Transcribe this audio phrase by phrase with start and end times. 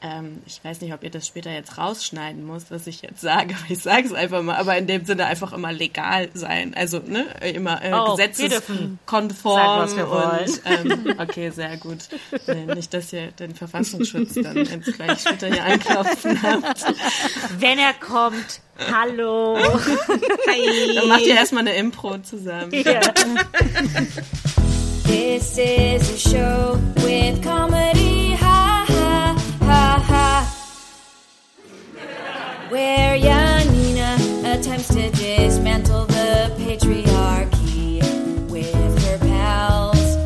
[0.00, 3.54] ähm, ich weiß nicht, ob ihr das später jetzt rausschneiden müsst, was ich jetzt sage,
[3.60, 7.00] aber ich sage es einfach mal, aber in dem Sinne einfach immer legal sein, also
[7.00, 11.98] ne, immer äh, oh, gesetzeskonform und ähm, okay, sehr gut.
[12.46, 16.84] Nee, nicht, dass ihr den Verfassungsschutz dann jetzt gleich später hier anklopfen habt.
[17.58, 18.60] Wenn er kommt,
[18.92, 19.58] hallo.
[20.48, 20.94] Hi.
[20.94, 22.72] Dann macht ihr erstmal eine Impro zusammen.
[22.72, 23.00] Ja.
[25.04, 27.97] This is a show with comedy.
[32.70, 38.00] Where Janina attempts to dismantle the patriarchy
[38.50, 40.18] with her pals.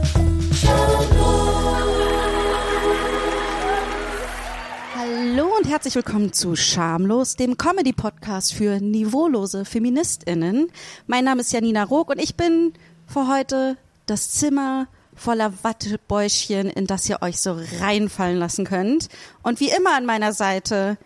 [4.97, 10.73] Hallo und herzlich willkommen zu Schamlos, dem Comedy-Podcast für niveaulose FeministInnen.
[11.07, 12.73] Mein Name ist Janina Rook und ich bin
[13.07, 19.09] für heute das Zimmer voller Wattebäuschen, in das ihr euch so reinfallen lassen könnt.
[19.45, 20.99] Und wie immer an meiner Seite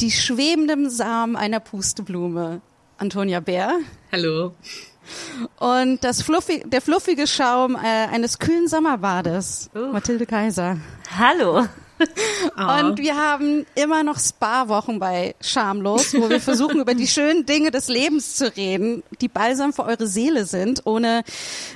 [0.00, 2.60] die schwebenden Samen einer Pusteblume.
[2.98, 3.80] Antonia Bär.
[4.12, 4.54] Hallo.
[5.58, 9.70] Und das fluffig, der fluffige Schaum äh, eines kühlen Sommerbades.
[9.74, 9.92] Uh.
[9.92, 10.78] Mathilde Kaiser.
[11.18, 11.66] Hallo.
[12.58, 12.80] Oh.
[12.80, 17.70] Und wir haben immer noch Spa-Wochen bei Schamlos, wo wir versuchen, über die schönen Dinge
[17.70, 21.22] des Lebens zu reden, die balsam für eure Seele sind, ohne,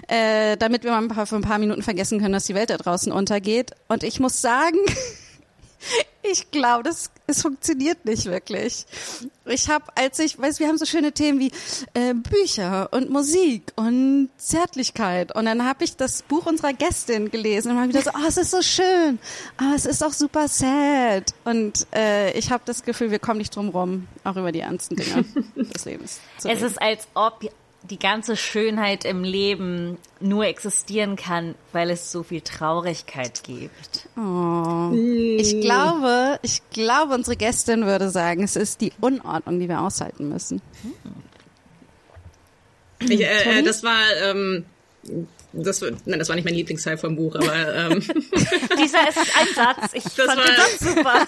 [0.09, 2.71] äh, damit wir mal ein paar, für ein paar Minuten vergessen können, dass die Welt
[2.71, 3.73] da draußen untergeht.
[3.87, 4.79] Und ich muss sagen,
[6.23, 8.87] ich glaube, das es funktioniert nicht wirklich.
[9.47, 11.53] Ich habe, als ich, weiß, wir haben so schöne Themen wie
[11.95, 15.35] äh, Bücher und Musik und Zärtlichkeit.
[15.35, 18.37] Und dann habe ich das Buch unserer Gästin gelesen und war wieder so, oh, es
[18.37, 19.19] ist so schön,
[19.57, 21.35] aber es ist auch super sad.
[21.45, 24.97] Und äh, ich habe das Gefühl, wir kommen nicht drum rum, auch über die ernsten
[24.97, 25.25] Dinge
[25.57, 26.21] des Lebens.
[26.45, 27.41] es ist, als ob
[27.83, 34.09] die ganze Schönheit im Leben nur existieren kann, weil es so viel Traurigkeit gibt.
[34.17, 34.91] Oh.
[35.39, 40.29] Ich glaube, ich glaube, unsere Gästin würde sagen, es ist die Unordnung, die wir aushalten
[40.29, 40.61] müssen.
[43.01, 44.65] Ich, äh, äh das war ähm,
[45.53, 49.93] das, nein, das war nicht mein Lieblingsteil vom Buch, aber ähm, dieser ist ein Satz.
[49.95, 51.27] Ich das fand war, den Satz super.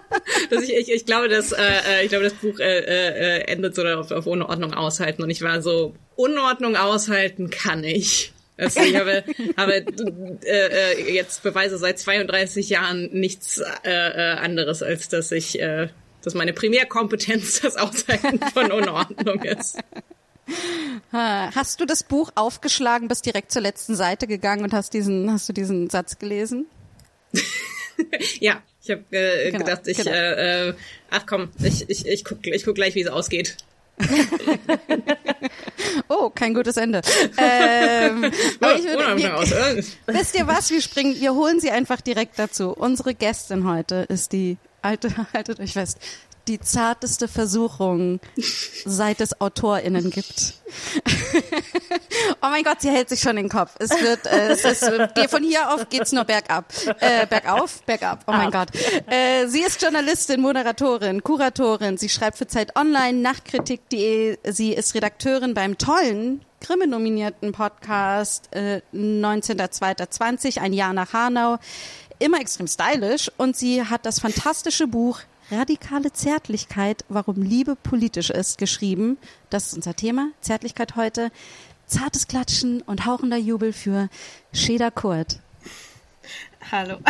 [0.50, 3.74] dass ich, ich, ich glaube, dass äh, äh, ich glaube, das Buch äh, äh, endet
[3.74, 8.32] so auf, auf Unordnung aushalten und ich war so Unordnung aushalten kann ich.
[8.56, 9.24] Also ich habe,
[9.56, 15.60] habe äh, äh, jetzt Beweise seit 32 Jahren nichts äh, äh, anderes, als dass ich,
[15.60, 15.88] äh,
[16.22, 19.78] dass meine Primärkompetenz das Aushalten von Unordnung ist.
[21.10, 25.48] Hast du das Buch aufgeschlagen, bist direkt zur letzten Seite gegangen und hast diesen, hast
[25.48, 26.66] du diesen Satz gelesen?
[28.40, 30.10] ja, ich habe äh, genau, gedacht, ich, genau.
[30.10, 30.74] äh, äh,
[31.10, 33.56] ach komm, ich, ich, ich guck, ich guck gleich, wie es ausgeht.
[36.08, 37.00] oh, kein gutes Ende.
[37.38, 38.24] Ähm,
[38.60, 40.70] aber ich würde, wir, wisst ihr was?
[40.70, 42.70] Wir springen, wir holen sie einfach direkt dazu.
[42.70, 45.98] Unsere Gästin heute ist die alte, haltet euch fest,
[46.48, 48.20] die zarteste Versuchung,
[48.84, 50.54] seit es AutorInnen gibt.
[52.42, 53.74] oh mein Gott, sie hält sich schon den Kopf.
[53.78, 54.84] Es wird, äh, es ist,
[55.30, 56.72] von hier auf geht's nur bergab.
[57.00, 58.24] Äh, bergauf, bergab.
[58.26, 58.68] Oh mein Gott.
[59.06, 61.96] Äh, sie ist Journalistin, Moderatorin, Kuratorin.
[61.96, 64.38] Sie schreibt für Zeit Online, Nachtkritik.de.
[64.50, 71.58] Sie ist Redakteurin beim tollen Grimme-nominierten Podcast äh, 19.02.20, ein Jahr nach Hanau
[72.18, 75.20] immer extrem stylisch und sie hat das fantastische Buch
[75.50, 79.16] Radikale Zärtlichkeit, warum Liebe politisch ist, geschrieben.
[79.48, 80.30] Das ist unser Thema.
[80.40, 81.30] Zärtlichkeit heute.
[81.86, 84.08] Zartes Klatschen und hauchender Jubel für
[84.52, 85.38] Sheda Kurt.
[86.72, 86.96] Hallo.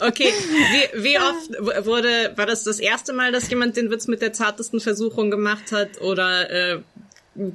[0.00, 4.20] okay, wie, wie oft wurde, war das das erste Mal, dass jemand den Witz mit
[4.20, 6.80] der zartesten Versuchung gemacht hat oder äh,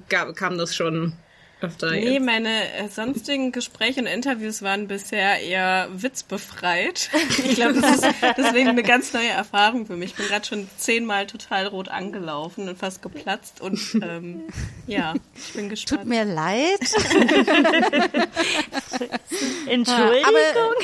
[0.09, 1.13] gab, kam das schon
[1.61, 2.25] öfter Nee, jetzt.
[2.25, 7.09] meine äh, sonstigen Gespräche und Interviews waren bisher eher witzbefreit.
[7.49, 8.05] Ich glaube, das ist
[8.37, 10.11] deswegen eine ganz neue Erfahrung für mich.
[10.11, 14.43] Ich bin gerade schon zehnmal total rot angelaufen und fast geplatzt und ähm,
[14.87, 16.01] ja, ich bin gespannt.
[16.01, 16.79] Tut mir leid.
[19.67, 20.25] Entschuldigung.
[20.25, 20.39] Aber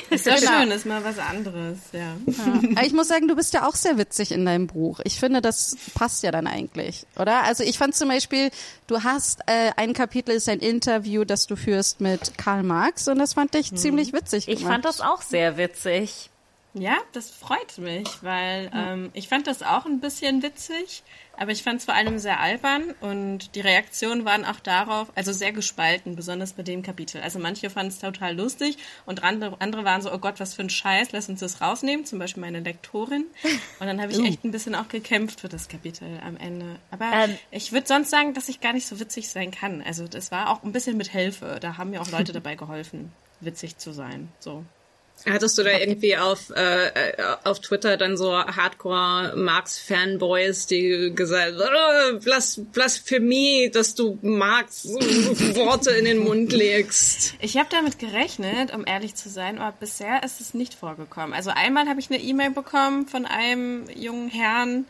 [0.09, 2.15] ist ja schön, ist mal was anderes, ja.
[2.25, 2.83] ja.
[2.83, 4.99] Ich muss sagen, du bist ja auch sehr witzig in deinem Buch.
[5.03, 7.43] Ich finde, das passt ja dann eigentlich, oder?
[7.43, 8.49] Also ich fand zum Beispiel,
[8.87, 13.19] du hast äh, ein Kapitel ist ein Interview, das du führst mit Karl Marx und
[13.19, 13.77] das fand ich hm.
[13.77, 14.47] ziemlich witzig.
[14.47, 16.29] Ich fand das auch sehr witzig.
[16.73, 21.03] Ja, das freut mich, weil ähm, ich fand das auch ein bisschen witzig,
[21.37, 25.31] aber ich fand es vor allem sehr albern und die Reaktionen waren auch darauf, also
[25.31, 27.21] sehr gespalten, besonders bei dem Kapitel.
[27.21, 30.69] Also manche fanden es total lustig und andere, waren so, oh Gott, was für ein
[30.69, 33.25] Scheiß, lass uns das rausnehmen, zum Beispiel meine Lektorin.
[33.79, 34.25] Und dann habe ich uh.
[34.25, 36.77] echt ein bisschen auch gekämpft für das Kapitel am Ende.
[36.91, 39.81] Aber ähm, ich würde sonst sagen, dass ich gar nicht so witzig sein kann.
[39.81, 41.57] Also das war auch ein bisschen mit Hilfe.
[41.59, 44.29] Da haben mir auch Leute dabei geholfen, witzig zu sein.
[44.39, 44.65] So.
[45.27, 46.91] Hattest du da irgendwie auf, äh,
[47.43, 56.05] auf Twitter dann so Hardcore-Marx-Fanboys, die gesagt oh, Blas Blasphemie, dass du Marx Worte in
[56.05, 57.33] den Mund legst?
[57.39, 61.33] Ich habe damit gerechnet, um ehrlich zu sein, aber bisher ist es nicht vorgekommen.
[61.33, 64.85] Also einmal habe ich eine E-Mail bekommen von einem jungen Herrn,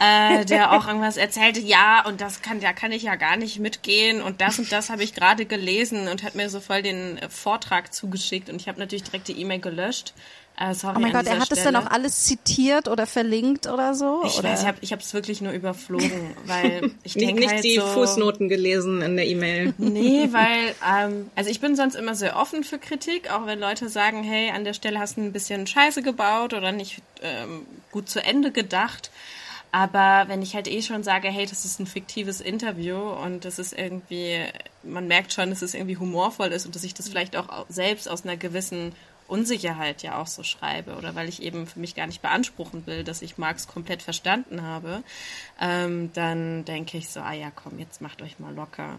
[0.00, 3.60] äh, der auch irgendwas erzählte, ja, und das kann, da kann ich ja gar nicht
[3.60, 7.20] mitgehen und das und das habe ich gerade gelesen und hat mir so voll den
[7.28, 10.14] Vortrag zugeschickt und ich habe natürlich direkt die E-Mail gelöscht.
[10.60, 13.94] Äh, sorry, oh mein Gott, er hat es dann auch alles zitiert oder verlinkt oder
[13.94, 14.22] so?
[14.26, 14.50] Ich oder?
[14.50, 18.48] weiß, ich habe es wirklich nur überflogen, weil ich denke Nicht halt die so, Fußnoten
[18.48, 19.72] gelesen in der E-Mail.
[19.78, 23.88] Nee, weil, ähm, also ich bin sonst immer sehr offen für Kritik, auch wenn Leute
[23.88, 28.08] sagen, hey, an der Stelle hast du ein bisschen Scheiße gebaut oder nicht ähm, gut
[28.08, 29.12] zu Ende gedacht.
[29.70, 33.60] Aber wenn ich halt eh schon sage, hey, das ist ein fiktives Interview und das
[33.60, 34.40] ist irgendwie,
[34.82, 38.08] man merkt schon, dass es irgendwie humorvoll ist und dass ich das vielleicht auch selbst
[38.08, 38.92] aus einer gewissen
[39.28, 43.04] Unsicherheit ja auch so schreibe oder weil ich eben für mich gar nicht beanspruchen will,
[43.04, 45.02] dass ich Marx komplett verstanden habe,
[45.60, 48.98] ähm, dann denke ich so, ah ja, komm, jetzt macht euch mal locker.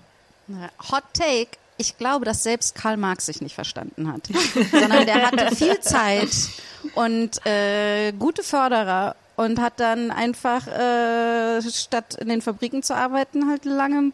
[0.92, 1.58] Hot Take.
[1.78, 4.28] Ich glaube, dass selbst Karl Marx sich nicht verstanden hat,
[4.72, 6.30] sondern der hatte viel Zeit
[6.94, 13.50] und äh, gute Förderer und hat dann einfach äh, statt in den Fabriken zu arbeiten
[13.50, 14.12] halt lange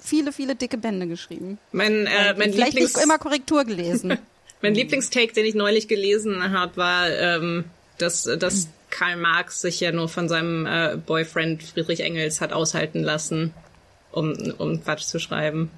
[0.00, 1.58] viele viele dicke Bände geschrieben.
[1.70, 4.18] Mein, äh, mein vielleicht Lieblings nicht immer Korrektur gelesen.
[4.62, 7.64] Mein Lieblingstake, den ich neulich gelesen habe, war, ähm,
[7.98, 13.02] dass, dass Karl Marx sich ja nur von seinem äh, Boyfriend Friedrich Engels hat aushalten
[13.02, 13.54] lassen,
[14.12, 15.70] um, um Quatsch zu schreiben.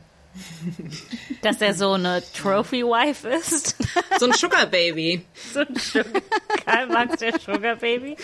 [1.42, 3.76] Dass er so eine Trophy-Wife ist.
[4.18, 5.22] So ein Sugar Baby.
[5.52, 6.22] so ein Sugar
[6.64, 8.16] Karl Marx, der Sugar Baby.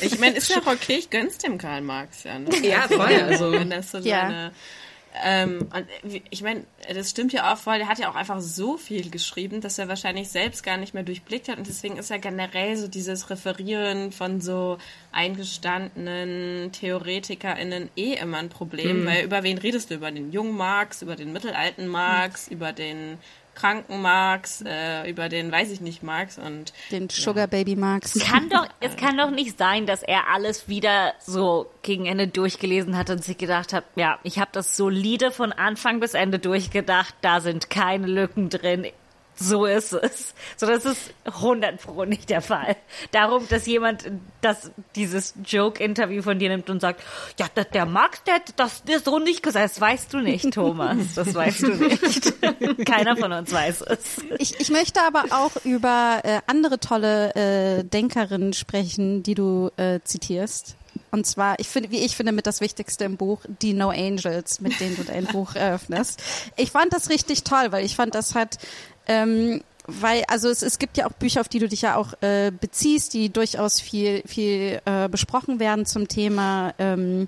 [0.00, 2.38] Ich meine, ist ja auch okay, ich gönn's dem Karl Marx ja.
[2.38, 2.48] Ne?
[2.62, 3.00] Ja, voll.
[3.12, 4.20] Also, wenn das so Ja.
[4.22, 4.52] seine
[5.22, 5.86] ähm, und
[6.30, 9.60] ich meine, das stimmt ja auch voll, der hat ja auch einfach so viel geschrieben,
[9.60, 11.58] dass er wahrscheinlich selbst gar nicht mehr durchblickt hat.
[11.58, 14.78] Und deswegen ist ja generell so dieses Referieren von so
[15.12, 19.94] eingestandenen TheoretikerInnen eh immer ein Problem, weil über wen redest du?
[19.94, 23.18] Über den jungen Marx, über den mittelalten Marx, über den
[23.54, 28.18] kranken Marx, äh, über den weiß ich nicht Marx und Den Sugar Baby Marx.
[28.18, 32.96] Kann doch, es kann doch nicht sein, dass er alles wieder so gegen Ende durchgelesen
[32.96, 37.14] hat und sich gedacht hat, ja, ich habe das solide von Anfang bis Ende durchgedacht,
[37.20, 38.86] da sind keine Lücken drin.
[39.42, 40.34] So ist es.
[40.56, 42.76] So, das ist 100 pro nicht der Fall.
[43.10, 44.10] Darum, dass jemand
[44.40, 47.02] das, dieses Joke-Interview von dir nimmt und sagt,
[47.38, 49.64] ja, das, der Max, der, das ist so nicht gesagt.
[49.64, 51.14] Das weißt du nicht, Thomas.
[51.14, 52.34] Das weißt du nicht.
[52.86, 54.20] Keiner von uns weiß es.
[54.38, 60.00] Ich, ich möchte aber auch über äh, andere tolle äh, Denkerinnen sprechen, die du äh,
[60.04, 60.76] zitierst.
[61.10, 64.60] Und zwar, ich finde, wie ich finde, mit das Wichtigste im Buch, die No Angels,
[64.60, 66.22] mit denen du dein Buch eröffnest.
[66.56, 68.58] Ich fand das richtig toll, weil ich fand, das hat,
[69.06, 72.12] ähm, weil, also es, es gibt ja auch Bücher, auf die du dich ja auch
[72.22, 77.26] äh, beziehst, die durchaus viel, viel äh, besprochen werden zum Thema ähm,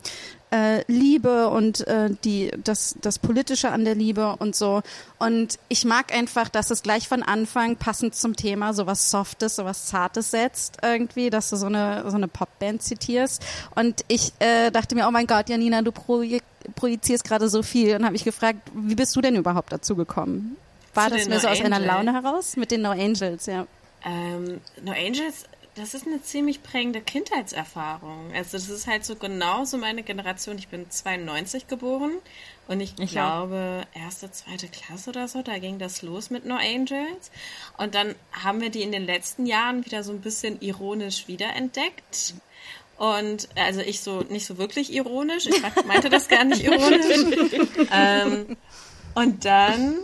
[0.52, 4.82] äh, Liebe und äh, die das das politische an der Liebe und so.
[5.18, 9.56] Und ich mag einfach, dass es gleich von Anfang passend zum Thema so was Softes,
[9.56, 13.44] so was Zartes setzt irgendwie, dass du so eine so eine Popband zitierst.
[13.74, 17.96] Und ich äh, dachte mir, oh mein Gott, Janina, du projizierst gerade so viel.
[17.96, 20.56] Und habe ich gefragt, wie bist du denn überhaupt dazu gekommen?
[20.94, 21.78] War das den mehr so No aus einer?
[21.78, 23.66] Laune heraus mit den No Angels, ja?
[24.04, 25.44] Ähm, no Angels,
[25.76, 28.32] das ist eine ziemlich prägende Kindheitserfahrung.
[28.34, 30.56] Also das ist halt so genauso meine Generation.
[30.58, 32.12] Ich bin 92 geboren
[32.68, 36.56] und ich, Ich glaube erste, zweite Klasse oder so, da ging das los mit No
[36.56, 37.30] Angels.
[37.76, 42.34] Und dann haben wir die in den letzten Jahren wieder so ein bisschen ironisch wiederentdeckt.
[42.96, 45.46] Und also ich so nicht so wirklich ironisch.
[45.46, 47.56] Ich meinte das gar nicht ironisch.
[47.92, 48.56] ähm,
[49.14, 49.96] und dann,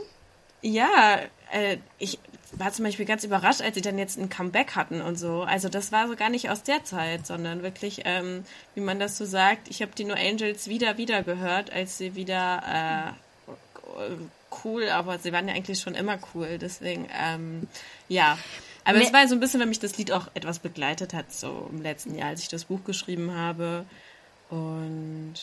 [0.63, 1.19] ja,
[1.53, 2.19] äh, ich
[2.53, 5.43] war zum Beispiel ganz überrascht, als sie dann jetzt ein Comeback hatten und so.
[5.43, 9.17] Also das war so gar nicht aus der Zeit, sondern wirklich, ähm, wie man das
[9.17, 13.15] so sagt, ich habe die No Angels wieder, wieder gehört, als sie wieder
[13.97, 14.11] äh,
[14.65, 16.59] cool, aber sie waren ja eigentlich schon immer cool.
[16.59, 17.69] Deswegen, ähm,
[18.09, 18.37] ja.
[18.85, 19.13] Aber es Nee.
[19.13, 22.17] war so ein bisschen, weil mich das Lied auch etwas begleitet hat, so im letzten
[22.17, 23.85] Jahr, als ich das Buch geschrieben habe.
[24.49, 25.35] Und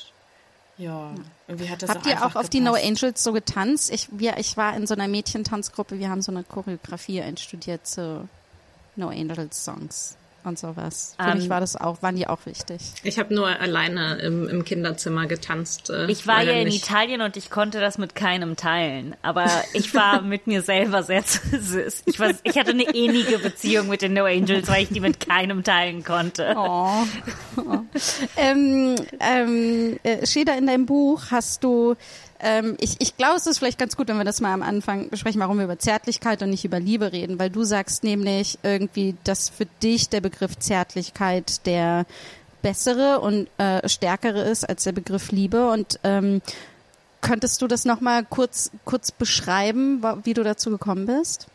[0.78, 1.14] ja,
[1.48, 2.88] irgendwie hat das Habt ihr auch auf die No gepasst.
[2.88, 3.92] Angels so getanzt?
[3.92, 8.28] Ich, wir, ich war in so einer Mädchentanzgruppe, wir haben so eine Choreografie einstudiert zu
[8.96, 10.18] No Angels Songs
[10.48, 11.16] und sowas.
[11.20, 12.82] Für Ähm, mich war das auch, waren die auch wichtig.
[13.04, 15.90] Ich habe nur alleine im, im Kinderzimmer getanzt.
[15.90, 16.86] Äh, Ich war ja in nicht.
[16.86, 19.16] Italien und ich konnte das mit keinem teilen.
[19.22, 22.04] Aber ich war mit mir selber sehr süß.
[22.06, 25.20] Ich, war, ich hatte eine ähnliche Beziehung mit den No Angels, weil ich die mit
[25.20, 26.56] keinem teilen konnte.
[26.58, 27.04] Oh.
[28.38, 31.96] ähm, ähm, äh, Sheda, in deinem Buch hast du
[32.40, 35.10] ähm, ich, ich glaube, es ist vielleicht ganz gut, wenn wir das mal am Anfang
[35.10, 39.16] besprechen, warum wir über Zärtlichkeit und nicht über Liebe reden, weil du sagst nämlich irgendwie,
[39.24, 42.06] dass für dich der Begriff Zärtlichkeit der
[42.62, 46.42] bessere und äh, stärkere ist als der Begriff Liebe und ähm,
[47.22, 51.48] könntest du das nochmal kurz, kurz beschreiben, wie du dazu gekommen bist?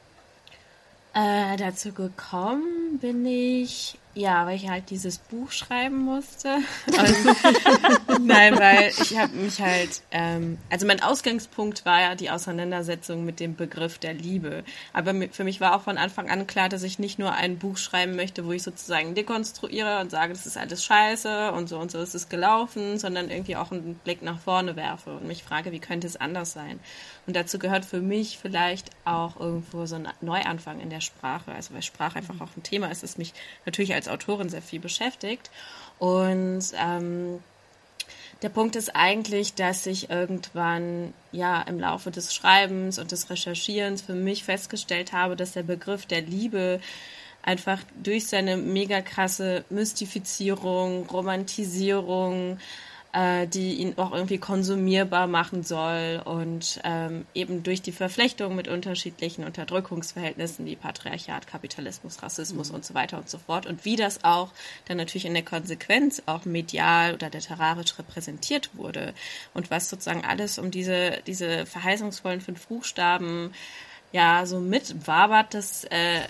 [1.14, 6.58] Äh, dazu gekommen bin ich ja, weil ich halt dieses Buch schreiben musste.
[8.20, 13.40] nein, weil ich habe mich halt, ähm, also mein Ausgangspunkt war ja die Auseinandersetzung mit
[13.40, 14.64] dem Begriff der Liebe.
[14.92, 17.78] Aber für mich war auch von Anfang an klar, dass ich nicht nur ein Buch
[17.78, 21.90] schreiben möchte, wo ich sozusagen dekonstruiere und sage, das ist alles scheiße und so und
[21.90, 25.72] so ist es gelaufen, sondern irgendwie auch einen Blick nach vorne werfe und mich frage,
[25.72, 26.80] wie könnte es anders sein?
[27.26, 31.52] Und dazu gehört für mich vielleicht auch irgendwo so ein Neuanfang in der Sprache.
[31.52, 33.32] Also weil Sprache einfach auch ein Thema ist, das mich
[33.64, 35.50] natürlich als Autorin sehr viel beschäftigt.
[35.98, 37.38] Und ähm,
[38.42, 44.02] der Punkt ist eigentlich, dass ich irgendwann ja im Laufe des Schreibens und des Recherchierens
[44.02, 46.80] für mich festgestellt habe, dass der Begriff der Liebe
[47.42, 52.58] einfach durch seine mega krasse Mystifizierung, Romantisierung,
[53.12, 58.68] äh, die ihn auch irgendwie konsumierbar machen soll und ähm, eben durch die Verflechtung mit
[58.68, 62.76] unterschiedlichen Unterdrückungsverhältnissen wie Patriarchat, Kapitalismus, Rassismus mhm.
[62.76, 64.50] und so weiter und so fort und wie das auch
[64.86, 69.12] dann natürlich in der Konsequenz auch medial oder literarisch repräsentiert wurde
[69.52, 73.52] und was sozusagen alles um diese, diese verheißungsvollen fünf Buchstaben
[74.12, 76.22] ja so mitwabert, das äh,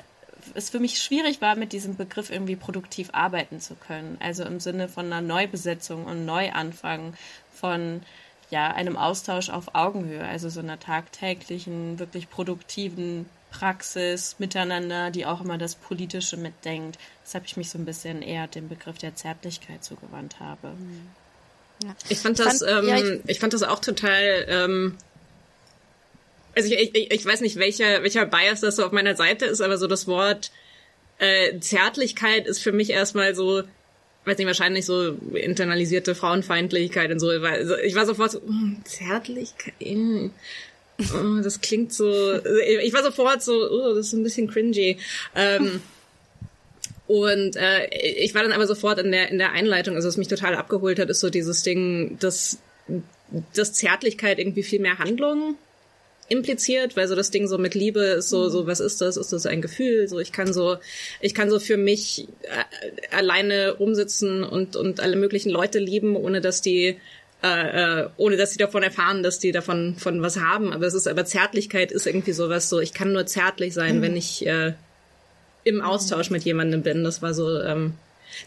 [0.55, 4.17] es für mich schwierig war, mit diesem Begriff irgendwie produktiv arbeiten zu können.
[4.21, 7.15] Also im Sinne von einer Neubesetzung und Neuanfang,
[7.53, 8.03] von
[8.51, 15.41] ja, einem Austausch auf Augenhöhe, also so einer tagtäglichen, wirklich produktiven Praxis miteinander, die auch
[15.41, 16.99] immer das Politische mitdenkt.
[17.25, 20.73] Deshalb ich mich so ein bisschen eher dem Begriff der Zärtlichkeit zugewandt habe.
[21.83, 21.95] Ja.
[22.09, 24.99] Ich fand das, ich fand, ähm, ja, ich, ich, fand das auch total ähm,
[26.55, 29.61] also ich, ich, ich weiß nicht, welcher, welcher Bias das so auf meiner Seite ist,
[29.61, 30.51] aber so das Wort
[31.19, 33.63] äh, Zärtlichkeit ist für mich erstmal so,
[34.25, 37.29] weiß nicht, wahrscheinlich so internalisierte Frauenfeindlichkeit und so.
[37.29, 39.75] Also ich war sofort so, mm, Zärtlichkeit.
[39.81, 40.31] Mm,
[41.43, 42.13] das klingt so.
[42.83, 44.99] Ich war sofort so, oh, das ist ein bisschen cringy.
[45.35, 45.81] Ähm,
[47.07, 50.29] und äh, ich war dann aber sofort in der in der Einleitung, also was mich
[50.29, 52.59] total abgeholt hat, ist so dieses Ding, dass
[53.55, 55.57] dass Zärtlichkeit irgendwie viel mehr Handlung
[56.33, 59.17] impliziert, weil so das Ding so mit Liebe ist so, so, was ist das?
[59.19, 60.09] Ist das ein Gefühl?
[60.09, 60.79] So, ich kann so,
[61.21, 66.41] ich kann so für mich äh, alleine rumsitzen und, und alle möglichen Leute lieben, ohne
[66.41, 66.97] dass die,
[67.43, 70.73] äh, äh, ohne dass sie davon erfahren, dass die davon von was haben.
[70.73, 74.03] Aber es ist, aber Zärtlichkeit ist irgendwie sowas so, ich kann nur zärtlich sein, mhm.
[74.03, 74.73] wenn ich äh,
[75.65, 77.05] im Austausch mit jemandem bin.
[77.05, 77.93] Das war so, ähm,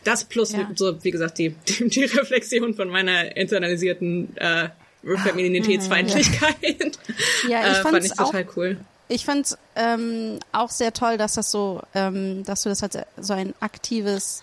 [0.03, 0.71] das plus ja.
[0.75, 4.69] so, wie gesagt, die, die, die Reflexion von meiner internalisierten äh,
[5.05, 6.99] Femininitätsfeindlichkeit.
[7.47, 8.77] Ja, ich äh, fand ich total auch, cool.
[9.07, 12.97] Ich fand es ähm, auch sehr toll, dass das so, ähm, dass du das als
[13.17, 14.41] so ein aktives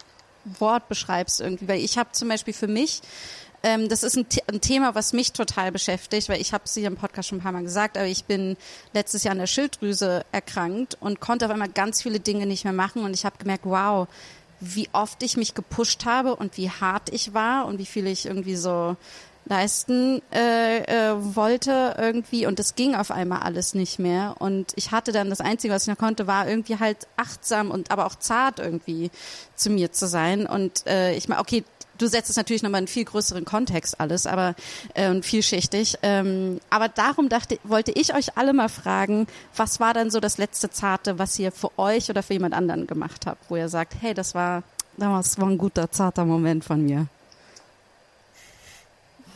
[0.59, 3.03] Wort beschreibst irgendwie, weil ich habe zum Beispiel für mich
[3.63, 6.89] ähm, das ist ein, ein, Thema, was mich total beschäftigt, weil ich habe es hier
[6.89, 8.57] im Podcast schon ein paar Mal gesagt, aber ich bin
[8.93, 12.73] letztes Jahr an der Schilddrüse erkrankt und konnte auf einmal ganz viele Dinge nicht mehr
[12.73, 14.09] machen und ich habe gemerkt, wow,
[14.59, 18.27] wie oft ich mich gepusht habe und wie hart ich war und wie viel ich
[18.27, 18.97] irgendwie so
[19.45, 24.37] leisten äh, äh, wollte irgendwie und es ging auf einmal alles nicht mehr.
[24.39, 27.91] Und ich hatte dann das einzige was ich noch konnte war irgendwie halt achtsam und
[27.91, 29.11] aber auch zart irgendwie
[29.57, 30.47] zu mir zu sein.
[30.47, 31.65] Und äh, ich meine okay
[31.99, 34.55] du setzt es natürlich nochmal in viel größeren Kontext alles aber
[34.95, 35.99] äh, und vielschichtig.
[36.03, 40.39] Ähm, aber darum dachte wollte ich euch alle mal fragen was war dann so das
[40.39, 43.95] letzte zarte was ihr für euch oder für jemand anderen gemacht habt wo ihr sagt
[44.01, 44.63] hey das war
[44.97, 47.07] damals war ein guter zarter Moment von mir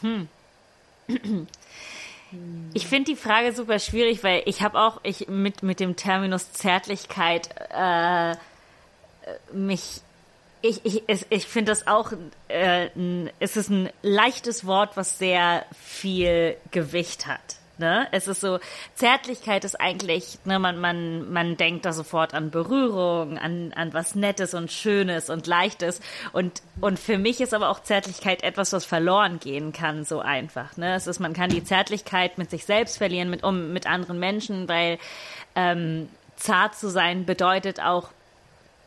[0.00, 0.28] hm.
[2.74, 6.52] Ich finde die Frage super schwierig, weil ich habe auch ich mit mit dem Terminus
[6.52, 8.34] Zärtlichkeit äh,
[9.52, 10.00] mich
[10.62, 12.12] ich ich ich finde das auch
[12.48, 12.88] äh,
[13.38, 17.56] es ist ein leichtes Wort, was sehr viel Gewicht hat.
[17.78, 18.08] Ne?
[18.10, 18.58] Es ist so,
[18.94, 24.14] Zärtlichkeit ist eigentlich, ne, man, man, man denkt da sofort an Berührung, an, an was
[24.14, 26.00] Nettes und Schönes und Leichtes.
[26.32, 30.76] Und, und für mich ist aber auch Zärtlichkeit etwas, was verloren gehen kann, so einfach.
[30.78, 30.94] Ne?
[30.94, 34.68] Es ist, man kann die Zärtlichkeit mit sich selbst verlieren, mit, um, mit anderen Menschen,
[34.68, 34.98] weil
[35.54, 38.10] ähm, zart zu sein bedeutet auch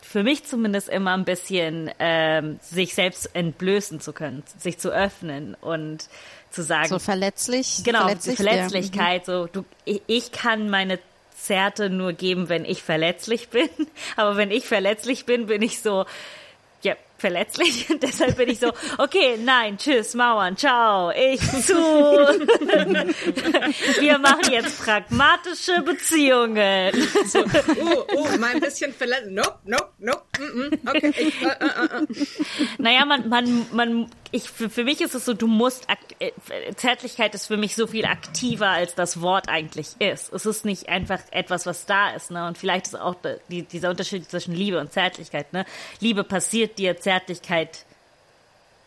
[0.02, 5.56] für mich zumindest immer ein bisschen ähm, sich selbst entblößen zu können, sich zu öffnen
[5.56, 6.10] und
[6.52, 6.90] zu sagen.
[6.90, 7.82] So verletzlich.
[7.84, 9.28] Genau, verletzlich, Verletzlichkeit.
[9.28, 9.34] Ja.
[9.34, 11.00] So, du, ich, ich kann meine
[11.36, 13.70] Zerte nur geben, wenn ich verletzlich bin.
[14.16, 16.06] Aber wenn ich verletzlich bin, bin ich so,
[17.20, 21.74] verletzlich und deshalb bin ich so, okay, nein, tschüss, Mauern, ciao, ich zu.
[24.00, 26.92] Wir machen jetzt pragmatische Beziehungen.
[27.26, 29.30] So, oh, oh, mal ein bisschen verletzt.
[29.30, 30.24] Nope, nope, nope.
[30.40, 31.14] Mm, mm, okay.
[31.18, 32.06] Ich, uh, uh, uh.
[32.78, 35.88] Naja, man, man, man, ich, für, für mich ist es so, du musst,
[36.20, 36.32] äh,
[36.76, 40.32] Zärtlichkeit ist für mich so viel aktiver, als das Wort eigentlich ist.
[40.34, 42.48] Es ist nicht einfach etwas, was da ist, ne?
[42.48, 43.16] Und vielleicht ist auch
[43.50, 45.66] die, dieser Unterschied zwischen Liebe und Zärtlichkeit, ne?
[46.00, 47.09] Liebe passiert dir, Zärtlichkeit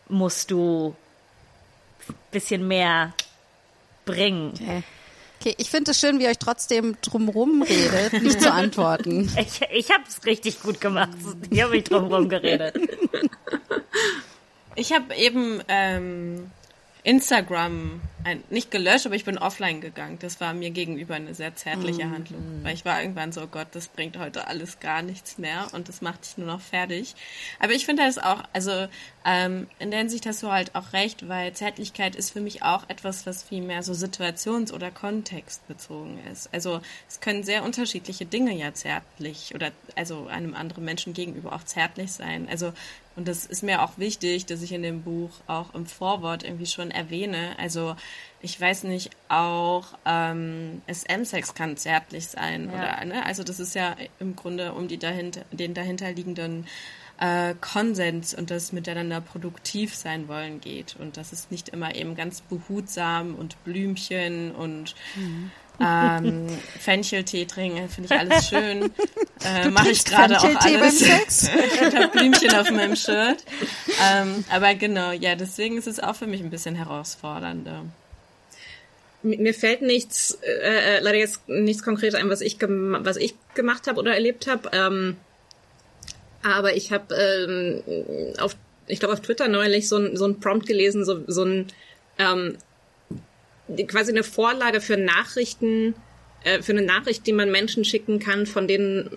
[0.09, 0.95] musst du
[2.31, 3.13] bisschen mehr
[4.05, 4.53] bringen.
[4.53, 4.83] Okay.
[5.39, 9.29] Okay, ich finde es schön, wie ihr euch trotzdem drumrum redet, nicht zu antworten.
[9.37, 11.17] Ich, ich habe es richtig gut gemacht.
[11.49, 12.79] Ich habe mich drumrum geredet.
[14.75, 16.49] Ich habe eben ähm,
[17.03, 20.17] Instagram ein, nicht gelöscht, aber ich bin offline gegangen.
[20.19, 22.13] Das war mir gegenüber eine sehr zärtliche mm.
[22.13, 25.67] Handlung, weil ich war irgendwann so, oh Gott, das bringt heute alles gar nichts mehr
[25.73, 27.15] und das macht dich nur noch fertig.
[27.59, 28.87] Aber ich finde das auch, also
[29.25, 32.89] ähm, in der Hinsicht hast du halt auch recht, weil Zärtlichkeit ist für mich auch
[32.89, 36.49] etwas, was viel mehr so situations- oder kontextbezogen ist.
[36.53, 36.79] Also
[37.09, 42.11] es können sehr unterschiedliche Dinge ja zärtlich oder also einem anderen Menschen gegenüber auch zärtlich
[42.13, 42.47] sein.
[42.49, 42.71] Also
[43.15, 46.65] und das ist mir auch wichtig, dass ich in dem Buch auch im Vorwort irgendwie
[46.65, 47.55] schon erwähne.
[47.59, 47.95] Also
[48.41, 52.73] ich weiß nicht, auch ähm, SM-Sex kann zärtlich sein ja.
[52.73, 53.25] oder ne?
[53.25, 56.65] Also das ist ja im Grunde um die dahinter, den dahinterliegenden
[57.19, 62.15] äh, Konsens und das miteinander produktiv sein wollen geht und dass es nicht immer eben
[62.15, 65.51] ganz behutsam und Blümchen und mhm.
[65.79, 66.47] Ähm,
[66.79, 68.91] Fencheltee trinken, finde ich alles schön.
[69.45, 71.01] Äh, Mache ich gerade auch alles.
[71.01, 73.43] ich habe Blümchen auf meinem Shirt.
[74.01, 77.83] Ähm, aber genau, ja, deswegen ist es auch für mich ein bisschen herausfordernder
[79.23, 83.87] mir fällt nichts, äh, äh, leider jetzt nichts konkret ein, was ich, was ich gemacht
[83.87, 84.69] habe oder erlebt habe.
[84.73, 85.17] Ähm,
[86.43, 88.55] aber ich habe ähm, auf,
[88.87, 91.67] ich glaube auf Twitter neulich so ein, so ein Prompt gelesen, so, so ein
[92.19, 92.57] ähm,
[93.87, 95.95] quasi eine Vorlage für Nachrichten,
[96.43, 99.09] äh, für eine Nachricht, die man Menschen schicken kann, von denen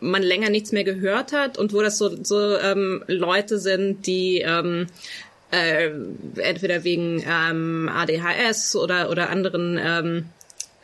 [0.00, 4.42] man länger nichts mehr gehört hat und wo das so, so ähm, Leute sind, die
[4.44, 4.86] ähm,
[5.50, 5.90] äh,
[6.36, 10.26] entweder wegen ähm, ADHS oder oder anderen ähm,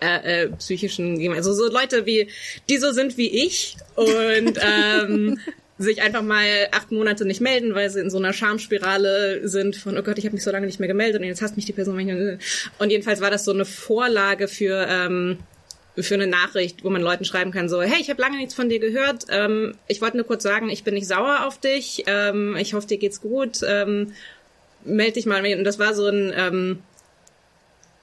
[0.01, 2.29] äh, äh, psychischen, also so Leute wie,
[2.69, 5.39] die so sind wie ich und ähm,
[5.79, 9.97] sich einfach mal acht Monate nicht melden, weil sie in so einer Schamspirale sind von,
[9.97, 11.73] oh Gott, ich habe mich so lange nicht mehr gemeldet und jetzt hasst mich die
[11.73, 12.39] Person.
[12.79, 15.39] Und jedenfalls war das so eine Vorlage für, ähm,
[15.97, 18.69] für eine Nachricht, wo man Leuten schreiben kann, so, hey, ich habe lange nichts von
[18.69, 22.57] dir gehört, ähm, ich wollte nur kurz sagen, ich bin nicht sauer auf dich, ähm,
[22.57, 24.13] ich hoffe, dir geht's gut, ähm,
[24.85, 25.45] melde dich mal.
[25.45, 26.79] Und das war so ein, ähm,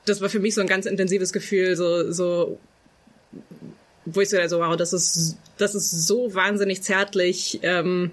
[0.05, 2.60] das war für mich so ein ganz intensives Gefühl, so, so
[4.05, 8.12] wo ich so, also, wow, das ist, das ist so wahnsinnig zärtlich, ähm,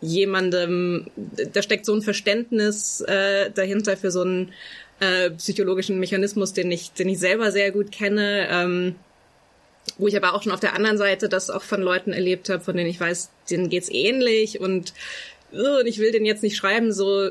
[0.00, 1.06] jemandem,
[1.52, 4.52] da steckt so ein Verständnis äh, dahinter für so einen
[5.00, 8.94] äh, psychologischen Mechanismus, den ich, den ich selber sehr gut kenne, ähm,
[9.98, 12.62] wo ich aber auch schon auf der anderen Seite das auch von Leuten erlebt habe,
[12.62, 14.94] von denen ich weiß, denen geht's ähnlich und,
[15.52, 17.30] und ich will den jetzt nicht schreiben, so,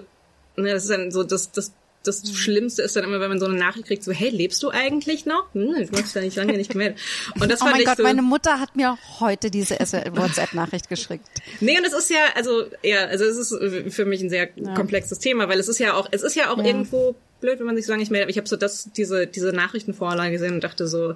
[0.55, 2.35] ne, das ist dann so das, das das mhm.
[2.35, 5.25] Schlimmste ist dann immer, wenn man so eine Nachricht kriegt, so, hey, lebst du eigentlich
[5.25, 5.53] noch?
[5.53, 6.99] Hm, du hast ja nicht lange nicht gemeldet.
[7.39, 11.25] Und das oh mein ich Gott, so, meine Mutter hat mir heute diese WhatsApp-Nachricht geschickt.
[11.61, 14.73] Nee, und es ist ja, also, ja, also es ist für mich ein sehr ja.
[14.73, 16.65] komplexes Thema, weil es ist ja auch, es ist ja auch ja.
[16.65, 18.25] irgendwo blöd, wenn man sich so lange nicht meldet.
[18.25, 21.15] Aber ich habe so das, diese, diese Nachrichtenvorlage gesehen und dachte so,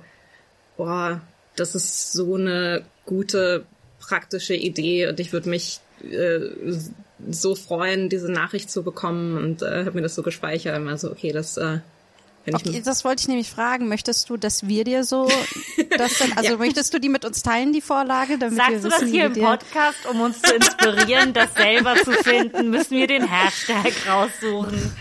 [0.78, 1.22] boah,
[1.58, 3.66] das ist so eine gute
[4.00, 6.40] praktische Idee und ich würde mich äh,
[7.30, 10.86] so freuen, diese Nachricht zu bekommen und äh, habe mir das so gespeichert.
[10.88, 11.80] Also okay, das äh,
[12.54, 13.90] Okay, das wollte ich nämlich fragen.
[13.90, 15.30] Möchtest du, dass wir dir so
[15.98, 16.58] das dann, also ja.
[16.58, 18.38] möchtest du die mit uns teilen, die Vorlage?
[18.38, 21.96] Damit Sagst wir du wissen, das hier im Podcast, um uns zu inspirieren, das selber
[21.96, 24.94] zu finden, müssen wir den Hashtag raussuchen.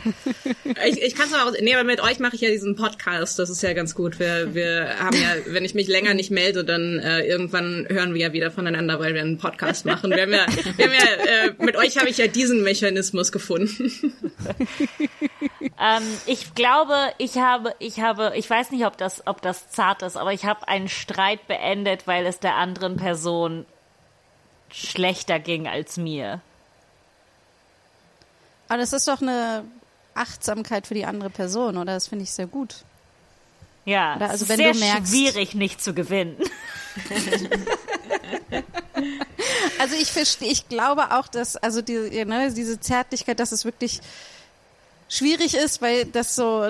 [0.88, 3.50] Ich, ich kann es mal, nee, aber mit euch mache ich ja diesen Podcast, das
[3.50, 4.18] ist ja ganz gut.
[4.18, 8.20] Wir, wir haben ja, wenn ich mich länger nicht melde, dann äh, irgendwann hören wir
[8.20, 10.10] ja wieder voneinander, weil wir einen Podcast machen.
[10.10, 13.92] Wir haben ja, wir haben ja äh, mit euch habe ich ja diesen Mechanismus gefunden.
[15.80, 19.68] ähm, ich glaube, ich ich habe, ich habe, ich weiß nicht, ob das, ob das
[19.70, 23.66] zart ist, aber ich habe einen Streit beendet, weil es der anderen Person
[24.70, 26.40] schlechter ging als mir.
[28.68, 29.64] Aber das ist doch eine
[30.14, 31.92] Achtsamkeit für die andere Person, oder?
[31.92, 32.76] Das finde ich sehr gut.
[33.84, 34.30] Ja, oder?
[34.30, 36.38] also wenn sehr du merkst, schwierig nicht zu gewinnen.
[39.78, 44.00] also ich verstehe, ich glaube auch, dass also die, ne, diese Zärtlichkeit, dass es wirklich
[45.08, 46.68] schwierig ist, weil das so,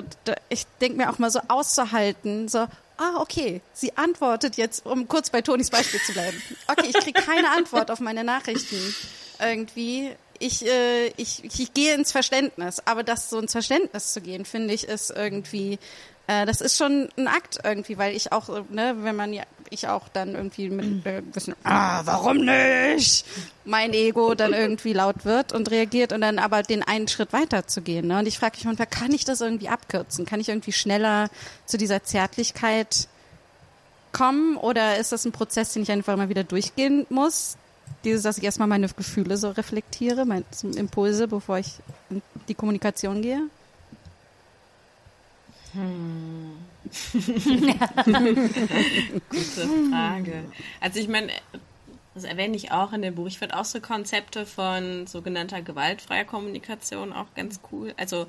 [0.49, 2.59] ich denke mir auch mal so auszuhalten, so,
[2.97, 6.41] ah, okay, sie antwortet jetzt, um kurz bei Tonis Beispiel zu bleiben.
[6.67, 8.95] Okay, ich kriege keine Antwort auf meine Nachrichten
[9.39, 10.15] irgendwie.
[10.39, 14.73] ich, äh, ich, ich gehe ins Verständnis, aber das so ins Verständnis zu gehen, finde
[14.73, 15.79] ich, ist irgendwie
[16.27, 19.87] äh, das ist schon ein Akt irgendwie, weil ich auch, ne, wenn man ja, ich
[19.87, 23.25] auch dann irgendwie mit äh, bisschen, ah, warum nicht?
[23.65, 27.67] Mein Ego dann irgendwie laut wird und reagiert und dann aber den einen Schritt weiter
[27.67, 28.07] zu gehen.
[28.07, 28.19] Ne?
[28.19, 30.25] Und ich frage mich manchmal, kann ich das irgendwie abkürzen?
[30.25, 31.29] Kann ich irgendwie schneller
[31.65, 33.07] zu dieser Zärtlichkeit
[34.11, 37.57] kommen oder ist das ein Prozess, den ich einfach immer wieder durchgehen muss?
[38.03, 40.43] Dieses, dass ich erstmal meine Gefühle so reflektiere, meine
[40.75, 41.73] Impulse, bevor ich
[42.09, 43.49] in die Kommunikation gehe?
[45.77, 46.57] Hm.
[49.29, 50.45] Gute Frage.
[50.79, 51.31] Also ich meine,
[52.13, 53.27] das erwähne ich auch in dem Buch.
[53.27, 57.93] Ich finde auch so Konzepte von sogenannter gewaltfreier Kommunikation auch ganz cool.
[57.97, 58.27] Also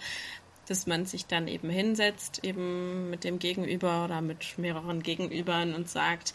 [0.66, 5.88] dass man sich dann eben hinsetzt, eben mit dem Gegenüber oder mit mehreren Gegenübern und
[5.88, 6.34] sagt,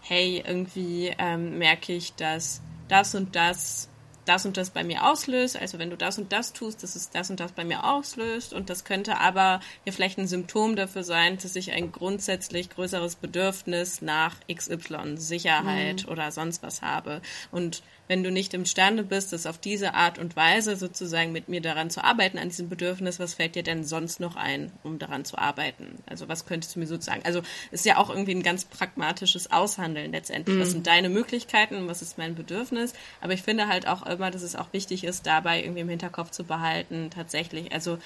[0.00, 3.88] hey, irgendwie ähm, merke ich, dass das und das
[4.24, 5.58] das und das bei mir auslöst.
[5.58, 8.52] Also wenn du das und das tust, dass es das und das bei mir auslöst.
[8.52, 13.16] Und das könnte aber ja vielleicht ein Symptom dafür sein, dass ich ein grundsätzlich größeres
[13.16, 16.12] Bedürfnis nach XY, Sicherheit mhm.
[16.12, 17.20] oder sonst was habe.
[17.50, 21.62] Und wenn du nicht imstande bist, das auf diese Art und Weise sozusagen mit mir
[21.62, 25.24] daran zu arbeiten, an diesem Bedürfnis, was fällt dir denn sonst noch ein, um daran
[25.24, 25.96] zu arbeiten?
[26.04, 30.12] Also was könntest du mir sozusagen, also ist ja auch irgendwie ein ganz pragmatisches Aushandeln
[30.12, 30.58] letztendlich.
[30.58, 30.60] Mhm.
[30.60, 32.92] Was sind deine Möglichkeiten, was ist mein Bedürfnis?
[33.22, 36.32] Aber ich finde halt auch immer, dass es auch wichtig ist, dabei irgendwie im Hinterkopf
[36.32, 37.96] zu behalten, tatsächlich, also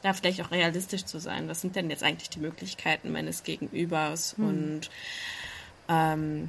[0.00, 1.46] da vielleicht auch realistisch zu sein.
[1.50, 4.38] Was sind denn jetzt eigentlich die Möglichkeiten meines Gegenübers?
[4.38, 4.46] Mhm.
[4.46, 4.90] Und
[5.90, 6.48] ähm,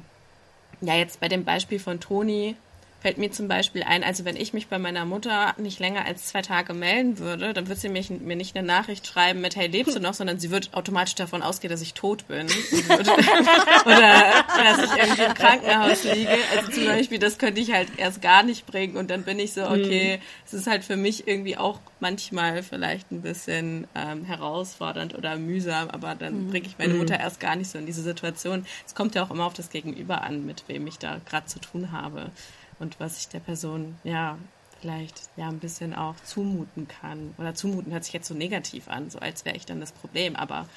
[0.80, 2.56] ja, jetzt bei dem Beispiel von Toni,
[3.04, 6.24] fällt mir zum Beispiel ein, also wenn ich mich bei meiner Mutter nicht länger als
[6.24, 9.66] zwei Tage melden würde, dann würde sie mich, mir nicht eine Nachricht schreiben mit, hey,
[9.66, 12.48] lebst du noch, sondern sie würde automatisch davon ausgehen, dass ich tot bin.
[12.48, 13.10] Würde,
[13.84, 14.24] oder
[14.56, 16.30] dass ich irgendwie im Krankenhaus liege.
[16.56, 19.52] Also zum Beispiel, das könnte ich halt erst gar nicht bringen und dann bin ich
[19.52, 20.22] so, okay, mhm.
[20.46, 25.90] es ist halt für mich irgendwie auch manchmal vielleicht ein bisschen ähm, herausfordernd oder mühsam,
[25.90, 26.50] aber dann mhm.
[26.50, 26.94] bringe ich meine.
[26.94, 28.64] Mutter erst gar nicht so in diese Situation.
[28.86, 31.58] Es kommt ja auch immer auf das Gegenüber an, mit wem ich da gerade zu
[31.58, 32.30] tun habe
[32.78, 34.38] und was ich der Person ja
[34.80, 37.34] vielleicht ja ein bisschen auch zumuten kann.
[37.38, 40.36] Oder zumuten hört sich jetzt so negativ an, so als wäre ich dann das Problem.
[40.36, 40.68] Aber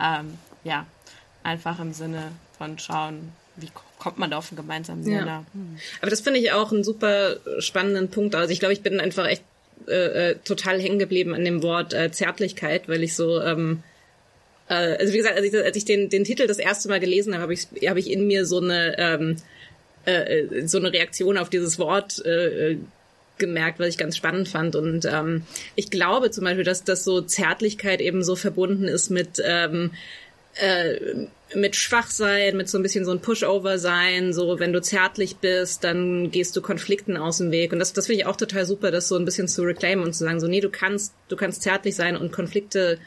[0.00, 0.86] ähm, ja,
[1.42, 5.26] einfach im Sinne von schauen, wie kommt man da auf einen gemeinsamen Nenner.
[5.26, 5.44] Ja.
[6.00, 8.34] Aber das finde ich auch einen super spannenden Punkt.
[8.34, 9.42] Also ich glaube, ich bin einfach echt
[9.88, 13.82] äh, äh, total hängen geblieben an dem Wort äh, Zärtlichkeit, weil ich so ähm,
[14.68, 17.34] äh, also wie gesagt, als ich, als ich den, den Titel das erste Mal gelesen
[17.34, 19.36] habe, habe ich, hab ich in mir so eine ähm,
[20.10, 22.76] äh, so eine Reaktion auf dieses Wort äh,
[23.38, 24.76] gemerkt, was ich ganz spannend fand.
[24.76, 25.42] Und ähm,
[25.74, 29.92] ich glaube zum Beispiel, dass das so Zärtlichkeit eben so verbunden ist mit ähm,
[30.54, 35.36] äh, mit Schwachsein, mit so ein bisschen so ein Pushover sein, so wenn du zärtlich
[35.36, 37.72] bist, dann gehst du Konflikten aus dem Weg.
[37.72, 40.12] Und das, das finde ich auch total super, das so ein bisschen zu reclaimen und
[40.12, 42.98] zu sagen, so nee, du kannst, du kannst zärtlich sein und Konflikte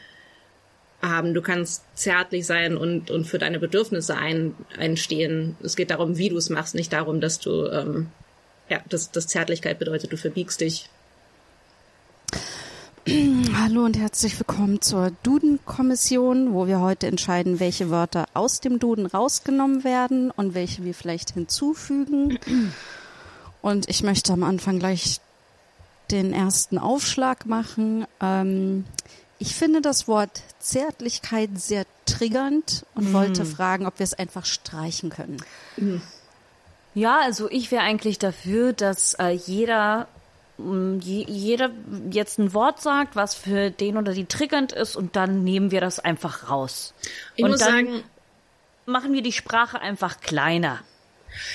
[1.08, 1.34] haben.
[1.34, 5.56] Du kannst zärtlich sein und, und für deine Bedürfnisse ein, einstehen.
[5.62, 8.08] Es geht darum, wie du es machst, nicht darum, dass du, ähm,
[8.68, 10.88] ja, dass, dass Zärtlichkeit bedeutet, du verbiegst dich.
[13.56, 19.06] Hallo und herzlich willkommen zur Duden-Kommission, wo wir heute entscheiden, welche Wörter aus dem Duden
[19.06, 22.38] rausgenommen werden und welche wir vielleicht hinzufügen.
[23.60, 25.20] Und ich möchte am Anfang gleich
[26.10, 28.06] den ersten Aufschlag machen.
[28.20, 28.84] Ähm,
[29.38, 33.14] ich finde das Wort Zärtlichkeit sehr triggernd und mm.
[33.14, 35.36] wollte fragen, ob wir es einfach streichen können.
[35.76, 35.96] Mm.
[36.94, 40.08] Ja, also ich wäre eigentlich dafür, dass äh, jeder
[40.58, 41.70] mm, jeder
[42.10, 45.80] jetzt ein Wort sagt, was für den oder die triggernd ist und dann nehmen wir
[45.80, 46.94] das einfach raus.
[47.36, 48.04] Ich und muss dann sagen,
[48.86, 50.80] machen wir die Sprache einfach kleiner.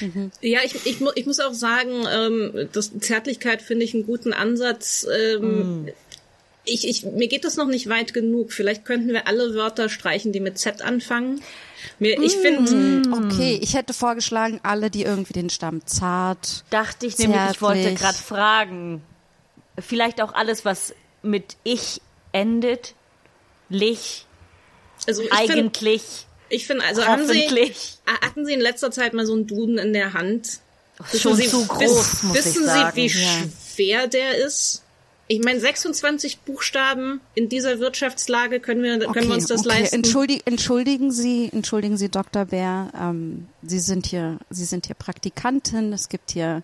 [0.02, 0.32] Mhm.
[0.42, 5.08] Ja, ich, ich, ich muss auch sagen, ähm, das Zärtlichkeit finde ich einen guten Ansatz.
[5.12, 5.90] Ähm, mm
[6.70, 8.52] ich, ich, mir geht das noch nicht weit genug.
[8.52, 11.42] Vielleicht könnten wir alle Wörter streichen, die mit Z anfangen.
[11.98, 12.74] Mir, ich finde.
[12.74, 16.64] Mm, okay, ich hätte vorgeschlagen, alle, die irgendwie den Stamm zart.
[16.70, 17.36] Dachte ich zärtlich.
[17.36, 19.02] nämlich, ich wollte gerade fragen.
[19.78, 22.02] Vielleicht auch alles, was mit ich
[22.32, 22.96] endet.
[23.70, 24.26] Lich.
[25.08, 26.02] Also ich eigentlich.
[26.02, 27.48] Find, ich finde, also haben Sie,
[28.22, 30.60] hatten Sie in letzter Zeit mal so einen Duden in der Hand?
[31.16, 32.92] Schon Sie, zu groß, wiss, muss Wissen ich sagen.
[32.96, 33.30] Sie, wie ja.
[33.74, 34.84] schwer der ist?
[35.32, 39.82] Ich meine, 26 Buchstaben in dieser Wirtschaftslage können wir, können okay, wir uns das okay.
[39.82, 39.98] leisten.
[39.98, 42.46] Entschuldigen, entschuldigen Sie, entschuldigen Sie, Dr.
[42.46, 45.94] Bär, ähm, Sie sind hier, Sie sind hier Praktikantin.
[45.94, 46.64] Es gibt hier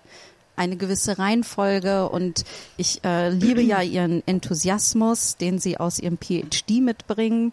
[0.56, 2.43] eine gewisse Reihenfolge und
[2.75, 7.51] ich äh, liebe ja Ihren Enthusiasmus, den Sie aus Ihrem PhD mitbringen.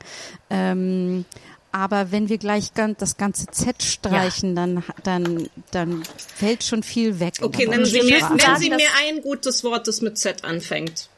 [0.49, 1.27] Ähm,
[1.73, 4.67] aber wenn wir gleich ganz, das ganze Z streichen, ja.
[4.67, 6.03] dann, dann, dann
[6.37, 7.35] fällt schon viel weg.
[7.41, 11.09] Okay, nennen Sie, mir, nennen Sie mir ein gutes Wort, das mit Z anfängt.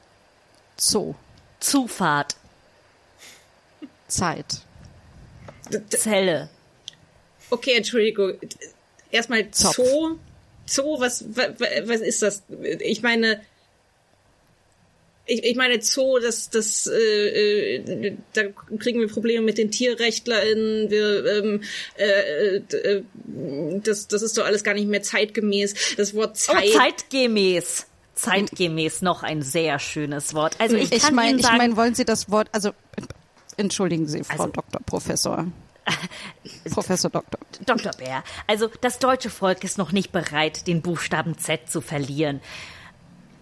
[0.76, 1.14] Zoo.
[1.58, 2.36] Zufahrt.
[4.06, 4.60] Zeit.
[5.88, 6.48] Zelle.
[7.50, 8.34] Okay, Entschuldigung.
[9.10, 10.18] Erstmal Zoo.
[10.66, 11.48] Zoo, was, was,
[11.86, 12.42] was ist das?
[12.80, 13.40] Ich meine,
[15.26, 18.42] ich, ich meine Zoo, das, das, äh, äh, da
[18.78, 20.90] kriegen wir Probleme mit den TierrechtlerInnen.
[20.90, 21.62] Wir, ähm,
[21.96, 23.02] äh, äh,
[23.82, 25.96] das, das ist doch alles gar nicht mehr zeitgemäß.
[25.96, 26.64] Das Wort oh, Zeit.
[26.66, 27.86] Oh, zeitgemäß.
[28.14, 30.56] Zeitgemäß noch ein sehr schönes Wort.
[30.60, 32.48] Also ich, ich meine, ich meine, wollen Sie das Wort?
[32.52, 32.70] Also
[33.56, 35.46] entschuldigen Sie, Frau also, Doktor, Professor.
[36.70, 37.40] Professor Doktor.
[37.66, 37.92] Dr.
[37.92, 38.22] Bär.
[38.46, 42.40] Also das deutsche Volk ist noch nicht bereit, den Buchstaben Z zu verlieren.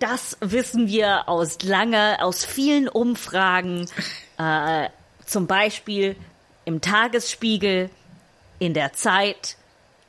[0.03, 3.89] Das wissen wir aus lange, aus vielen Umfragen,
[4.37, 4.89] äh,
[5.25, 6.17] zum Beispiel
[6.65, 7.89] im Tagesspiegel,
[8.59, 9.57] in der Zeit.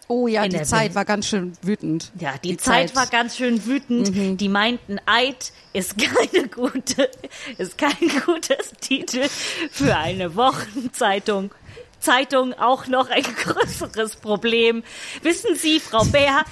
[0.07, 0.95] Oh ja, die Zeit Welt.
[0.95, 2.11] war ganz schön wütend.
[2.19, 4.15] Ja, die, die Zeit, Zeit, war ganz schön wütend.
[4.15, 4.37] Mhm.
[4.37, 7.11] Die meinten, Eid ist keine gute,
[7.59, 7.93] ist kein
[8.25, 9.27] gutes Titel
[9.69, 11.51] für eine Wochenzeitung.
[11.99, 14.83] Zeitung auch noch ein größeres Problem.
[15.21, 16.43] Wissen Sie, Frau Bär,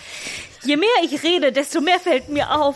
[0.63, 2.75] Je mehr ich rede, desto mehr fällt mir auf,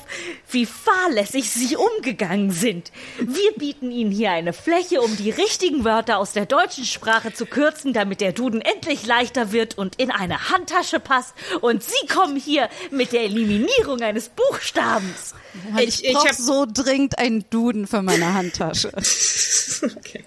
[0.49, 2.91] wie fahrlässig Sie umgegangen sind.
[3.19, 7.45] Wir bieten Ihnen hier eine Fläche, um die richtigen Wörter aus der deutschen Sprache zu
[7.45, 11.35] kürzen, damit der Duden endlich leichter wird und in eine Handtasche passt.
[11.61, 15.35] Und Sie kommen hier mit der Eliminierung eines Buchstabens.
[15.77, 18.91] Ich, ich, ich habe so dringend einen Duden für meine Handtasche.
[19.97, 20.23] okay.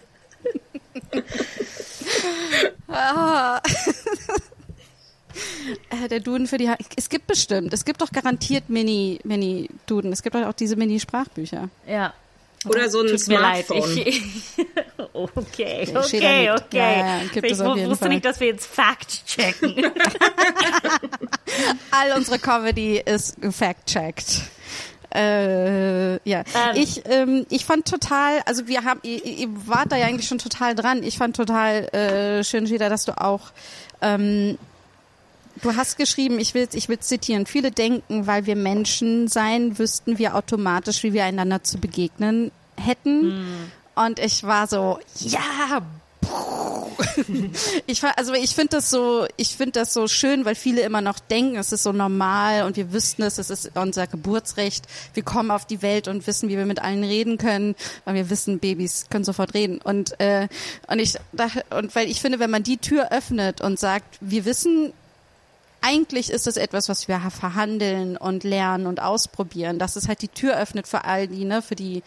[2.88, 3.61] ah.
[5.90, 6.68] Äh, der Duden für die.
[6.68, 7.72] Ha es gibt bestimmt.
[7.72, 10.12] Es gibt doch garantiert Mini, Mini Duden.
[10.12, 11.68] Es gibt auch diese Mini Sprachbücher.
[11.87, 12.14] Ja.
[12.66, 13.94] Oder so ein Tut Smartphone.
[13.94, 14.07] Mir leid.
[14.07, 14.22] Ich,
[15.12, 16.77] okay, okay, okay.
[16.77, 19.77] Ja, ja, ich wusste nicht, dass wir jetzt Fact checken.
[21.90, 24.42] All unsere Comedy ist fact-checked.
[25.14, 26.74] Äh, ja, ähm.
[26.74, 30.38] ich ähm, ich fand total, also wir haben, ihr, ihr wart da ja eigentlich schon
[30.38, 31.03] total dran.
[31.03, 33.53] Ich fand total äh, schön, Gida, dass du auch
[34.03, 34.59] ähm,
[35.62, 40.18] Du hast geschrieben, ich will, ich will zitieren, viele denken, weil wir Menschen sein, wüssten
[40.18, 43.29] wir automatisch, wie wir einander zu begegnen hätten.
[43.29, 43.73] Mm.
[43.94, 45.83] Und ich war so, ja,
[47.87, 51.18] ich also ich finde das so ich finde das so schön weil viele immer noch
[51.18, 55.51] denken es ist so normal und wir wüssten es es ist unser Geburtsrecht wir kommen
[55.51, 59.07] auf die Welt und wissen wie wir mit allen reden können weil wir wissen Babys
[59.11, 60.49] können sofort reden und äh,
[60.88, 61.14] und ich
[61.71, 64.92] und weil ich finde wenn man die Tür öffnet und sagt wir wissen
[65.80, 70.28] eigentlich ist es etwas, was wir verhandeln und lernen und ausprobieren, dass es halt die
[70.28, 72.02] Tür öffnet für all die, ne, für die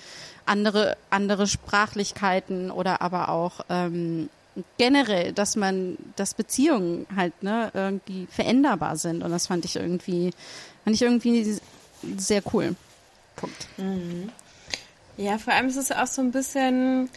[0.45, 4.29] andere, andere Sprachlichkeiten oder aber auch ähm,
[4.77, 9.23] generell, dass man, dass Beziehungen halt ne, irgendwie veränderbar sind.
[9.23, 10.31] Und das fand ich irgendwie,
[10.84, 11.60] fand ich irgendwie
[12.17, 12.75] sehr cool.
[13.36, 13.67] Punkt.
[13.77, 14.29] Mhm.
[15.17, 17.10] Ja, vor allem ist es auch so ein bisschen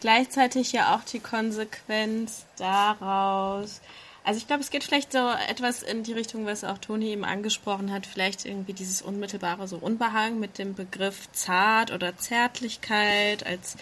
[0.00, 3.80] gleichzeitig ja auch die Konsequenz daraus,
[4.24, 7.24] also ich glaube, es geht vielleicht so etwas in die Richtung, was auch Toni eben
[7.24, 13.46] angesprochen hat, vielleicht irgendwie dieses unmittelbare so Unbehagen mit dem Begriff zart oder Zärtlichkeit.
[13.46, 13.76] Als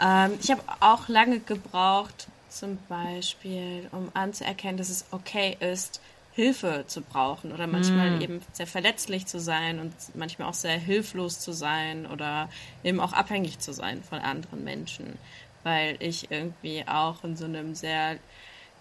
[0.00, 6.00] ähm, ich habe auch lange gebraucht, zum Beispiel, um anzuerkennen, dass es okay ist,
[6.34, 8.20] Hilfe zu brauchen oder manchmal mm.
[8.22, 12.48] eben sehr verletzlich zu sein und manchmal auch sehr hilflos zu sein oder
[12.82, 15.18] eben auch abhängig zu sein von anderen Menschen,
[15.62, 18.16] weil ich irgendwie auch in so einem sehr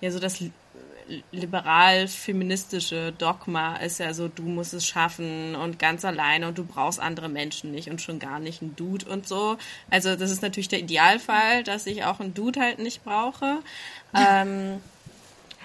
[0.01, 0.43] ja so das
[1.31, 6.99] liberal-feministische Dogma ist ja so, du musst es schaffen und ganz alleine und du brauchst
[6.99, 9.57] andere Menschen nicht und schon gar nicht ein Dude und so.
[9.89, 13.59] Also das ist natürlich der Idealfall, dass ich auch einen Dude halt nicht brauche.
[14.17, 14.79] ähm,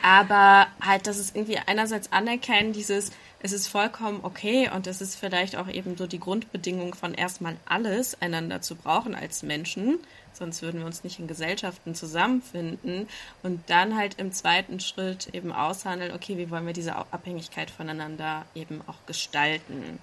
[0.03, 5.16] aber halt, dass es irgendwie einerseits anerkennen, dieses, es ist vollkommen okay und es ist
[5.16, 9.99] vielleicht auch eben so die Grundbedingung von erstmal alles einander zu brauchen als Menschen
[10.37, 13.09] sonst würden wir uns nicht in Gesellschaften zusammenfinden
[13.42, 18.44] und dann halt im zweiten Schritt eben aushandeln, okay, wie wollen wir diese Abhängigkeit voneinander
[18.55, 19.99] eben auch gestalten.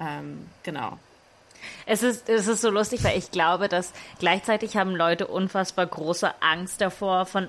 [0.00, 0.98] Ähm, genau.
[1.86, 6.42] Es ist, es ist so lustig, weil ich glaube, dass gleichzeitig haben Leute unfassbar große
[6.42, 7.48] Angst davor, von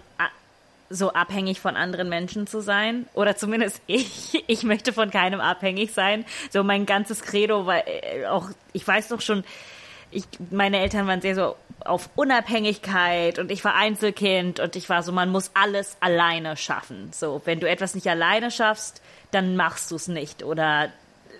[0.89, 3.07] so abhängig von anderen Menschen zu sein.
[3.13, 4.43] Oder zumindest ich.
[4.47, 6.25] Ich möchte von keinem abhängig sein.
[6.51, 9.43] So mein ganzes Credo, weil äh, auch, ich weiß doch schon,
[10.13, 15.03] ich, meine Eltern waren sehr so auf Unabhängigkeit und ich war Einzelkind und ich war
[15.03, 17.09] so, man muss alles alleine schaffen.
[17.11, 20.89] So, wenn du etwas nicht alleine schaffst, dann machst du es nicht oder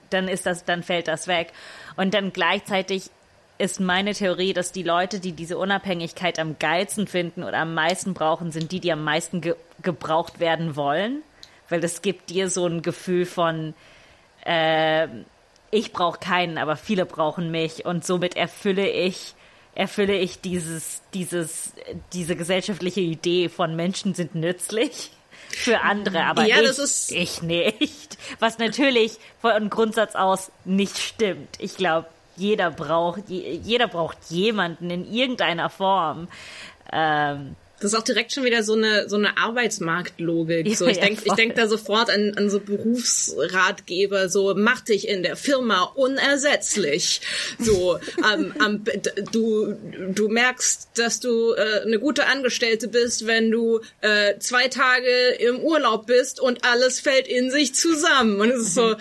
[0.10, 1.54] dann ist das, dann fällt das weg.
[1.96, 3.10] Und dann gleichzeitig
[3.58, 8.14] ist meine Theorie, dass die Leute, die diese Unabhängigkeit am geilsten finden oder am meisten
[8.14, 11.24] brauchen, sind die, die am meisten ge gebraucht werden wollen.
[11.70, 13.74] Weil das gibt dir so ein Gefühl von,
[14.46, 15.08] äh,
[15.74, 19.36] ich brauche keinen, aber viele brauchen mich und somit erfülle ich
[19.76, 21.74] erfülle ich dieses, dieses,
[22.14, 25.12] diese gesellschaftliche Idee von Menschen sind nützlich
[25.50, 28.18] für andere, aber ja, ich, ich nicht.
[28.40, 31.58] Was natürlich von Grundsatz aus nicht stimmt.
[31.60, 36.28] Ich glaube, jeder braucht, jeder braucht jemanden in irgendeiner Form.
[36.92, 40.66] Ähm, das ist auch direkt schon wieder so eine so eine Arbeitsmarktlogik.
[40.66, 44.30] Ja, so ich ja, denke ich denk da sofort an, an so Berufsratgeber.
[44.30, 47.20] So mach dich in der Firma unersetzlich.
[47.60, 48.00] So
[48.34, 48.84] ähm, ähm,
[49.34, 49.76] du
[50.14, 55.60] du merkst, dass du äh, eine gute Angestellte bist, wenn du äh, zwei Tage im
[55.60, 58.40] Urlaub bist und alles fällt in sich zusammen.
[58.40, 58.92] Und es ist so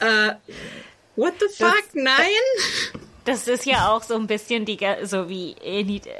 [0.00, 0.32] äh,
[1.16, 1.74] What the fuck?
[1.92, 3.02] Das, Nein?
[3.26, 5.56] Das ist ja auch so ein bisschen die, so wie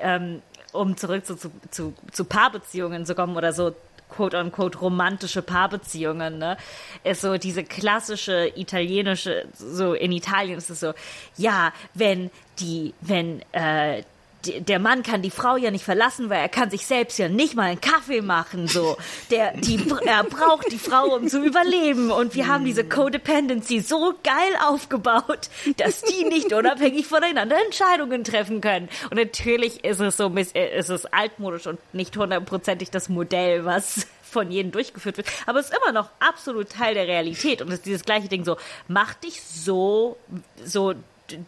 [0.02, 0.42] ähm,
[0.74, 3.74] um zurück zu, zu, zu, zu Paarbeziehungen zu kommen oder so
[4.08, 6.56] quote unquote romantische Paarbeziehungen, ne,
[7.02, 10.92] ist so diese klassische italienische, so in Italien ist es so,
[11.36, 14.02] ja, wenn die, wenn äh,
[14.46, 17.54] der Mann kann die Frau ja nicht verlassen, weil er kann sich selbst ja nicht
[17.54, 18.96] mal einen Kaffee machen, so.
[19.30, 22.10] Der, die, er braucht die Frau, um zu überleben.
[22.10, 28.60] Und wir haben diese Codependency so geil aufgebaut, dass die nicht unabhängig voneinander Entscheidungen treffen
[28.60, 28.88] können.
[29.10, 34.06] Und natürlich ist es so, äh, ist es altmodisch und nicht hundertprozentig das Modell, was
[34.22, 35.28] von jedem durchgeführt wird.
[35.46, 37.62] Aber es ist immer noch absolut Teil der Realität.
[37.62, 38.56] Und es ist dieses gleiche Ding so,
[38.88, 40.18] mach dich so,
[40.62, 40.94] so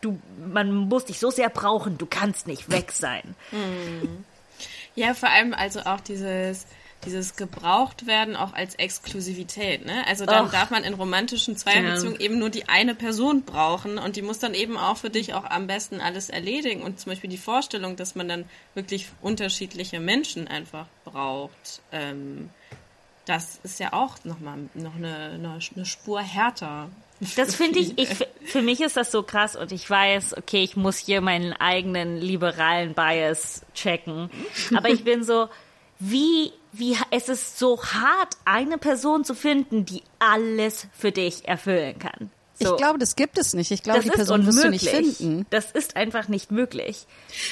[0.01, 0.19] du,
[0.53, 3.35] man muss dich so sehr brauchen, du kannst nicht weg sein.
[3.51, 4.25] Hm.
[4.95, 6.67] Ja, vor allem also auch dieses,
[7.05, 10.07] dieses gebraucht werden auch als Exklusivität, ne?
[10.07, 10.51] Also dann Och.
[10.51, 12.25] darf man in romantischen Zweierbeziehungen ja.
[12.25, 15.45] eben nur die eine Person brauchen und die muss dann eben auch für dich auch
[15.45, 20.49] am besten alles erledigen und zum Beispiel die Vorstellung, dass man dann wirklich unterschiedliche Menschen
[20.49, 22.51] einfach braucht, ähm,
[23.27, 26.89] das ist ja auch nochmal noch eine, eine, eine Spur härter.
[27.37, 28.09] Das finde ich, ich,
[28.45, 32.19] für mich ist das so krass und ich weiß, okay, ich muss hier meinen eigenen
[32.21, 34.31] liberalen Bias checken.
[34.75, 35.49] Aber ich bin so,
[35.99, 41.99] wie, wie, es ist so hart, eine Person zu finden, die alles für dich erfüllen
[41.99, 42.31] kann.
[42.59, 42.71] So.
[42.71, 43.71] Ich glaube, das gibt es nicht.
[43.71, 45.45] Ich glaube, das die Person wirst du nicht finden.
[45.51, 47.07] Das ist einfach nicht möglich.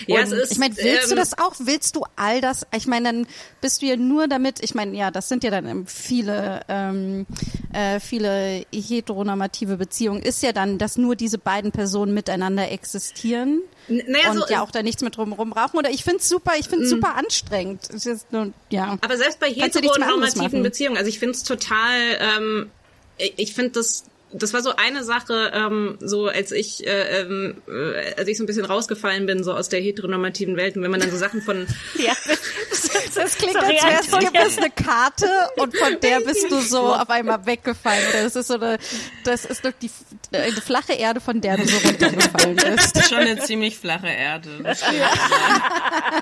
[0.06, 1.54] Ja, es ist, ich meine, willst ähm, du das auch?
[1.58, 2.66] Willst du all das?
[2.74, 3.26] Ich meine, dann
[3.60, 7.26] bist du ja nur damit, ich meine, ja, das sind ja dann viele, ähm,
[7.74, 13.60] äh, viele heteronormative Beziehungen, ist ja dann, dass nur diese beiden Personen miteinander existieren.
[13.88, 15.76] Naja, und so ja auch da nichts mit drumherum brauchen.
[15.76, 16.94] Oder ich finde es super, ich finde es mm.
[16.94, 17.88] super anstrengend.
[18.30, 18.96] Nur, ja.
[19.02, 22.70] Aber selbst bei heteronormativen Beziehungen, also ich finde es total, ähm,
[23.18, 28.14] ich finde das das war so eine Sache, ähm, so als ich, äh, ähm, äh,
[28.16, 31.00] als ich so ein bisschen rausgefallen bin, so aus der heteronormativen Welt, und wenn man
[31.00, 31.66] dann so Sachen von
[31.98, 36.60] ja, das, das klingt, als wär's, gibt es eine Karte und von der bist du
[36.60, 38.04] so auf einmal weggefallen.
[38.12, 38.78] Das ist so eine,
[39.24, 39.90] das ist doch die
[40.32, 43.04] eine flache Erde, von der du so runtergefallen bist.
[43.08, 44.50] Schon eine ziemlich flache Erde.
[44.64, 44.72] Ja.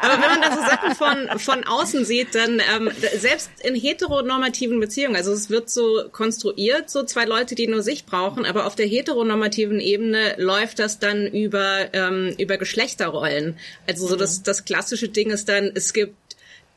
[0.03, 4.79] Aber wenn man dann so Sachen von von außen sieht, dann ähm, selbst in heteronormativen
[4.81, 8.67] Beziehungen, also es wird so konstruiert, so zwei Leute, die nur sich nicht brauchen, aber
[8.67, 13.57] auf der heteronormativen Ebene läuft das dann über, ähm, über Geschlechterrollen.
[13.87, 14.21] Also so mhm.
[14.21, 16.17] das, das klassische Ding ist dann, es gibt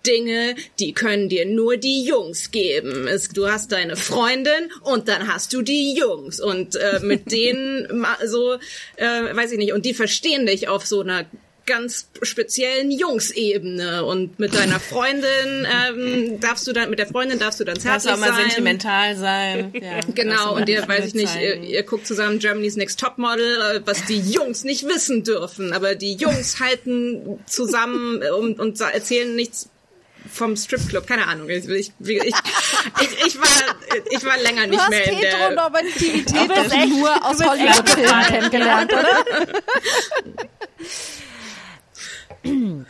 [0.06, 3.08] Dinge, die können dir nur die Jungs geben.
[3.08, 8.06] Es, du hast deine Freundin und dann hast du die Jungs und äh, mit denen
[8.26, 8.54] so,
[8.98, 11.26] äh, weiß ich nicht, und die verstehen dich auf so einer
[11.66, 17.60] ganz speziellen Jungsebene und mit deiner Freundin ähm, darfst du dann mit der Freundin darfst
[17.60, 18.20] du dann zärtlich sein.
[18.20, 19.74] mal sentimental sein.
[19.86, 23.82] Ja, genau und ihr weiß ich nicht, ihr, ihr, guckt zusammen Germany's Next Topmodel, äh,
[23.86, 29.70] was die Jungs nicht wissen dürfen, aber die Jungs halten zusammen und, und erzählen nichts
[30.32, 31.50] vom Stripclub, keine Ahnung.
[31.50, 32.36] Ich, ich, ich,
[33.26, 33.76] ich, war,
[34.10, 35.32] ich war länger nicht mehr in der...
[35.32, 39.24] Heteronormativität doch nur aus Hollywood-Filmen kennengelernt, oder?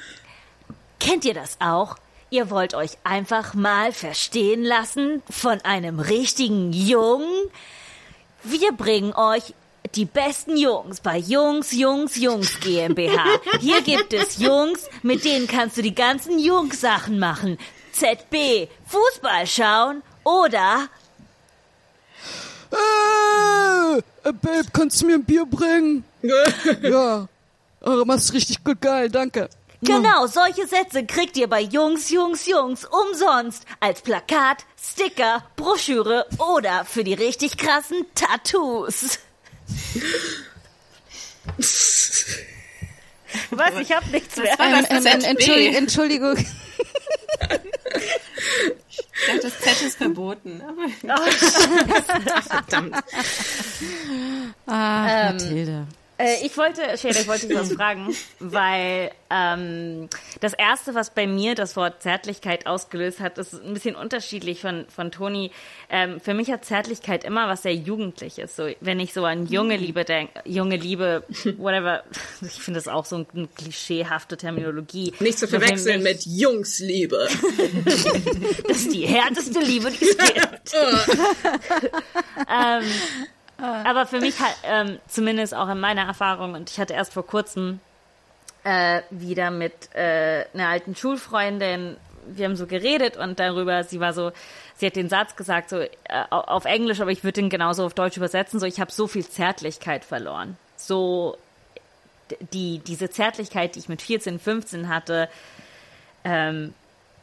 [0.99, 1.97] Kennt ihr das auch?
[2.29, 7.29] Ihr wollt euch einfach mal verstehen lassen von einem richtigen Jungen?
[8.43, 9.53] Wir bringen euch
[9.93, 13.23] die besten Jungs bei Jungs, Jungs, Jungs GmbH.
[13.59, 17.57] Hier gibt es Jungs, mit denen kannst du die ganzen Jungs-Sachen machen.
[17.91, 20.89] ZB, Fußball schauen oder...
[22.71, 26.03] Äh, Babe, kannst du mir ein Bier bringen?
[26.81, 27.27] ja.
[27.85, 29.49] Oh, machst richtig gut, geil, danke.
[29.81, 36.85] Genau, solche Sätze kriegt ihr bei Jungs, Jungs, Jungs umsonst als Plakat, Sticker, Broschüre oder
[36.85, 39.19] für die richtig krassen Tattoos.
[43.51, 43.79] Was?
[43.79, 44.57] Ich habe nichts mehr.
[44.59, 45.75] Ähm, ähm, Entschuldigung.
[45.75, 46.37] Entschuldigung.
[48.89, 50.61] Ich dachte, das Z ist verboten.
[50.61, 50.85] Aber
[51.19, 51.31] oh,
[52.47, 52.95] verdammt.
[54.65, 55.87] Ah, ähm, Mathilde.
[56.17, 60.09] Äh, ich wollte, Schere, ich wollte dich was fragen, weil ähm,
[60.39, 64.85] das erste, was bei mir das Wort Zärtlichkeit ausgelöst hat, ist ein bisschen unterschiedlich von
[64.87, 65.51] von Toni.
[65.89, 68.55] Ähm, für mich hat Zärtlichkeit immer was sehr Jugendliches.
[68.55, 71.23] So, wenn ich so an junge Liebe denke, junge Liebe,
[71.57, 72.03] whatever.
[72.41, 75.13] Ich finde das auch so eine klischeehafte Terminologie.
[75.19, 77.27] Nicht zu verwechseln mit Jungsliebe.
[78.67, 80.73] das ist die härteste Liebe, die es gibt.
[82.49, 82.83] ähm,
[83.57, 87.25] aber für mich halt, ähm, zumindest auch in meiner Erfahrung, und ich hatte erst vor
[87.25, 87.79] kurzem
[88.63, 91.97] äh, wieder mit äh, einer alten Schulfreundin,
[92.27, 94.31] wir haben so geredet und darüber, sie war so,
[94.75, 95.89] sie hat den Satz gesagt, so äh,
[96.29, 99.25] auf Englisch, aber ich würde den genauso auf Deutsch übersetzen, so ich habe so viel
[99.25, 100.57] Zärtlichkeit verloren.
[100.75, 101.37] So
[102.51, 105.29] die, diese Zärtlichkeit, die ich mit 14, 15 hatte,
[106.23, 106.73] ähm,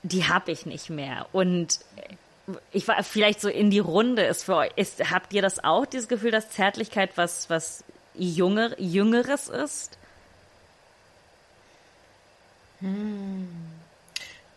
[0.03, 1.27] die habe ich nicht mehr.
[1.33, 1.81] Und
[2.73, 4.73] ich war vielleicht so in die Runde ist für euch.
[4.77, 7.85] Ist, habt ihr das auch, dieses Gefühl, dass Zärtlichkeit was, was
[8.15, 9.99] Jünger, Jüngeres ist?
[12.81, 13.49] Hm.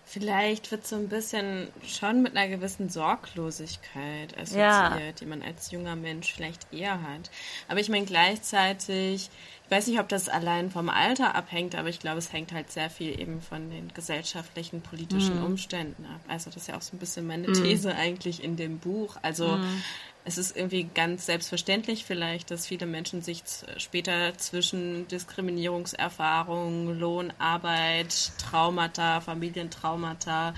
[0.05, 5.11] Vielleicht wird so ein bisschen schon mit einer gewissen Sorglosigkeit assoziiert, ja.
[5.19, 7.29] die man als junger Mensch vielleicht eher hat.
[7.67, 9.29] Aber ich meine gleichzeitig,
[9.65, 12.71] ich weiß nicht, ob das allein vom Alter abhängt, aber ich glaube, es hängt halt
[12.71, 15.45] sehr viel eben von den gesellschaftlichen, politischen mhm.
[15.45, 16.21] Umständen ab.
[16.27, 17.53] Also das ist ja auch so ein bisschen meine mhm.
[17.55, 17.99] These mhm.
[17.99, 19.17] eigentlich in dem Buch.
[19.21, 19.81] Also mhm
[20.25, 23.43] es ist irgendwie ganz selbstverständlich vielleicht, dass viele Menschen sich
[23.77, 30.55] später zwischen Diskriminierungserfahrungen, Lohnarbeit, Traumata, Familientraumata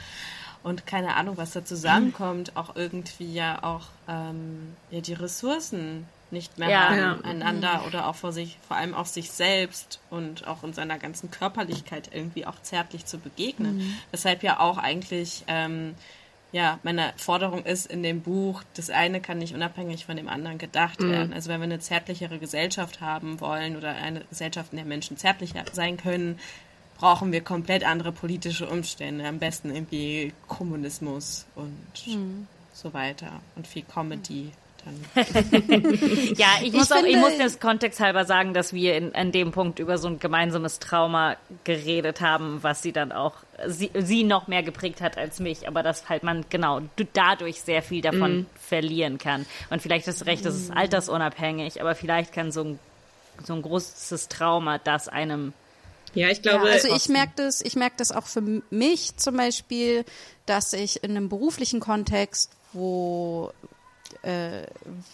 [0.63, 6.57] und keine Ahnung, was da zusammenkommt, auch irgendwie ja auch ähm, ja, die Ressourcen nicht
[6.57, 7.17] mehr ja, haben ja.
[7.23, 7.87] einander mhm.
[7.87, 12.09] oder auch vor sich, vor allem auf sich selbst und auch in seiner ganzen Körperlichkeit
[12.13, 13.77] irgendwie auch zärtlich zu begegnen.
[13.77, 13.93] Mhm.
[14.11, 15.95] Weshalb ja auch eigentlich ähm,
[16.51, 20.57] ja, meine Forderung ist in dem Buch, das eine kann nicht unabhängig von dem anderen
[20.57, 21.11] gedacht mhm.
[21.11, 21.33] werden.
[21.33, 25.65] Also wenn wir eine zärtlichere Gesellschaft haben wollen oder eine Gesellschaft, in der Menschen zärtlicher
[25.73, 26.39] sein können,
[26.97, 29.27] brauchen wir komplett andere politische Umstände.
[29.27, 32.47] Am besten irgendwie Kommunismus und mhm.
[32.73, 34.51] so weiter und viel Comedy
[36.35, 39.31] ja, ich muss, ich auch, ich muss das Kontext halber sagen, dass wir in, an
[39.31, 43.33] dem Punkt über so ein gemeinsames Trauma geredet haben, was sie dann auch,
[43.65, 46.81] sie, sie noch mehr geprägt hat als mich, aber dass halt man genau
[47.13, 48.45] dadurch sehr viel davon mm.
[48.59, 49.45] verlieren kann.
[49.69, 50.77] Und vielleicht ist recht, das ist mhm.
[50.77, 52.79] altersunabhängig, aber vielleicht kann so ein,
[53.43, 55.53] so ein großes Trauma das einem
[56.13, 56.67] ja, ich glaube.
[56.67, 60.03] Ja, also ich merke das, ich merke das auch für mich zum Beispiel,
[60.47, 63.51] dass ich in einem beruflichen Kontext, wo
[64.23, 64.67] äh,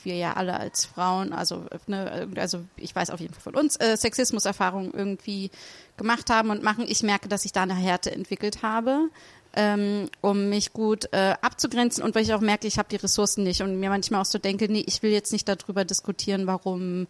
[0.04, 3.76] wir ja alle als Frauen, also, ne, also ich weiß auf jeden Fall von uns,
[3.78, 5.52] äh, Sexismuserfahrungen irgendwie
[5.98, 6.86] gemacht haben und machen.
[6.88, 9.10] Ich merke, dass ich da eine Härte entwickelt habe.
[9.56, 13.44] Ähm, um mich gut äh, abzugrenzen und weil ich auch merke, ich habe die Ressourcen
[13.44, 17.06] nicht und mir manchmal auch so denke, nee, ich will jetzt nicht darüber diskutieren, warum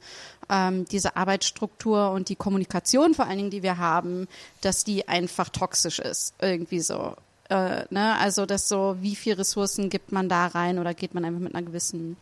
[0.50, 4.28] ähm, diese Arbeitsstruktur und die Kommunikation vor allen Dingen, die wir haben,
[4.60, 7.16] dass die einfach toxisch ist, irgendwie so.
[7.54, 8.18] Äh, ne?
[8.18, 11.54] Also das so, wie viel Ressourcen gibt man da rein oder geht man einfach mit
[11.54, 12.18] einer gewissen,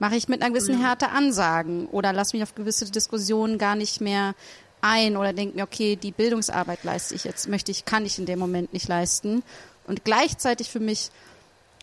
[0.00, 4.00] mache ich mit einer gewissen Härte Ansagen oder lass mich auf gewisse Diskussionen gar nicht
[4.00, 4.34] mehr
[4.80, 8.26] ein oder denke mir, okay, die Bildungsarbeit leiste ich jetzt, möchte ich, kann ich in
[8.26, 9.44] dem Moment nicht leisten.
[9.86, 11.10] Und gleichzeitig für mich,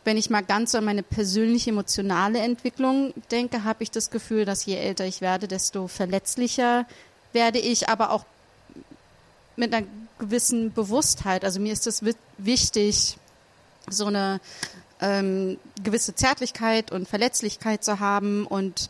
[0.04, 4.44] wenn ich mal ganz so an meine persönliche emotionale Entwicklung denke, habe ich das Gefühl,
[4.44, 6.86] dass je älter ich werde, desto verletzlicher
[7.32, 8.26] werde ich, aber auch
[9.56, 9.86] mit einer
[10.20, 11.44] gewissen Bewusstheit.
[11.44, 12.04] Also mir ist es
[12.38, 13.18] wichtig,
[13.90, 14.40] so eine
[15.02, 18.90] ähm, gewisse Zärtlichkeit und Verletzlichkeit zu haben und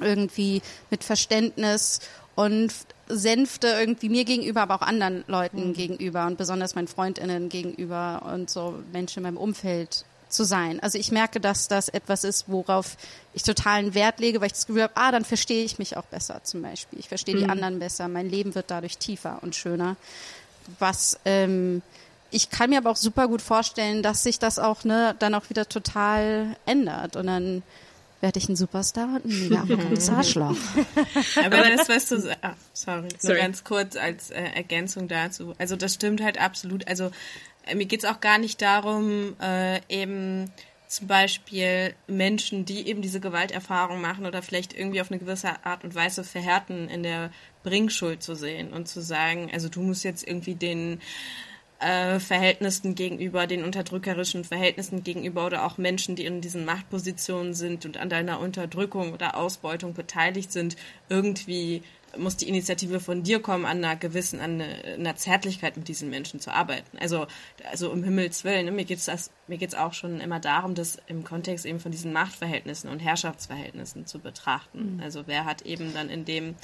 [0.00, 2.00] irgendwie mit Verständnis
[2.34, 2.72] und
[3.08, 5.72] Sänfte irgendwie mir gegenüber, aber auch anderen Leuten mhm.
[5.72, 10.80] gegenüber und besonders meinen Freundinnen gegenüber und so Menschen in meinem Umfeld zu sein.
[10.80, 12.96] Also ich merke, dass das etwas ist, worauf
[13.34, 16.04] ich totalen Wert lege, weil ich das Gefühl habe, ah, dann verstehe ich mich auch
[16.04, 16.98] besser zum Beispiel.
[16.98, 17.38] Ich verstehe mhm.
[17.40, 18.08] die anderen besser.
[18.08, 19.96] Mein Leben wird dadurch tiefer und schöner.
[20.78, 21.82] Was ähm,
[22.30, 25.48] ich kann mir aber auch super gut vorstellen, dass sich das auch ne, dann auch
[25.48, 27.62] wieder total ändert und dann
[28.20, 30.56] werde ich ein Superstar und ein mega arrogantes Arschloch.
[31.36, 35.54] Aber das, weißt du, ah, sorry, sorry, nur ganz kurz als äh, Ergänzung dazu.
[35.58, 36.86] Also das stimmt halt absolut.
[36.88, 37.10] Also
[37.74, 40.50] mir geht's auch gar nicht darum, äh, eben
[40.88, 45.84] zum Beispiel Menschen, die eben diese Gewalterfahrung machen oder vielleicht irgendwie auf eine gewisse Art
[45.84, 47.30] und Weise verhärten, in der
[47.62, 51.00] Bringschuld zu sehen und zu sagen, also du musst jetzt irgendwie den
[51.80, 57.84] äh, Verhältnissen gegenüber, den unterdrückerischen Verhältnissen gegenüber oder auch Menschen, die in diesen Machtpositionen sind
[57.84, 60.76] und an deiner Unterdrückung oder Ausbeutung beteiligt sind,
[61.08, 61.82] irgendwie
[62.16, 66.40] muss die Initiative von dir kommen, an einer gewissen, an einer, Zärtlichkeit mit diesen Menschen
[66.40, 66.98] zu arbeiten.
[66.98, 67.26] Also,
[67.70, 70.98] also um Himmels Willen, ne, mir geht's das, mir geht's auch schon immer darum, das
[71.06, 74.96] im Kontext eben von diesen Machtverhältnissen und Herrschaftsverhältnissen zu betrachten.
[74.96, 75.02] Mhm.
[75.02, 76.54] Also wer hat eben dann in dem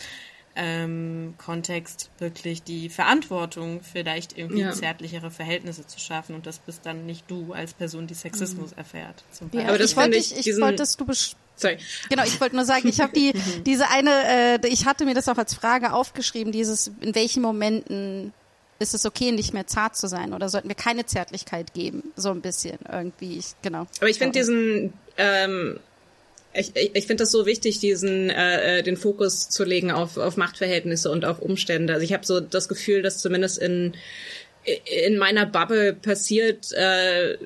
[0.57, 4.73] ähm, Kontext wirklich die Verantwortung, vielleicht irgendwie ja.
[4.73, 8.79] zärtlichere Verhältnisse zu schaffen und das bist dann nicht du als Person, die Sexismus mhm.
[8.79, 9.25] erfährt.
[9.53, 11.07] ja, aber das ich wollte ich, ich wolltest du
[11.57, 11.79] Sorry.
[12.11, 13.33] Genau, ich wollte nur sagen, ich habe die
[13.67, 18.33] diese eine, äh, ich hatte mir das auch als Frage aufgeschrieben, dieses in welchen Momenten
[18.81, 22.31] ist es okay, nicht mehr zart zu sein oder sollten wir keine Zärtlichkeit geben, so
[22.31, 23.87] ein bisschen irgendwie, ich, genau.
[23.99, 25.79] Aber ich finde diesen ähm,
[26.55, 30.17] ich, ich, ich finde das so wichtig, diesen äh, äh, den Fokus zu legen auf,
[30.17, 31.93] auf Machtverhältnisse und auf Umstände.
[31.93, 33.95] Also ich habe so das Gefühl, dass zumindest in
[35.05, 37.37] in meiner Bubble passiert, äh,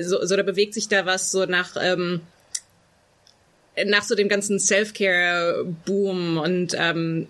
[0.00, 2.22] so, so da bewegt sich da was so nach ähm,
[3.86, 7.26] nach so dem ganzen Self-Care-Boom und ähm,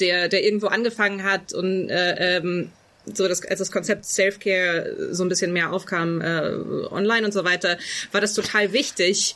[0.00, 2.70] der der irgendwo angefangen hat und äh, ähm,
[3.14, 6.42] so das, als das Konzept Self-Care so ein bisschen mehr aufkam äh,
[6.90, 7.78] online und so weiter,
[8.12, 9.34] war das total wichtig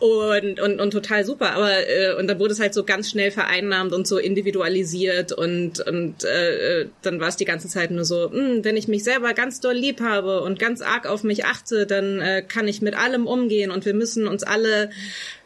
[0.00, 1.52] und, und, und total super.
[1.52, 5.80] Aber äh, und dann wurde es halt so ganz schnell vereinnahmt und so individualisiert und,
[5.80, 9.04] und äh, dann war es die ganze Zeit nur so, mh, hm, wenn ich mich
[9.04, 12.82] selber ganz doll lieb habe und ganz arg auf mich achte, dann äh, kann ich
[12.82, 14.90] mit allem umgehen und wir müssen uns alle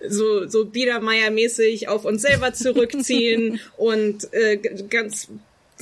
[0.06, 4.56] so, so Biedermeier-mäßig auf uns selber zurückziehen und äh,
[4.88, 5.28] ganz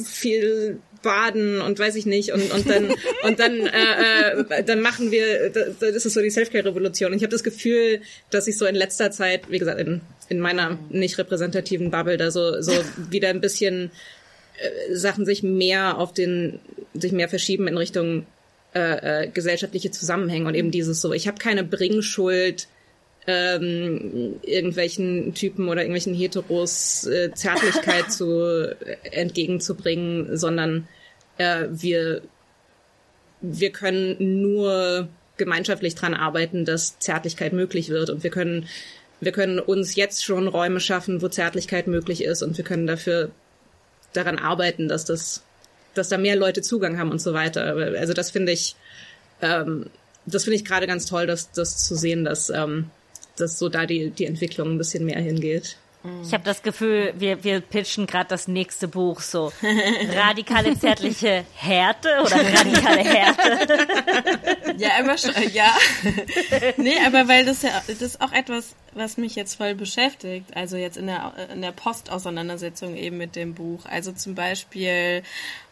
[0.02, 2.32] viel baden und weiß ich nicht.
[2.32, 2.92] Und und dann
[3.24, 7.22] und dann äh, äh, dann machen wir das ist so die Selfcare Revolution und ich
[7.22, 11.18] habe das Gefühl dass ich so in letzter Zeit wie gesagt in in meiner nicht
[11.18, 12.72] repräsentativen Bubble da so so
[13.10, 13.90] wieder ein bisschen
[14.58, 16.60] äh, Sachen sich mehr auf den
[16.94, 18.26] sich mehr verschieben in Richtung
[18.74, 22.68] äh, äh, gesellschaftliche Zusammenhänge und eben dieses so ich habe keine Bringschuld
[23.26, 30.88] ähm, irgendwelchen Typen oder irgendwelchen Heteros äh, Zärtlichkeit zu äh, entgegenzubringen, sondern
[31.38, 32.22] äh, wir
[33.42, 35.08] wir können nur
[35.38, 38.68] gemeinschaftlich dran arbeiten, dass Zärtlichkeit möglich wird und wir können
[39.20, 43.30] wir können uns jetzt schon Räume schaffen, wo Zärtlichkeit möglich ist und wir können dafür
[44.12, 45.42] daran arbeiten, dass das
[45.94, 47.74] dass da mehr Leute Zugang haben und so weiter.
[47.98, 48.76] Also das finde ich
[49.42, 49.90] ähm,
[50.26, 52.90] das finde ich gerade ganz toll, dass das zu sehen, dass ähm,
[53.40, 55.76] dass so da die, die Entwicklung ein bisschen mehr hingeht.
[56.24, 59.52] Ich habe das Gefühl, wir, wir pitchen gerade das nächste Buch so.
[60.14, 63.86] Radikale zärtliche Härte oder radikale Härte?
[64.78, 65.76] Ja, aber schon, ja.
[66.78, 70.46] Nee, aber weil das ja, das ist auch etwas, was mich jetzt voll beschäftigt.
[70.56, 73.84] Also jetzt in der, in der Postauseinandersetzung eben mit dem Buch.
[73.84, 75.22] Also zum Beispiel,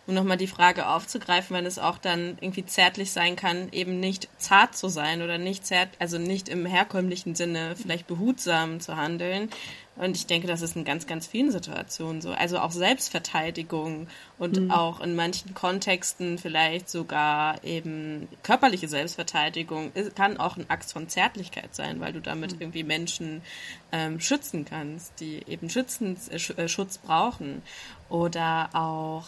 [0.08, 4.28] um nochmal die Frage aufzugreifen, wenn es auch dann irgendwie zärtlich sein kann, eben nicht
[4.38, 9.50] zart zu sein oder nicht zärt, also nicht im herkömmlichen Sinne vielleicht behutsam zu handeln.
[9.96, 12.30] Und ich denke, das ist in ganz, ganz vielen Situationen so.
[12.30, 14.06] Also auch Selbstverteidigung
[14.38, 14.70] und mhm.
[14.70, 21.74] auch in manchen Kontexten vielleicht sogar eben körperliche Selbstverteidigung kann auch ein Akt von Zärtlichkeit
[21.74, 22.60] sein, weil du damit mhm.
[22.62, 23.42] irgendwie Menschen
[23.92, 27.62] ähm, schützen kannst, die eben Schützens, äh, äh Schutz brauchen.
[28.08, 29.24] Oder auch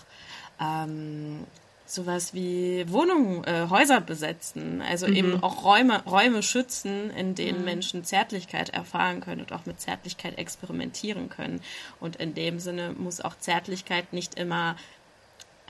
[0.61, 1.47] ähm,
[1.91, 5.17] sowas wie Wohnungen, äh, Häuser besetzen, also mhm.
[5.17, 7.65] eben auch Räume, Räume schützen, in denen mhm.
[7.65, 11.61] Menschen Zärtlichkeit erfahren können und auch mit Zärtlichkeit experimentieren können.
[11.99, 14.77] Und in dem Sinne muss auch Zärtlichkeit nicht immer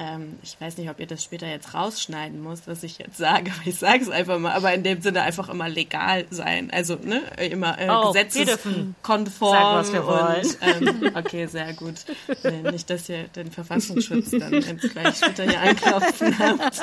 [0.00, 3.52] ähm, ich weiß nicht, ob ihr das später jetzt rausschneiden müsst, was ich jetzt sage,
[3.52, 6.70] aber ich sage es einfach mal, aber in dem Sinne einfach immer legal sein.
[6.70, 9.52] Also ne, immer äh, oh, gesetzeskonform.
[9.52, 10.46] Sagen, was wir wollen.
[10.46, 11.96] Und, ähm, okay, sehr gut.
[12.42, 16.80] Nee, nicht, dass ihr den Verfassungsschutz dann jetzt gleich später hier einklopfen habt.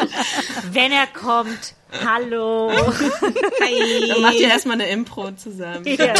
[0.71, 1.73] Wenn er kommt,
[2.05, 2.71] hallo.
[2.71, 4.07] Hi.
[4.09, 5.85] Dann macht ihr erstmal eine Impro zusammen.
[5.85, 6.13] Ja.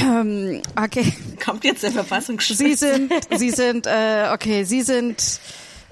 [0.00, 1.12] Ähm, okay.
[1.44, 2.58] Kommt jetzt der Verfassungsschutz?
[2.58, 5.40] Sie sind, Sie sind, äh, okay, Sie sind,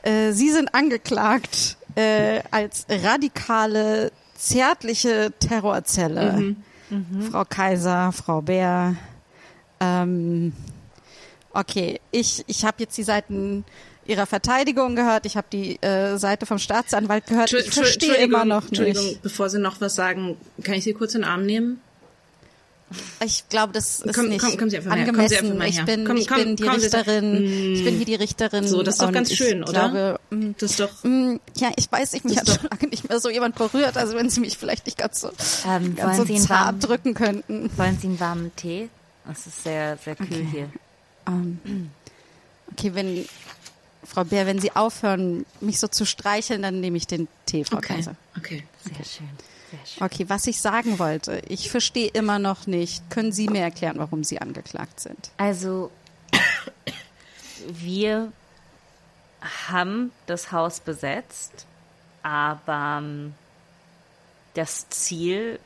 [0.02, 6.32] äh, Sie sind angeklagt äh, als radikale, zärtliche Terrorzelle.
[6.32, 6.56] Mhm.
[6.90, 7.22] Mhm.
[7.30, 8.96] Frau Kaiser, Frau Bär.
[9.80, 10.52] Ähm,
[11.52, 13.64] okay, ich, ich habe jetzt die Seiten
[14.04, 17.52] ihrer Verteidigung gehört, ich habe die äh, Seite vom Staatsanwalt gehört.
[17.52, 18.80] Ich verstehe immer noch nicht.
[18.80, 21.80] Entschuldigung, bevor Sie noch was sagen, kann ich Sie kurz in den Arm nehmen?
[23.24, 25.28] Ich glaube, das ist komm, nicht komm, komm Sie einfach angemessen.
[25.28, 27.74] Sie einfach ich bin, komm, ich bin die Richterin.
[27.74, 28.66] Ich bin hier die Richterin.
[28.66, 29.72] So, das ist doch ganz schön, oder?
[29.72, 31.04] Glaube, mm, das ist doch.
[31.04, 33.96] Mm, ja, ich weiß, ich mich hat schon lange nicht mehr so jemand berührt.
[33.96, 35.30] Also wenn Sie mich vielleicht nicht ganz so,
[35.66, 37.70] ähm, ganz so zart warmen, drücken könnten.
[37.76, 38.88] Wollen Sie einen warmen Tee?
[39.30, 40.48] Es ist sehr, sehr kühl okay.
[40.50, 40.68] hier.
[41.26, 41.90] Um, ähm,
[42.72, 43.24] okay, wenn
[44.04, 47.78] Frau Bär, wenn Sie aufhören, mich so zu streicheln, dann nehme ich den Tee, Frau
[47.78, 47.94] okay.
[47.94, 48.16] Kaiser.
[48.36, 48.64] Okay.
[48.84, 49.28] Sehr schön.
[50.00, 53.08] Okay, was ich sagen wollte, ich verstehe immer noch nicht.
[53.10, 55.30] Können Sie mir erklären, warum Sie angeklagt sind?
[55.36, 55.90] Also,
[57.66, 58.32] wir
[59.68, 61.66] haben das Haus besetzt,
[62.22, 63.34] aber ähm,
[64.54, 65.58] das Ziel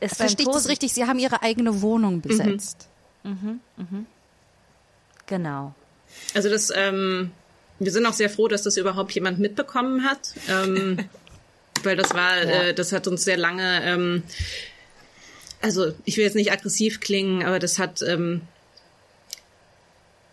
[0.00, 0.92] ist Verstehe ich das richtig?
[0.92, 2.88] Sie haben Ihre eigene Wohnung besetzt.
[3.22, 4.06] Mhm, mhm.
[5.26, 5.74] Genau.
[6.34, 7.32] Also das, ähm,
[7.78, 11.08] wir sind auch sehr froh, dass das überhaupt jemand mitbekommen hat, ähm,
[11.86, 12.62] weil das war, ja.
[12.62, 14.22] äh, das hat uns sehr lange, ähm,
[15.62, 18.42] also ich will jetzt nicht aggressiv klingen, aber das hat, ähm,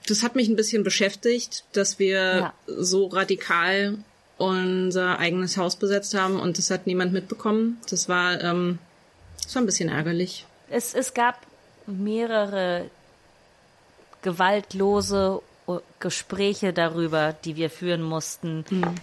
[0.07, 2.53] das hat mich ein bisschen beschäftigt, dass wir ja.
[2.67, 3.97] so radikal
[4.37, 7.79] unser eigenes Haus besetzt haben und das hat niemand mitbekommen.
[7.89, 8.79] Das war, ähm,
[9.41, 10.45] das war ein bisschen ärgerlich.
[10.69, 11.45] Es, es gab
[11.85, 12.89] mehrere
[14.21, 15.41] gewaltlose
[15.99, 18.95] Gespräche darüber, die wir führen mussten, mhm.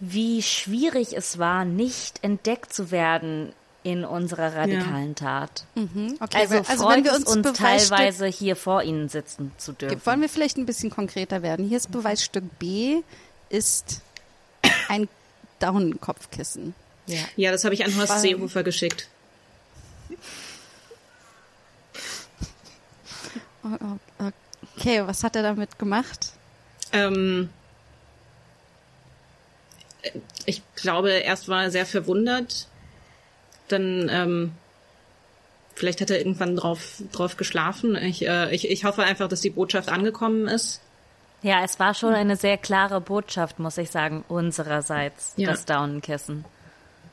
[0.00, 5.14] Wie schwierig es war, nicht entdeckt zu werden in unserer radikalen ja.
[5.14, 5.64] Tat.
[5.76, 6.16] Mhm.
[6.18, 10.04] Okay, also, also freut wenn wir uns, uns teilweise hier vor Ihnen sitzen zu dürfen.
[10.04, 11.68] Wollen wir vielleicht ein bisschen konkreter werden?
[11.68, 13.02] Hier ist Beweisstück B,
[13.48, 14.02] ist
[14.88, 15.08] ein
[15.60, 16.74] Daunenkopfkissen.
[17.06, 19.08] Ja, ja das habe ich an Horst Seehofer geschickt.
[23.68, 24.30] Oh, oh,
[24.76, 26.34] okay, was hat er damit gemacht?
[26.92, 27.50] Ähm,
[30.44, 32.68] ich glaube, erst war er sehr verwundert.
[33.68, 34.52] Dann, ähm,
[35.74, 37.96] vielleicht hat er irgendwann drauf, drauf geschlafen.
[37.96, 40.80] Ich, äh, ich, ich hoffe einfach, dass die Botschaft angekommen ist.
[41.42, 45.48] Ja, es war schon eine sehr klare Botschaft, muss ich sagen, unsererseits, ja.
[45.48, 46.44] das Daunenkissen.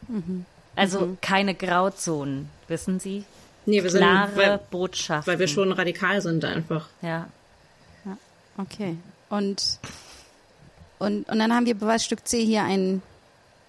[0.07, 0.45] Mhm.
[0.75, 1.17] Also mhm.
[1.21, 3.25] keine Grauzonen, wissen Sie?
[3.65, 5.31] Nee, wir Klare sind, weil, Botschaften.
[5.31, 6.89] Weil wir schon radikal sind einfach.
[7.01, 7.27] Ja.
[8.05, 8.17] ja.
[8.57, 8.97] Okay.
[9.29, 9.79] Und,
[11.03, 13.01] und, und dann haben wir Beweisstück C hier einen,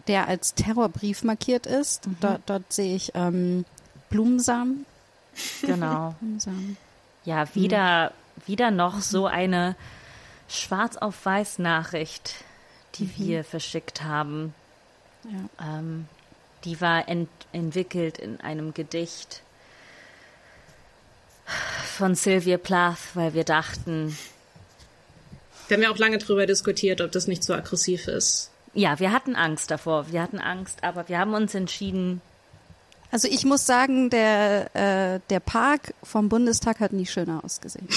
[0.07, 2.07] der als Terrorbrief markiert ist.
[2.07, 2.16] Mhm.
[2.20, 3.64] Dort, dort sehe ich ähm,
[4.11, 4.87] Blumensamen.
[5.62, 6.14] Genau.
[6.20, 6.76] Blumensamen.
[7.24, 8.43] Ja, wieder, mhm.
[8.47, 9.76] wieder noch so eine
[10.49, 12.35] Schwarz auf Weiß Nachricht,
[12.97, 13.12] die mhm.
[13.16, 14.55] wir verschickt haben.
[15.24, 15.78] Ja.
[15.78, 16.07] Ähm,
[16.64, 19.43] die war ent entwickelt in einem Gedicht
[21.97, 24.16] von Sylvia Plath, weil wir dachten.
[25.68, 28.50] Wir haben ja auch lange darüber diskutiert, ob das nicht zu aggressiv ist.
[28.74, 30.10] Ja, wir hatten Angst davor.
[30.10, 32.20] Wir hatten Angst, aber wir haben uns entschieden.
[33.10, 37.88] Also ich muss sagen, der, äh, der Park vom Bundestag hat nie schöner ausgesehen.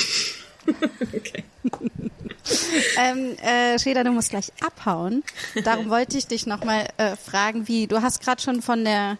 [1.16, 1.44] okay.
[2.98, 5.24] ähm, äh, Schäder, du musst gleich abhauen.
[5.64, 9.18] Darum wollte ich dich nochmal äh, fragen, wie, du hast gerade schon von der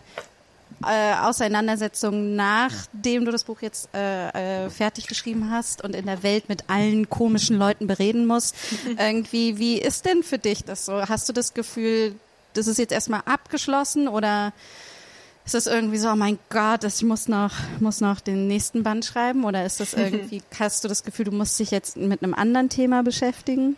[0.86, 6.24] äh, Auseinandersetzung, nachdem du das Buch jetzt äh, äh, fertig geschrieben hast und in der
[6.24, 8.56] Welt mit allen komischen Leuten bereden musst.
[8.98, 11.02] Irgendwie, wie ist denn für dich das so?
[11.08, 12.16] Hast du das Gefühl,
[12.54, 14.54] das ist jetzt erstmal abgeschlossen oder
[15.46, 19.06] ist das irgendwie so, oh mein Gott, ich muss noch, muss noch den nächsten Band
[19.06, 19.46] schreiben?
[19.46, 22.68] Oder ist das irgendwie, hast du das Gefühl, du musst dich jetzt mit einem anderen
[22.68, 23.78] Thema beschäftigen?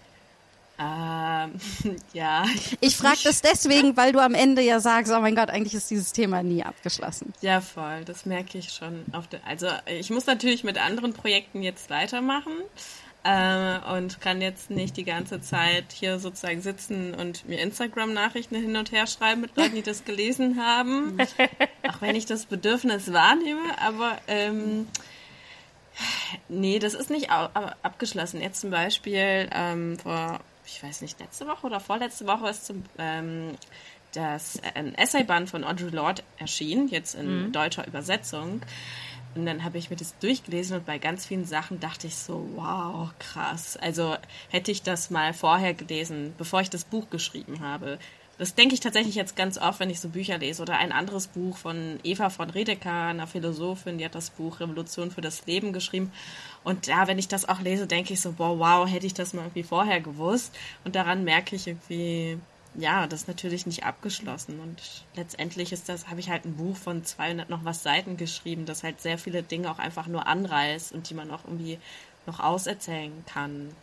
[0.79, 1.55] Ähm,
[2.13, 2.45] ja.
[2.79, 5.91] Ich frage das deswegen, weil du am Ende ja sagst, oh mein Gott, eigentlich ist
[5.91, 7.33] dieses Thema nie abgeschlossen.
[7.41, 9.05] Ja, voll, das merke ich schon.
[9.45, 12.53] also ich muss natürlich mit anderen Projekten jetzt weitermachen
[13.23, 18.77] äh, und kann jetzt nicht die ganze Zeit hier sozusagen sitzen und mir Instagram-Nachrichten hin
[18.77, 21.17] und her schreiben mit Leuten, die das gelesen haben.
[21.87, 24.87] Auch wenn ich das Bedürfnis wahrnehme, aber ähm,
[26.47, 28.41] nee, das ist nicht abgeschlossen.
[28.41, 30.39] Jetzt zum Beispiel ähm, vor
[30.71, 33.55] ich weiß nicht, letzte Woche oder vorletzte Woche ist zum, ähm,
[34.13, 37.51] das äh, ein Essayband von Audre Lorde erschienen, jetzt in mhm.
[37.51, 38.61] deutscher Übersetzung.
[39.35, 42.49] Und dann habe ich mir das durchgelesen und bei ganz vielen Sachen dachte ich so,
[42.55, 43.77] wow, krass.
[43.77, 44.15] Also
[44.49, 47.99] hätte ich das mal vorher gelesen, bevor ich das Buch geschrieben habe.
[48.39, 50.61] Das denke ich tatsächlich jetzt ganz oft, wenn ich so Bücher lese.
[50.61, 55.11] Oder ein anderes Buch von Eva von Redeker, einer Philosophin, die hat das Buch Revolution
[55.11, 56.13] für das Leben geschrieben.
[56.63, 59.33] Und ja, wenn ich das auch lese, denke ich so, wow, wow, hätte ich das
[59.33, 60.55] mal irgendwie vorher gewusst.
[60.85, 62.39] Und daran merke ich irgendwie,
[62.75, 64.61] ja, das ist natürlich nicht abgeschlossen.
[64.61, 68.65] Und letztendlich ist das, habe ich halt ein Buch von 200 noch was Seiten geschrieben,
[68.65, 71.77] das halt sehr viele Dinge auch einfach nur anreißt und die man auch irgendwie
[72.25, 73.75] noch auserzählen kann.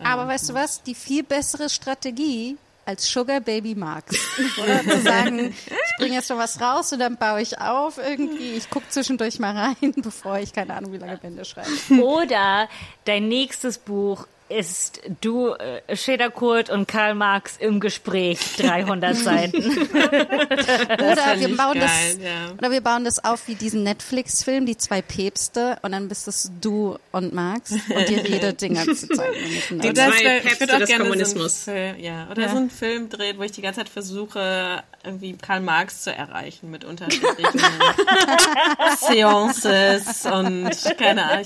[0.00, 0.82] Aber ähm, weißt du was?
[0.82, 2.56] Die viel bessere Strategie
[2.88, 4.18] als Sugar Baby magst.
[4.62, 8.52] Oder zu sagen, ich bringe jetzt noch was raus und dann baue ich auf irgendwie.
[8.52, 11.68] Ich gucke zwischendurch mal rein, bevor ich keine Ahnung, wie lange Bände schreibe.
[12.02, 12.66] Oder
[13.04, 19.58] dein nächstes Buch ist du, äh, Schäder Kurt und Karl Marx im Gespräch, 300 Seiten.
[19.62, 22.52] oder wir bauen geil, das, ja.
[22.56, 26.50] oder wir bauen das auf wie diesen Netflix-Film, die zwei Päpste, und dann bist es
[26.60, 29.32] du und Marx und ihr redet den ganzen Zeit
[29.70, 31.64] Die zwei Päpste des Kommunismus.
[31.64, 32.48] So Film, ja, oder ja.
[32.48, 36.70] so einen Film dreht, wo ich die ganze Zeit versuche, irgendwie Karl Marx zu erreichen
[36.70, 37.60] mit unterschiedlichen
[38.98, 41.44] Seances und keine Ahnung.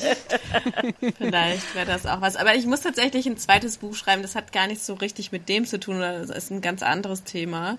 [1.19, 2.37] Vielleicht wäre das auch was.
[2.37, 4.23] Aber ich muss tatsächlich ein zweites Buch schreiben.
[4.23, 6.01] Das hat gar nicht so richtig mit dem zu tun.
[6.01, 7.79] Das ist ein ganz anderes Thema.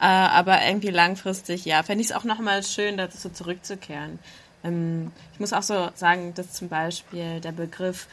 [0.00, 4.18] Äh, aber irgendwie langfristig, ja, fände ich es auch nochmal schön, dazu zurückzukehren.
[4.64, 8.08] Ähm, ich muss auch so sagen, dass zum Beispiel der Begriff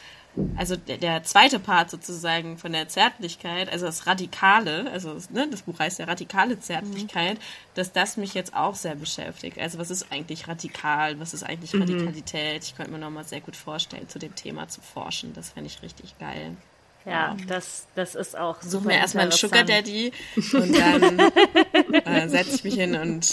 [0.56, 5.62] also der, der, zweite Part sozusagen von der Zärtlichkeit, also das Radikale, also ne, das
[5.62, 7.42] Buch heißt ja radikale Zärtlichkeit, mhm.
[7.74, 9.58] dass das mich jetzt auch sehr beschäftigt.
[9.58, 11.82] Also was ist eigentlich radikal, was ist eigentlich mhm.
[11.82, 12.64] Radikalität?
[12.64, 15.34] Ich könnte mir nochmal sehr gut vorstellen, zu dem Thema zu forschen.
[15.34, 16.56] Das fände ich richtig geil.
[17.04, 18.70] Ja, das, das ist auch super.
[18.70, 21.18] Such mir erstmal einen Sugar Daddy und dann
[22.04, 23.26] äh, setze ich mich hin und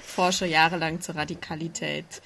[0.00, 2.20] forsche jahrelang zur Radikalität.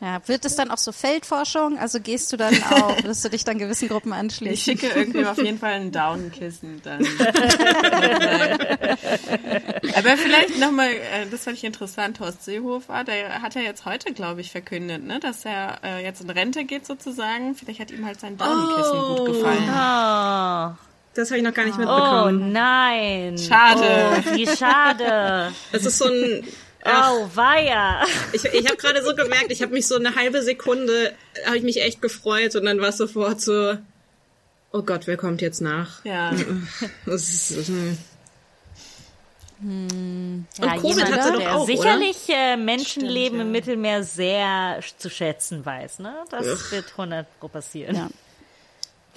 [0.00, 1.78] Ja, wird es dann auch so Feldforschung?
[1.78, 4.52] Also gehst du dann auch, wirst du dich dann gewissen Gruppen anschließen?
[4.52, 7.00] Ich schicke irgendwie auf jeden Fall ein Downkissen dann.
[9.94, 14.12] Aber vielleicht nochmal, äh, das fand ich interessant, Horst Seehofer, der hat ja jetzt heute,
[14.12, 17.54] glaube ich, verkündet, ne, dass er äh, jetzt in Rente geht sozusagen.
[17.54, 19.16] Vielleicht hat ihm halt sein Downkissen oh.
[19.16, 19.64] gut gefallen.
[19.70, 20.76] Oh.
[21.14, 22.42] Das habe ich noch gar nicht mitbekommen.
[22.42, 23.38] Oh nein.
[23.38, 24.10] Schade.
[24.12, 25.54] Oh, wie schade.
[25.72, 26.44] Das ist so ein
[26.86, 28.04] Oh, weia.
[28.32, 31.12] Ich, ich habe gerade so gemerkt, ich habe mich so eine halbe Sekunde,
[31.44, 33.76] habe ich mich echt gefreut und dann war es sofort so,
[34.72, 36.04] oh Gott, wer kommt jetzt nach?
[36.04, 36.32] Ja.
[37.06, 37.98] Das ist, hm.
[39.60, 43.42] Hm, ja, und Covid jemand, hatte doch auch, sicherlich äh, Menschenleben Stimmt, ja.
[43.42, 46.00] im Mittelmeer sehr zu schätzen weiß.
[46.00, 46.14] Ne?
[46.30, 46.72] Das Ugh.
[46.72, 47.96] wird 100 Pro passieren.
[47.96, 48.08] Ja.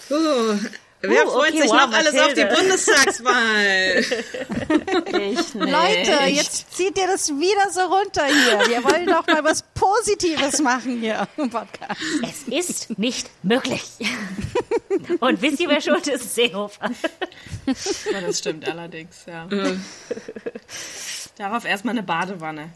[0.09, 0.57] Uh,
[1.01, 3.99] Wer uh, freut okay, sich wow, noch alles auf die Bundestagswahl?
[5.21, 5.53] ich nicht.
[5.55, 8.67] Leute, jetzt zieht ihr das wieder so runter hier.
[8.67, 12.01] Wir wollen doch mal was Positives machen hier im Podcast.
[12.21, 13.83] Es ist nicht möglich.
[15.19, 16.35] Und wisst ihr, wer schuld ist?
[16.35, 16.91] Seehofer.
[18.11, 19.47] Ja, das stimmt allerdings, ja.
[19.59, 19.83] Mhm.
[21.37, 22.69] Darauf erstmal eine Badewanne.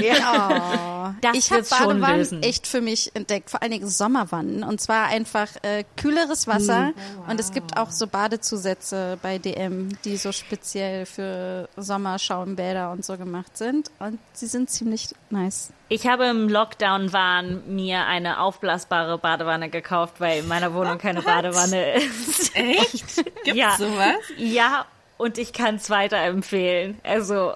[0.00, 1.14] Ja.
[1.20, 4.64] Das ich habe Badewannen echt für mich entdeckt, vor allen Dingen Sommerwannen.
[4.64, 6.92] Und zwar einfach äh, kühleres Wasser.
[6.94, 7.28] Oh, wow.
[7.28, 13.16] Und es gibt auch so Badezusätze bei DM, die so speziell für Sommerschaumbäder und so
[13.16, 13.90] gemacht sind.
[13.98, 15.72] Und sie sind ziemlich nice.
[15.88, 21.94] Ich habe im Lockdown-Wahn mir eine aufblasbare Badewanne gekauft, weil in meiner Wohnung keine Badewanne
[21.94, 22.56] ist.
[22.56, 23.16] Echt?
[23.44, 23.76] Gibt's ja.
[23.76, 24.16] sowas?
[24.36, 26.98] Ja, und ich kann es weiterempfehlen.
[27.02, 27.54] Also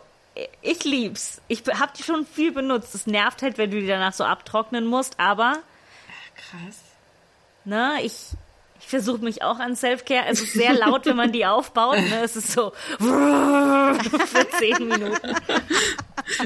[0.63, 1.41] ich lieb's.
[1.49, 2.95] Ich habe die schon viel benutzt.
[2.95, 5.59] Es nervt halt, wenn du die danach so abtrocknen musst, aber.
[6.37, 6.83] Krass.
[7.65, 8.15] Ne, ich,
[8.81, 10.27] ich versuche mich auch an Selfcare.
[10.29, 11.99] Es ist sehr laut, wenn man die aufbaut.
[11.99, 12.23] Ne?
[12.23, 15.35] Es ist so für zehn Minuten.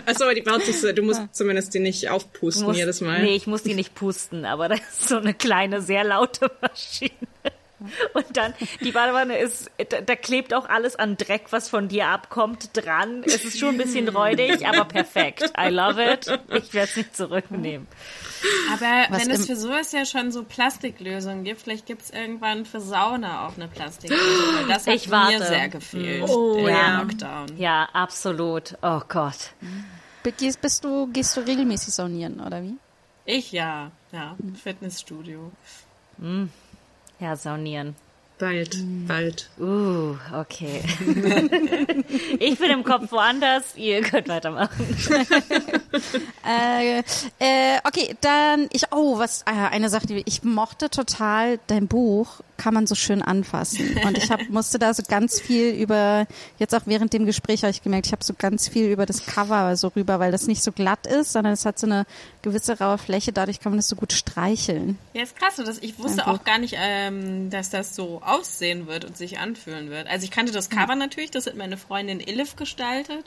[0.07, 3.23] Achso, aber die baut sich so, du musst zumindest die nicht aufpusten musst, jedes Mal.
[3.23, 7.13] Nee, ich muss die nicht pusten, aber das ist so eine kleine, sehr laute Maschine.
[8.15, 12.09] Und dann, die Badewanne ist, da, da, klebt auch alles an Dreck, was von dir
[12.09, 13.23] abkommt, dran.
[13.25, 15.53] Es ist schon ein bisschen räudig, aber perfekt.
[15.59, 16.27] I love it.
[16.51, 17.87] Ich werde es nicht zurücknehmen.
[18.73, 22.65] Aber was wenn es für sowas ja schon so Plastiklösungen gibt, vielleicht gibt es irgendwann
[22.65, 24.69] für Sauna auch eine Plastiklösung.
[24.69, 25.39] Das hat ich warte.
[25.39, 27.01] mir sehr gefehlt oh, ja.
[27.01, 27.57] Lockdown.
[27.57, 28.77] Ja, absolut.
[28.83, 29.53] Oh Gott.
[30.37, 32.77] Gehst, bist du, gehst du regelmäßig saunieren, oder wie?
[33.25, 34.37] Ich ja, ja.
[34.61, 35.53] Fitnessstudio.
[36.19, 36.51] Mhm.
[37.23, 37.95] Ja, saunieren.
[38.41, 39.49] Bald, bald.
[39.61, 40.83] Uh, okay.
[42.41, 44.85] ich bin im Kopf woanders, ihr könnt weitermachen.
[46.45, 46.99] äh,
[47.39, 52.41] äh, okay, dann ich, oh, was, äh, eine Sache, die ich mochte total dein Buch
[52.63, 53.99] kann man so schön anfassen.
[54.05, 56.27] Und ich hab, musste da so ganz viel über,
[56.59, 59.27] jetzt auch während dem Gespräch habe ich gemerkt, ich habe so ganz viel über das
[59.27, 62.07] Cover so rüber, weil das nicht so glatt ist, sondern es hat so eine
[62.43, 64.97] gewisse raue Fläche, dadurch kann man das so gut streicheln.
[65.13, 65.57] Ja, ist krass.
[65.57, 69.91] Das, ich wusste auch gar nicht, ähm, dass das so aussehen wird und sich anfühlen
[69.91, 70.07] wird.
[70.07, 73.25] Also ich kannte das Cover natürlich, das hat meine Freundin Elif gestaltet.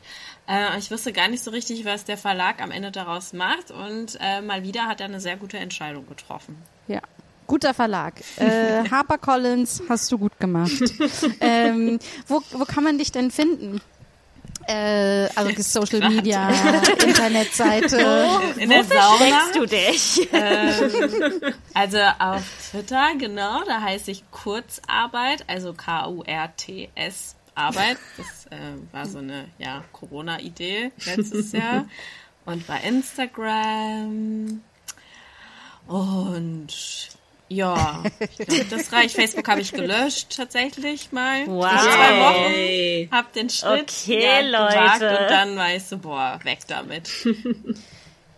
[0.47, 4.17] Äh, ich wusste gar nicht so richtig, was der Verlag am Ende daraus macht und
[4.21, 6.57] äh, mal wieder hat er eine sehr gute Entscheidung getroffen.
[6.87, 7.01] Ja,
[7.47, 8.13] Guter Verlag.
[8.37, 10.71] Äh, HarperCollins hast du gut gemacht.
[11.39, 13.81] ähm, wo, wo kann man dich denn finden?
[14.67, 16.49] Äh, also Social Media,
[17.05, 17.97] Internetseite.
[18.57, 19.41] In der Wo Sauna.
[19.53, 20.27] du dich?
[20.33, 27.97] Ähm, also auf Twitter, genau, da heiße ich Kurzarbeit, also K-U-R-T-S Arbeit.
[28.17, 31.85] Das äh, war so eine ja, Corona-Idee letztes Jahr.
[32.45, 34.61] Und bei Instagram
[35.87, 36.67] und
[37.47, 38.03] Ja,
[38.37, 39.15] glaub, das reicht.
[39.15, 41.45] Facebook habe ich gelöscht tatsächlich mal.
[41.45, 41.69] Wow.
[41.69, 43.11] Für zwei Wochen.
[43.11, 45.09] Hab den Schritt okay, ja, Leute.
[45.09, 47.09] und dann weißt du, boah, weg damit.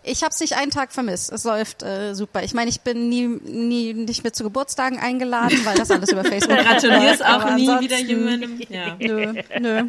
[0.04, 1.30] Ich habe es nicht einen Tag vermisst.
[1.30, 2.42] Es läuft äh, super.
[2.42, 6.24] Ich meine, ich bin nie, nie nicht mehr zu Geburtstagen eingeladen, weil das alles über
[6.24, 6.56] Facebook.
[6.56, 8.58] Gratulierst auch nie wieder jemandem.
[8.70, 8.96] Ja.
[8.98, 9.84] Nö, nö.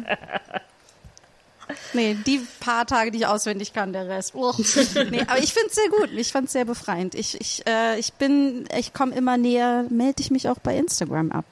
[1.92, 4.34] Nee, die paar Tage, die ich auswendig kann, der Rest.
[4.34, 4.52] Oh.
[5.10, 6.10] Nee, aber ich finde es sehr gut.
[6.16, 7.14] Ich fand es sehr befreiend.
[7.14, 11.32] Ich, ich, äh, ich bin, ich komme immer näher, melde ich mich auch bei Instagram
[11.32, 11.44] ab.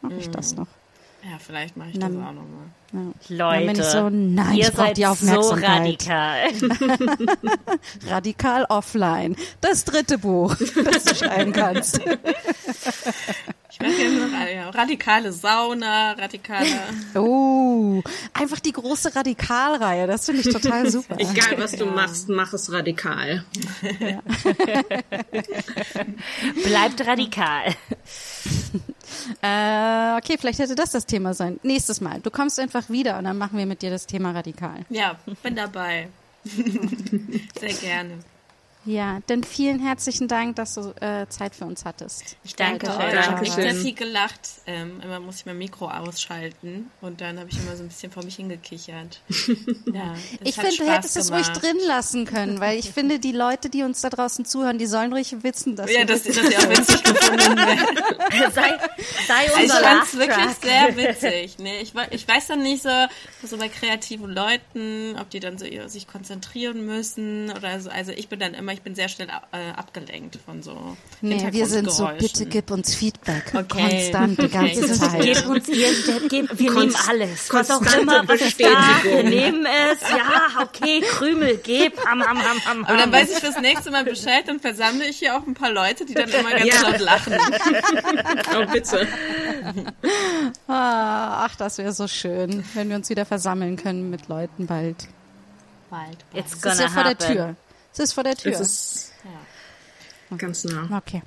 [0.00, 0.60] Mache ich das mhm.
[0.60, 0.68] noch?
[1.22, 2.70] Ja, vielleicht mache ich das auch nochmal.
[2.92, 3.60] Ja.
[3.64, 6.00] Leute, so, nein, ihr seid die Aufmerksamkeit.
[6.00, 6.98] so radikal.
[8.08, 9.36] radikal offline.
[9.60, 12.00] Das dritte Buch, das du schreiben kannst.
[13.78, 16.66] Ich weiß ja noch, ja, radikale Sauna, radikale.
[17.14, 18.02] Oh,
[18.32, 20.06] einfach die große Radikalreihe.
[20.06, 21.16] Das finde ich total super.
[21.18, 21.90] Egal, was du ja.
[21.90, 23.44] machst, mach es radikal.
[24.00, 24.22] Ja.
[26.64, 27.74] Bleibt radikal.
[29.42, 31.60] Äh, okay, vielleicht hätte das das Thema sein.
[31.62, 32.20] Nächstes Mal.
[32.20, 34.86] Du kommst einfach wieder und dann machen wir mit dir das Thema radikal.
[34.88, 36.08] Ja, bin dabei.
[36.44, 38.20] Sehr gerne.
[38.86, 42.36] Ja, denn vielen herzlichen Dank, dass du äh, Zeit für uns hattest.
[42.44, 43.12] Ich danke euch.
[43.12, 44.40] Ich habe nicht sehr viel gelacht.
[44.66, 48.12] Ähm, immer muss ich mein Mikro ausschalten und dann habe ich immer so ein bisschen
[48.12, 49.20] vor mich hingekichert.
[49.92, 53.70] Ja, ich finde, du hättest es ruhig drin lassen können, weil ich finde, die Leute,
[53.70, 56.68] die uns da draußen zuhören, die sollen ruhig wissen, dass ja, dass, dass sie auch
[56.68, 57.96] witzig gefunden werden.
[58.52, 58.78] sei,
[59.26, 61.58] sei unser Ich fand es wirklich sehr witzig.
[61.58, 62.90] Nee, ich, ich weiß dann nicht so,
[63.42, 67.88] so bei kreativen Leuten, ob die dann so sich konzentrieren müssen oder so.
[67.88, 71.66] Also ich bin dann immer ich bin sehr schnell äh, abgelenkt von so Nee, wir
[71.66, 73.54] sind so, bitte gib uns Feedback.
[73.54, 74.12] Okay.
[74.12, 74.94] Konstant, die ganze okay.
[74.94, 75.22] Zeit.
[75.22, 75.88] Gib uns ihr,
[76.28, 77.52] gib, wir nehmen alles.
[77.52, 80.00] Was auch immer, was ist da, wir nehmen es.
[80.02, 82.84] Ja, okay, Krümel, gib, ham, ham, ham, ham.
[82.84, 85.72] Aber dann weiß ich fürs nächste Mal Bescheid, dann versammle ich hier auch ein paar
[85.72, 86.82] Leute, die dann immer ganz ja.
[86.82, 87.34] laut lachen.
[88.56, 89.08] oh, bitte.
[90.68, 95.08] Ah, ach, das wäre so schön, wenn wir uns wieder versammeln können mit Leuten bald.
[95.88, 96.18] Bald.
[96.32, 96.44] bald.
[96.44, 97.56] It's gonna das ist ja vor der Tür.
[97.96, 98.52] Es ist vor der Tür.
[98.52, 99.12] Es ist
[100.30, 100.36] ja.
[100.36, 100.86] ganz nah.
[100.98, 101.22] Okay.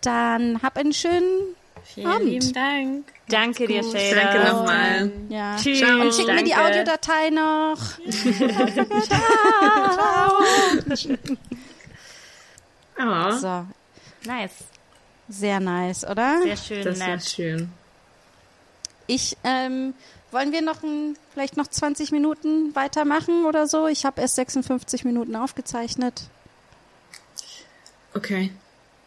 [0.00, 2.28] Dann hab einen schönen Vielen Abend.
[2.28, 3.06] lieben Dank.
[3.28, 4.14] Danke dir, Shader.
[4.14, 5.12] Danke nochmal.
[5.28, 5.56] Ja.
[5.56, 5.82] Tschüss.
[5.82, 7.78] Und schick mir die Audiodatei noch.
[9.08, 10.38] Ciao.
[12.96, 13.30] Oh.
[13.32, 13.66] So.
[14.24, 14.52] Nice.
[15.28, 16.42] Sehr nice, oder?
[16.42, 17.24] Sehr schön, das nett.
[17.24, 17.72] schön.
[19.08, 19.94] Ich ähm,
[20.34, 23.86] wollen wir noch ein, vielleicht noch 20 Minuten weitermachen oder so?
[23.86, 26.24] Ich habe erst 56 Minuten aufgezeichnet.
[28.14, 28.50] Okay.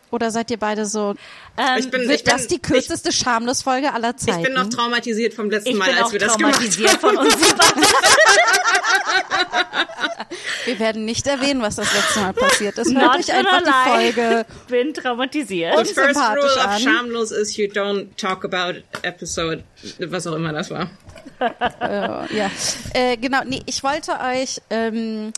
[0.10, 1.16] Oder seid ihr beide so?
[1.58, 4.40] Ähm, ich bin, wird ich das die kürzeste Schamlos-Folge aller Zeiten?
[4.40, 7.00] Ich bin noch traumatisiert vom letzten ich Mal, als wir das gemacht haben.
[7.00, 7.36] Von uns
[10.66, 12.96] wir werden nicht erwähnen, was das letzte Mal passiert ist.
[12.96, 14.46] Hört euch einfach die Folge.
[14.50, 15.86] Ich bin traumatisiert.
[15.86, 19.66] The first rule of Schamlos is you don't talk about episode,
[20.00, 20.90] was auch immer das war.
[21.40, 22.52] Äh, ja,
[22.94, 23.40] äh, genau.
[23.46, 25.32] Nee, ich wollte euch ähm,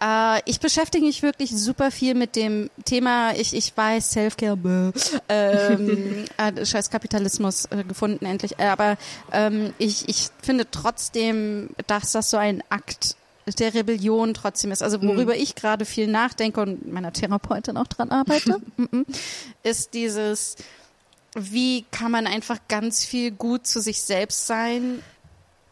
[0.00, 4.92] äh, ich beschäftige mich wirklich super viel mit dem Thema, ich, ich weiß, Selfcare,
[5.28, 8.98] ähm, äh, scheiß Kapitalismus äh, gefunden endlich, äh, aber
[9.32, 13.16] ähm, ich, ich finde trotzdem, dass das so ein Akt
[13.58, 14.82] der Rebellion trotzdem ist.
[14.82, 15.40] Also worüber mhm.
[15.40, 19.06] ich gerade viel nachdenke und meiner Therapeutin auch dran arbeite, mhm,
[19.62, 20.56] ist dieses,
[21.36, 25.00] wie kann man einfach ganz viel gut zu sich selbst sein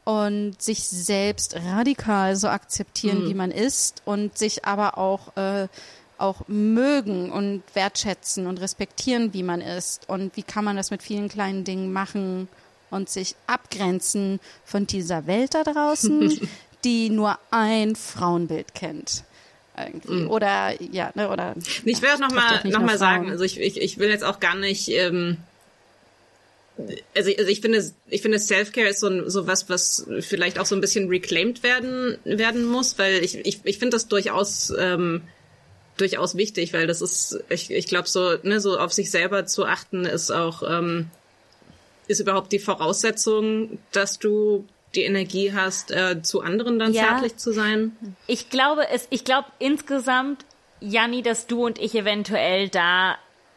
[0.04, 3.28] und sich selbst radikal so akzeptieren, mhm.
[3.28, 5.68] wie man ist und sich aber auch äh,
[6.18, 11.02] auch mögen und wertschätzen und respektieren, wie man ist und wie kann man das mit
[11.02, 12.48] vielen kleinen Dingen machen
[12.90, 16.48] und sich abgrenzen von dieser Welt da draußen,
[16.84, 19.24] die nur ein Frauenbild kennt.
[19.76, 20.22] Irgendwie.
[20.22, 20.30] Mhm.
[20.30, 21.54] Oder ja, ne, oder.
[21.84, 24.38] Ich will auch noch mal, noch mal sagen, also ich, ich, ich will jetzt auch
[24.38, 25.38] gar nicht ähm,
[27.14, 30.74] also, also ich finde, ich finde Self-Care ist so, so was, was vielleicht auch so
[30.74, 35.22] ein bisschen reclaimed werden, werden muss, weil ich, ich, ich finde das durchaus, ähm,
[35.96, 39.64] durchaus wichtig, weil das ist, ich, ich glaube so, ne, so auf sich selber zu
[39.64, 41.10] achten ist auch, ähm,
[42.08, 47.04] ist überhaupt die Voraussetzung, dass du die Energie hast, äh, zu anderen dann ja.
[47.04, 47.96] zärtlich zu sein.
[48.26, 50.44] Ich glaube es, ich glaube insgesamt,
[50.80, 53.16] Janni, dass du und ich eventuell da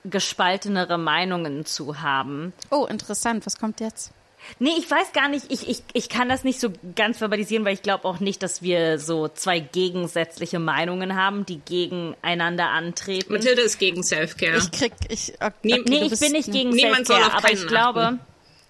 [0.10, 2.54] gespaltenere Meinungen zu haben.
[2.70, 3.46] Oh, interessant.
[3.46, 4.12] Was kommt jetzt?
[4.60, 7.74] Nee, ich weiß gar nicht, ich, ich, ich kann das nicht so ganz verbalisieren, weil
[7.74, 13.34] ich glaube auch nicht, dass wir so zwei gegensätzliche Meinungen haben, die gegeneinander antreten.
[13.34, 14.58] Mathilde ist gegen Selfcare.
[14.58, 18.20] Ich krieg, ich, okay, nee, ich bin nicht gegen Selfcare, aber ich glaube, achten.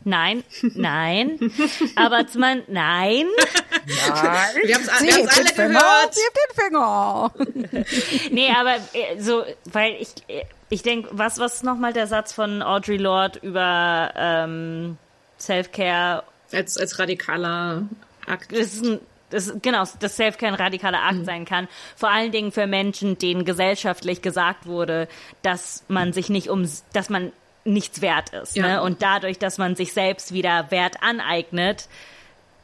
[0.08, 0.46] Nein,
[0.76, 1.38] nein.
[1.98, 2.64] Aber zum nein.
[2.68, 3.28] Nein.
[4.64, 6.16] Wir haben es alle gehört.
[6.16, 7.32] den Finger.
[8.32, 12.32] nee, aber äh, so, weil ich, äh, ich denke, was, was ist nochmal der Satz
[12.32, 14.98] von Audrey Lorde über ähm,
[15.40, 16.24] Self-Care?
[16.54, 17.84] Als, als radikaler
[18.28, 18.54] Akt.
[18.54, 19.00] Das ist ein,
[19.30, 21.26] das, genau, dass Self-Care ein radikaler Akt mhm.
[21.26, 21.68] sein kann.
[21.98, 25.10] Vor allen Dingen für Menschen, denen gesellschaftlich gesagt wurde,
[25.42, 27.34] dass man sich nicht um, dass man
[27.68, 28.56] nichts wert ist.
[28.56, 28.68] Ja.
[28.68, 28.82] Ne?
[28.82, 31.88] Und dadurch, dass man sich selbst wieder Wert aneignet,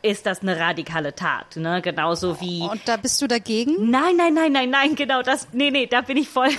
[0.02, 1.82] ist das eine radikale Tat, ne?
[1.82, 2.62] Genauso wie.
[2.62, 3.90] Und da bist du dagegen?
[3.90, 5.48] Nein, nein, nein, nein, nein, genau das.
[5.54, 6.50] Nee, nee, da bin ich voll.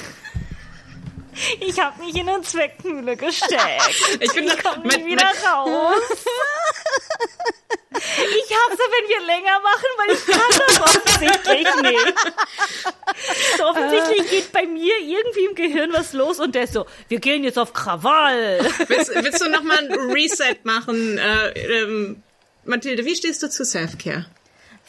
[1.61, 3.61] Ich habe mich in eine Zwickmühle gesteckt.
[4.21, 6.01] ich bin ich komme nie wieder raus.
[7.97, 12.15] Ich hasse, wenn wir länger machen, weil ich kann das offensichtlich nicht.
[13.57, 17.21] So offensichtlich geht bei mir irgendwie im Gehirn was los und der ist so, wir
[17.21, 18.59] gehen jetzt auf Krawall.
[18.89, 21.19] Willst, willst du nochmal ein Reset machen?
[21.19, 21.51] Äh,
[21.83, 22.23] ähm,
[22.65, 24.27] Mathilde, wie stehst du zu Selfcare?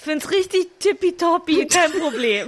[0.06, 2.48] Find's richtig tippitoppi, kein Problem.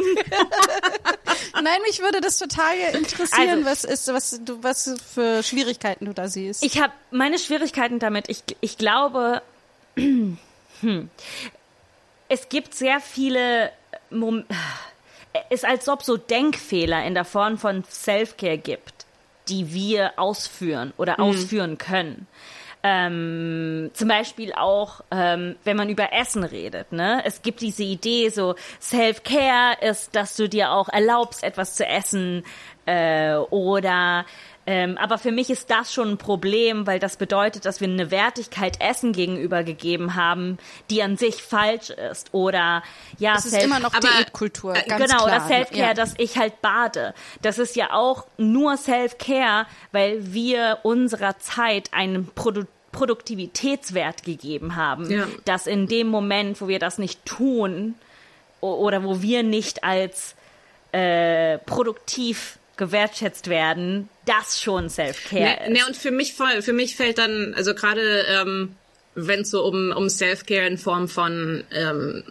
[1.53, 6.14] Nein, mich würde das total interessieren, also, was ist, was du, was für Schwierigkeiten du
[6.14, 6.64] da siehst.
[6.64, 8.30] Ich habe meine Schwierigkeiten damit.
[8.30, 9.41] Ich, ich glaube,
[9.95, 10.38] hm,
[12.30, 13.72] es gibt sehr viele
[14.10, 14.45] Mom
[15.49, 19.05] es ist als ob so Denkfehler in der Form von Selfcare gibt,
[19.49, 21.24] die wir ausführen oder mhm.
[21.24, 22.28] ausführen können.
[22.90, 26.94] Ähm, zum Beispiel auch, ähm, wenn man über Essen redet.
[26.94, 27.22] Ne?
[27.26, 32.46] Es gibt diese Idee, so Self-Care ist, dass du dir auch erlaubst, etwas zu essen
[32.86, 34.26] äh, oder
[34.70, 38.12] ähm, aber für mich ist das schon ein Problem, weil das bedeutet, dass wir eine
[38.12, 40.58] Wertigkeit Essen gegenüber gegeben haben,
[40.90, 42.34] die an sich falsch ist.
[42.34, 42.84] Oder
[43.18, 44.76] ja, das ist immer noch Diätkultur.
[44.76, 45.30] Äh, genau, klar.
[45.30, 45.94] das Self-Care, ja.
[45.94, 47.14] dass ich halt bade.
[47.42, 52.66] Das ist ja auch nur Self-Care, weil wir unserer Zeit einen Produ
[52.98, 55.28] Produktivitätswert gegeben haben, ja.
[55.45, 57.93] dass in dem Moment, wo wir das nicht tun
[58.60, 60.34] oder wo wir nicht als
[60.93, 65.74] äh, produktiv gewertschätzt werden, das schon Self-Care ne, ist.
[65.74, 68.76] Ne, und für mich für mich fällt dann, also gerade ähm,
[69.14, 72.24] wenn es so um, um Self-Care in Form von ähm,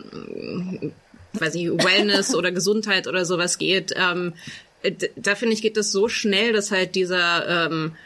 [1.33, 4.35] weiß ich, Wellness oder Gesundheit oder sowas geht, ähm,
[5.15, 7.97] da finde ich, geht es so schnell, dass halt dieser ähm,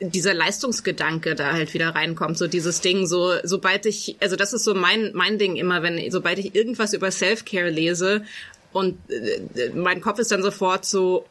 [0.00, 4.64] dieser Leistungsgedanke da halt wieder reinkommt, so dieses Ding, so sobald ich, also das ist
[4.64, 8.24] so mein mein Ding immer, wenn sobald ich irgendwas über Self-Care lese
[8.72, 11.26] und äh, mein Kopf ist dann sofort so,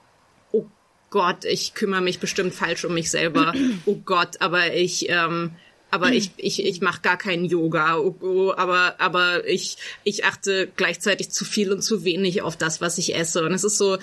[1.10, 3.54] Gott, ich kümmere mich bestimmt falsch um mich selber.
[3.86, 5.52] Oh Gott, aber ich, ähm,
[5.90, 7.98] aber ich, ich, ich mache gar keinen Yoga.
[7.98, 12.82] Oh, oh, aber, aber ich, ich achte gleichzeitig zu viel und zu wenig auf das,
[12.82, 13.46] was ich esse.
[13.46, 13.98] Und es ist so,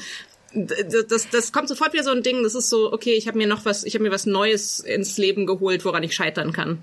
[0.55, 2.42] das, das kommt sofort wieder so ein Ding.
[2.42, 5.18] Das ist so, okay, ich habe mir noch was, ich habe mir was Neues ins
[5.18, 6.82] Leben geholt, woran ich scheitern kann.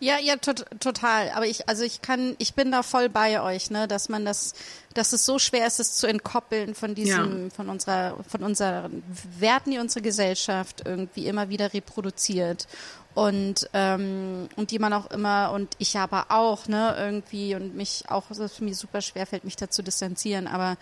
[0.00, 1.30] Ja, ja, tot, total.
[1.30, 4.54] Aber ich, also ich kann, ich bin da voll bei euch, ne, dass man das,
[4.94, 7.50] dass es so schwer ist, es zu entkoppeln von diesem, ja.
[7.50, 9.04] von unserer, von unseren
[9.38, 12.66] Werten, die unsere Gesellschaft irgendwie immer wieder reproduziert
[13.14, 18.02] und ähm, und die man auch immer und ich aber auch, ne, irgendwie und mich
[18.08, 20.48] auch, es für mich super schwer fällt, mich dazu distanzieren.
[20.48, 20.78] Aber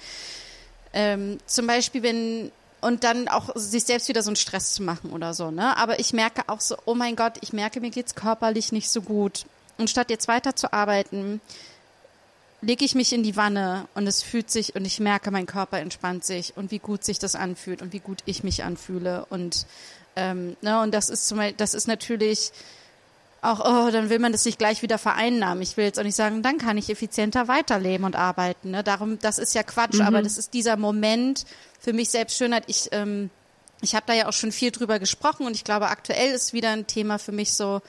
[0.93, 5.11] ähm, zum Beispiel, wenn und dann auch sich selbst wieder so einen Stress zu machen
[5.11, 5.77] oder so, ne?
[5.77, 9.03] Aber ich merke auch so, oh mein Gott, ich merke, mir geht's körperlich nicht so
[9.03, 9.45] gut.
[9.77, 11.41] Und statt jetzt weiter zu arbeiten,
[12.63, 15.79] lege ich mich in die Wanne und es fühlt sich und ich merke, mein Körper
[15.79, 19.67] entspannt sich und wie gut sich das anfühlt und wie gut ich mich anfühle und
[20.17, 22.53] ähm, ne, und das ist zum Beispiel, das ist natürlich
[23.43, 25.63] auch, oh, dann will man das nicht gleich wieder vereinnahmen.
[25.63, 28.73] Ich will jetzt auch nicht sagen, dann kann ich effizienter weiterleben und arbeiten.
[28.73, 28.85] Ne?
[28.85, 30.03] Darum, das ist ja Quatsch, mhm.
[30.03, 31.47] aber das ist dieser Moment
[31.79, 32.65] für mich selbst Schönheit.
[32.67, 33.31] Ich, ähm,
[33.81, 36.71] ich habe da ja auch schon viel drüber gesprochen und ich glaube, aktuell ist wieder
[36.71, 37.81] ein Thema für mich so,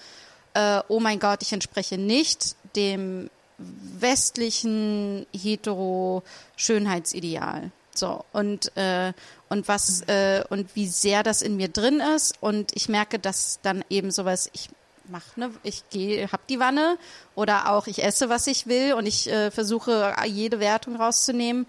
[0.54, 6.24] äh, oh mein Gott, ich entspreche nicht dem westlichen hetero
[6.56, 7.72] Schönheitsideal.
[7.94, 9.12] So und äh,
[9.50, 13.60] und was äh, und wie sehr das in mir drin ist und ich merke, dass
[13.64, 14.70] dann eben sowas ich
[15.12, 16.98] mache ne, ich gehe, hab die Wanne
[17.36, 21.68] oder auch ich esse, was ich will und ich äh, versuche jede Wertung rauszunehmen,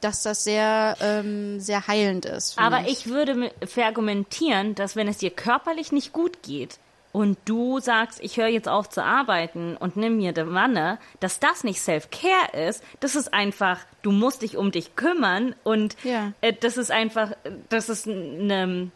[0.00, 2.58] dass das sehr sehr, sehr heilend ist.
[2.58, 2.92] Aber mich.
[2.92, 6.78] ich würde verargumentieren, dass wenn es dir körperlich nicht gut geht
[7.12, 11.38] und du sagst, ich höre jetzt auf zu arbeiten und nimm mir die Wanne, dass
[11.38, 16.32] das nicht Self-Care ist, das ist einfach, du musst dich um dich kümmern und ja.
[16.40, 17.32] äh, das ist einfach,
[17.68, 18.90] das ist eine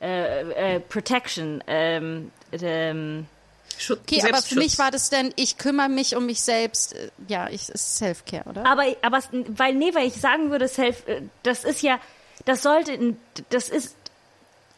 [0.00, 1.64] äh, äh, Protection.
[1.66, 3.26] Ähm, ähm,
[3.78, 6.94] Schutz, okay, aber für mich war das denn, ich kümmere mich um mich selbst.
[6.94, 8.66] Äh, ja, ich ist Self-Care, oder?
[8.66, 11.98] Aber, aber, weil, nee, weil ich sagen würde, Self, äh, das ist ja,
[12.44, 13.16] das sollte,
[13.50, 13.96] das ist,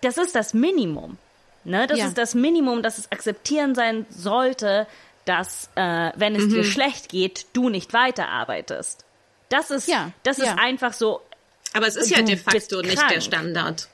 [0.00, 1.18] das ist das Minimum.
[1.64, 1.86] Ne?
[1.86, 2.06] Das ja.
[2.06, 4.86] ist das Minimum, dass es akzeptieren sein sollte,
[5.24, 6.50] dass äh, wenn es mhm.
[6.50, 9.04] dir schlecht geht, du nicht weiterarbeitest.
[9.48, 10.44] Das ist, ja, das ja.
[10.44, 11.20] ist einfach so.
[11.72, 13.88] Aber es ist ja de facto nicht der Standard.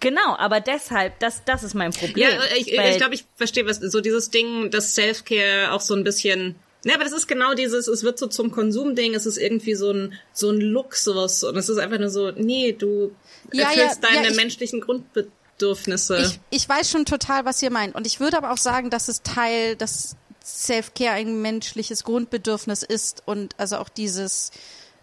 [0.00, 2.16] Genau, aber deshalb, das, das ist mein Problem.
[2.16, 5.94] Ja, ich glaube, ich, glaub, ich verstehe was, so dieses Ding, dass Self-Care auch so
[5.94, 9.36] ein bisschen, ja, aber das ist genau dieses, es wird so zum Konsumding, es ist
[9.36, 13.14] irgendwie so ein, so ein Luxus und es ist einfach nur so, nee, du
[13.52, 16.40] ja, erfüllst ja, deine ja, ich, menschlichen Grundbedürfnisse.
[16.50, 19.08] Ich, ich weiß schon total, was ihr meint und ich würde aber auch sagen, dass
[19.08, 24.50] es Teil, dass Self-Care ein menschliches Grundbedürfnis ist und also auch dieses,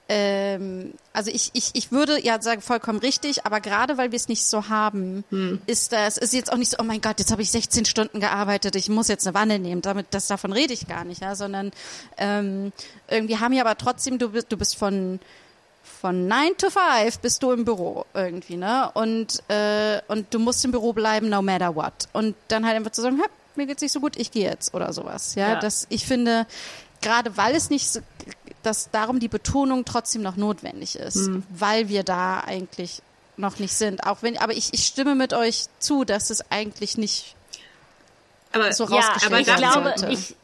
[0.10, 4.28] ähm, also ich, ich, ich würde ja sagen, vollkommen richtig, aber gerade weil wir es
[4.28, 5.62] nicht so haben, hm.
[5.66, 8.20] ist das, ist jetzt auch nicht so, oh mein Gott, jetzt habe ich 16 Stunden
[8.20, 11.36] gearbeitet, ich muss jetzt eine Wanne nehmen, damit, das, davon rede ich gar nicht, ja,
[11.36, 11.72] sondern
[12.18, 12.72] ähm,
[13.10, 15.20] irgendwie haben wir aber trotzdem, du bist, du bist von
[16.02, 18.92] von 9 to 5 bist du im Büro irgendwie, ne?
[18.94, 22.08] Und, äh, und du musst im Büro bleiben, no matter what.
[22.14, 23.20] Und dann halt einfach zu sagen,
[23.56, 25.36] mir geht's nicht so gut, ich gehe jetzt oder sowas.
[25.36, 25.60] Ja, ja.
[25.60, 26.46] das, ich finde,
[27.02, 28.00] gerade weil es nicht so,
[28.68, 31.44] dass darum die Betonung trotzdem noch notwendig ist, mhm.
[31.50, 33.02] weil wir da eigentlich
[33.38, 34.06] noch nicht sind.
[34.06, 37.36] Auch wenn, aber ich, ich stimme mit euch zu, dass es eigentlich nicht
[38.52, 40.36] aber, so ja, aber ich glaube, ich,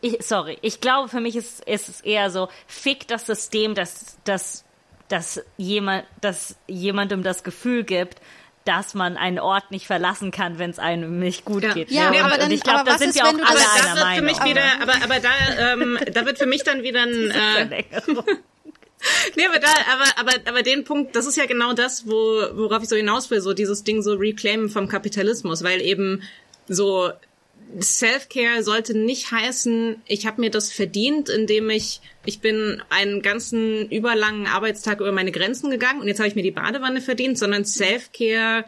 [0.00, 4.16] ich, sorry, ich glaube, für mich ist, ist es eher so, fick das System, dass,
[4.24, 4.64] dass,
[5.08, 8.20] dass jemand, dass jemandem das Gefühl gibt,
[8.64, 11.74] dass man einen Ort nicht verlassen kann, wenn es einem nicht gut ja.
[11.74, 11.90] geht.
[11.90, 12.24] Ja, ne?
[12.24, 14.28] aber dann, und ich glaube, da sind wir auch alle einer Meinung.
[14.28, 17.32] Für mich wieder, aber, aber da, ähm, da wird für mich dann wieder ein...
[17.74, 17.84] Äh,
[19.36, 22.82] Nee, aber da, aber, aber, aber den Punkt, das ist ja genau das, wo, worauf
[22.82, 26.22] ich so hinaus will, so dieses Ding so reclaimen vom Kapitalismus, weil eben
[26.68, 27.10] so
[27.80, 33.88] Self-Care sollte nicht heißen, ich habe mir das verdient, indem ich, ich bin einen ganzen
[33.90, 37.64] überlangen Arbeitstag über meine Grenzen gegangen und jetzt habe ich mir die Badewanne verdient, sondern
[37.64, 38.64] Self-Care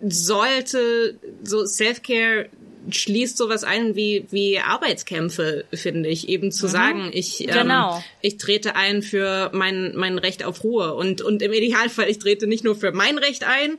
[0.00, 2.48] sollte, so Self-Care
[2.90, 6.70] schließt sowas ein wie, wie Arbeitskämpfe, finde ich, eben zu mhm.
[6.70, 8.02] sagen, ich, ähm, genau.
[8.20, 12.46] ich trete ein für mein, mein Recht auf Ruhe und, und im Idealfall, ich trete
[12.46, 13.78] nicht nur für mein Recht ein,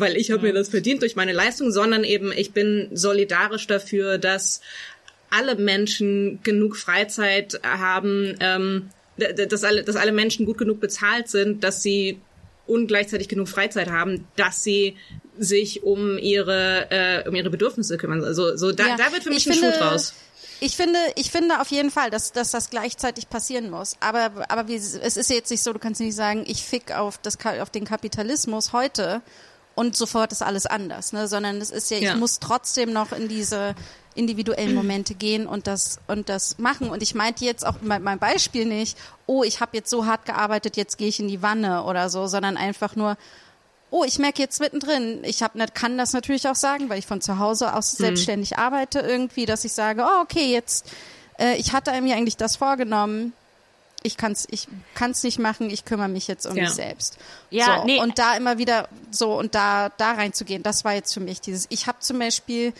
[0.00, 4.18] weil ich habe mir das verdient durch meine Leistung, sondern eben ich bin solidarisch dafür,
[4.18, 4.60] dass
[5.30, 11.64] alle Menschen genug Freizeit haben, ähm, dass alle, dass alle Menschen gut genug bezahlt sind,
[11.64, 12.20] dass sie
[12.66, 14.96] und gleichzeitig genug Freizeit haben, dass sie
[15.38, 18.22] sich um ihre äh, um ihre Bedürfnisse kümmern.
[18.24, 20.14] Also so da, ja, da wird für mich ein finde, Schuh draus.
[20.60, 23.96] Ich finde, ich finde auf jeden Fall, dass, dass das gleichzeitig passieren muss.
[24.00, 27.18] Aber, aber wie, es ist jetzt nicht so, du kannst nicht sagen, ich fick auf,
[27.18, 29.22] das, auf den Kapitalismus heute
[29.78, 31.28] und sofort ist alles anders, ne?
[31.28, 33.76] sondern es ist ja, ja, ich muss trotzdem noch in diese
[34.16, 36.90] individuellen Momente gehen und das und das machen.
[36.90, 40.26] Und ich meinte jetzt auch mein, mein Beispiel nicht, oh, ich habe jetzt so hart
[40.26, 43.16] gearbeitet, jetzt gehe ich in die Wanne oder so, sondern einfach nur,
[43.90, 47.06] oh, ich merke jetzt mittendrin, ich hab nicht, kann das natürlich auch sagen, weil ich
[47.06, 47.98] von zu Hause aus hm.
[47.98, 50.90] selbstständig arbeite irgendwie, dass ich sage, oh, okay, jetzt,
[51.38, 53.32] äh, ich hatte mir eigentlich das vorgenommen,
[54.02, 56.64] ich kann's, ich kann's nicht machen, ich kümmere mich jetzt um ja.
[56.64, 57.18] mich selbst.
[57.50, 58.00] Ja, so, nee.
[58.00, 61.66] Und da immer wieder so und da, da reinzugehen, das war jetzt für mich dieses,
[61.70, 62.72] ich habe zum Beispiel,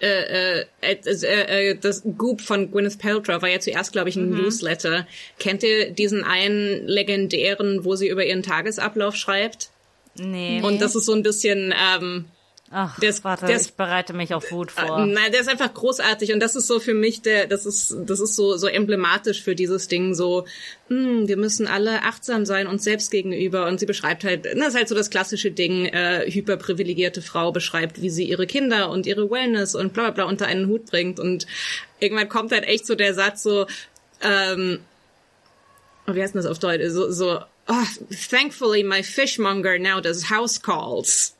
[0.00, 4.30] äh, äh, äh, äh, das Goop von Gwyneth Paltrow war ja zuerst, glaube ich, ein
[4.30, 4.42] mhm.
[4.42, 5.06] Newsletter.
[5.38, 9.70] Kennt ihr diesen einen legendären, wo sie über ihren Tagesablauf schreibt?
[10.16, 10.60] Nee.
[10.62, 12.24] Und das ist so ein bisschen ähm,
[12.70, 15.06] Ach, der ist, warte, der ist, ich bereite mich auf Wut vor.
[15.06, 18.20] Nein, der ist einfach großartig und das ist so für mich der, das ist, das
[18.20, 20.14] ist so so emblematisch für dieses Ding.
[20.14, 20.44] So,
[20.88, 24.74] hm, wir müssen alle achtsam sein uns selbst gegenüber und sie beschreibt halt, das ist
[24.74, 25.86] halt so das klassische Ding.
[25.86, 30.24] Äh, hyperprivilegierte Frau beschreibt, wie sie ihre Kinder und ihre Wellness und bla bla bla
[30.24, 31.46] unter einen Hut bringt und
[32.00, 33.66] irgendwann kommt halt echt so der Satz so,
[34.20, 34.80] ähm,
[36.06, 36.82] oh, wie heißt denn das auf Deutsch?
[36.88, 37.84] So, so oh,
[38.30, 41.34] thankfully my fishmonger now does house calls.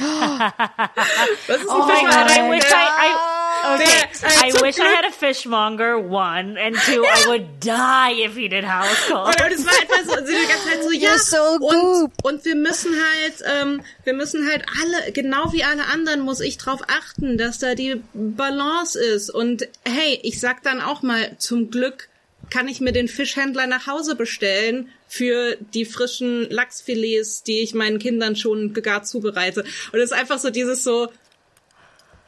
[0.00, 2.30] Oh my god!
[2.30, 4.06] I wish I, I okay.
[4.24, 5.98] I wish I had a fishmonger.
[5.98, 9.36] One and two, I would die if he did house calls.
[9.36, 12.56] Und es war einfach so, so die ganze Zeit so, ja, so und, und wir
[12.56, 17.38] müssen halt, ähm, wir müssen halt alle, genau wie alle anderen, muss ich drauf achten,
[17.38, 19.30] dass da die Balance ist.
[19.30, 22.08] Und hey, ich sag dann auch mal, zum Glück
[22.50, 27.98] kann ich mir den Fischhändler nach Hause bestellen für die frischen Lachsfilets, die ich meinen
[27.98, 29.64] Kindern schon gegart zubereite.
[29.92, 31.08] Und es ist einfach so dieses so,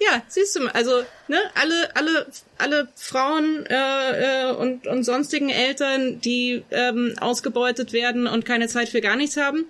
[0.01, 2.27] ja, siehst du, also ne, alle, alle,
[2.57, 8.89] alle Frauen äh, äh, und, und sonstigen Eltern, die ähm, ausgebeutet werden und keine Zeit
[8.89, 9.67] für gar nichts haben.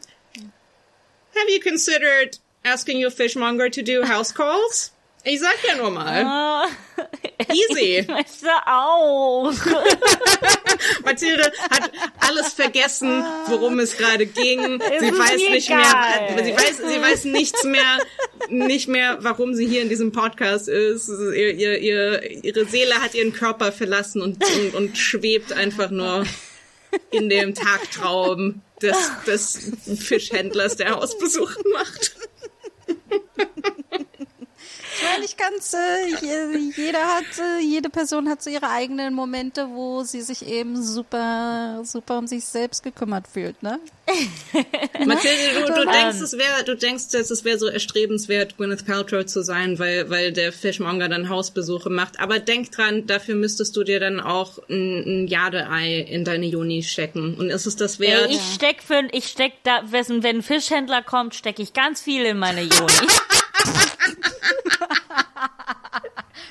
[1.35, 4.93] Have you considered asking your fishmonger to do house calls?
[5.29, 6.25] Ich sag ja nur mal.
[6.25, 7.05] Uh,
[7.53, 7.99] Easy.
[8.01, 9.53] Ich möchte auch.
[11.05, 11.91] Mathilde hat
[12.21, 14.81] alles vergessen, worum es gerade ging.
[15.01, 16.35] Sie weiß nicht geil.
[16.35, 17.99] mehr, sie weiß, sie weiß nichts mehr,
[18.49, 21.09] nicht mehr, warum sie hier in diesem Podcast ist.
[21.09, 26.25] Ihr, ihr, ihr, ihre Seele hat ihren Körper verlassen und, und, und schwebt einfach nur
[27.11, 28.97] in dem Tagtraum des,
[29.27, 32.18] des Fischhändlers, der Hausbesuche macht.
[35.13, 40.03] Meine, ich kann's, äh, jeder hat, äh, jede Person hat so ihre eigenen Momente, wo
[40.03, 43.81] sie sich eben super, super um sich selbst gekümmert fühlt, ne?
[45.05, 49.43] Mathilde, du, du denkst, es wäre, du denkst, es wäre so erstrebenswert, Gwyneth Paltrow zu
[49.43, 52.19] sein, weil, weil der Fishmonger dann Hausbesuche macht.
[52.21, 56.83] Aber denk dran, dafür müsstest du dir dann auch ein, ein Jadeei in deine Juni
[56.83, 57.35] stecken.
[57.35, 58.31] Und ist es das wert?
[58.31, 62.39] Ich steck für, ich steck da, wenn ein Fischhändler kommt, stecke ich ganz viel in
[62.39, 62.93] meine Juni.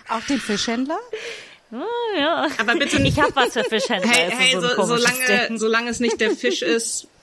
[0.09, 0.99] Auch den Fischhändler?
[1.71, 2.47] Oh, ja.
[2.57, 3.17] Aber bitte nicht.
[3.17, 4.09] Ich hab was für Fischhändler.
[4.09, 7.07] Hey, hey so, so solange, solange es nicht der Fisch ist.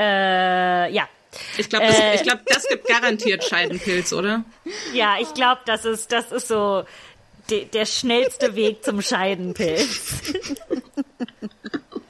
[0.00, 1.08] Äh, ja.
[1.56, 4.44] Ich glaube, das, äh, glaub, das gibt garantiert Scheidenpilz, oder?
[4.92, 6.84] Ja, ich glaube, das ist, das ist so
[7.50, 10.34] de, der schnellste Weg zum Scheidenpilz.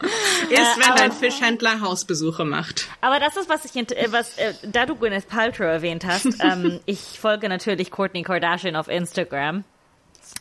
[0.50, 2.88] Ist, wenn dein Fischhändler Hausbesuche macht.
[3.00, 6.80] Aber das ist, was ich, äh, was, äh, da du Gwyneth Paltrow erwähnt hast, ähm,
[6.86, 9.64] ich folge natürlich Courtney Kardashian auf Instagram.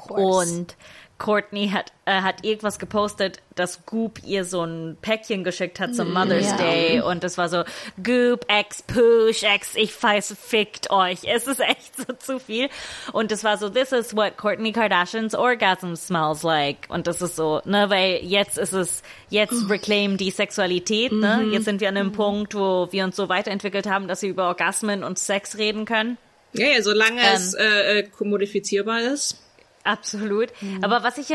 [0.10, 0.76] Und
[1.18, 6.14] Courtney hat, äh, hat irgendwas gepostet, dass Goop ihr so ein Päckchen geschickt hat zum
[6.14, 6.58] Mother's ja.
[6.58, 7.64] Day und das war so,
[8.04, 11.20] Goop, ex Push, ex ich weiß, fickt euch.
[11.24, 12.70] Es ist echt so zu viel.
[13.14, 16.86] Und das war so, this is what Courtney Kardashians orgasm smells like.
[16.90, 21.42] Und das ist so, ne, weil jetzt ist es, jetzt reclaim die Sexualität, ne?
[21.44, 21.54] Mhm.
[21.54, 22.14] Jetzt sind wir an einem mhm.
[22.14, 26.18] Punkt, wo wir uns so weiterentwickelt haben, dass wir über Orgasmen und Sex reden können.
[26.54, 29.44] Ja, ja, solange ähm, es äh, äh kommodifizierbar ist.
[29.88, 30.50] Absolut.
[30.62, 30.84] Mhm.
[30.84, 31.34] Aber was ich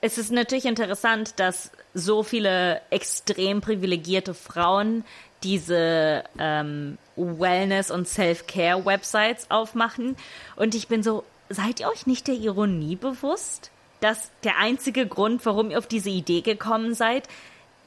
[0.00, 5.04] es ist natürlich interessant, dass so viele extrem privilegierte Frauen
[5.44, 10.16] diese ähm, Wellness- und Self-Care-Websites aufmachen.
[10.56, 15.46] Und ich bin so, seid ihr euch nicht der Ironie bewusst, dass der einzige Grund,
[15.46, 17.28] warum ihr auf diese Idee gekommen seid,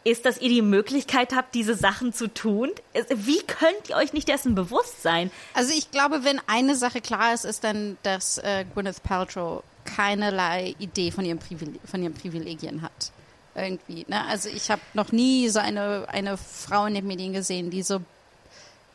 [0.04, 2.72] ist, dass ihr die Möglichkeit habt, diese Sachen zu tun.
[3.14, 5.30] Wie könnt ihr euch nicht dessen bewusst sein?
[5.54, 10.76] Also ich glaube, wenn eine Sache klar ist, ist dann, dass äh, Gwyneth Paltrow keinerlei
[10.80, 13.12] Idee von ihren, Privile von ihren Privilegien hat.
[13.56, 14.06] Irgendwie.
[14.08, 14.26] Ne?
[14.28, 18.02] Also ich habe noch nie so eine, eine Frau in den Medien gesehen, die so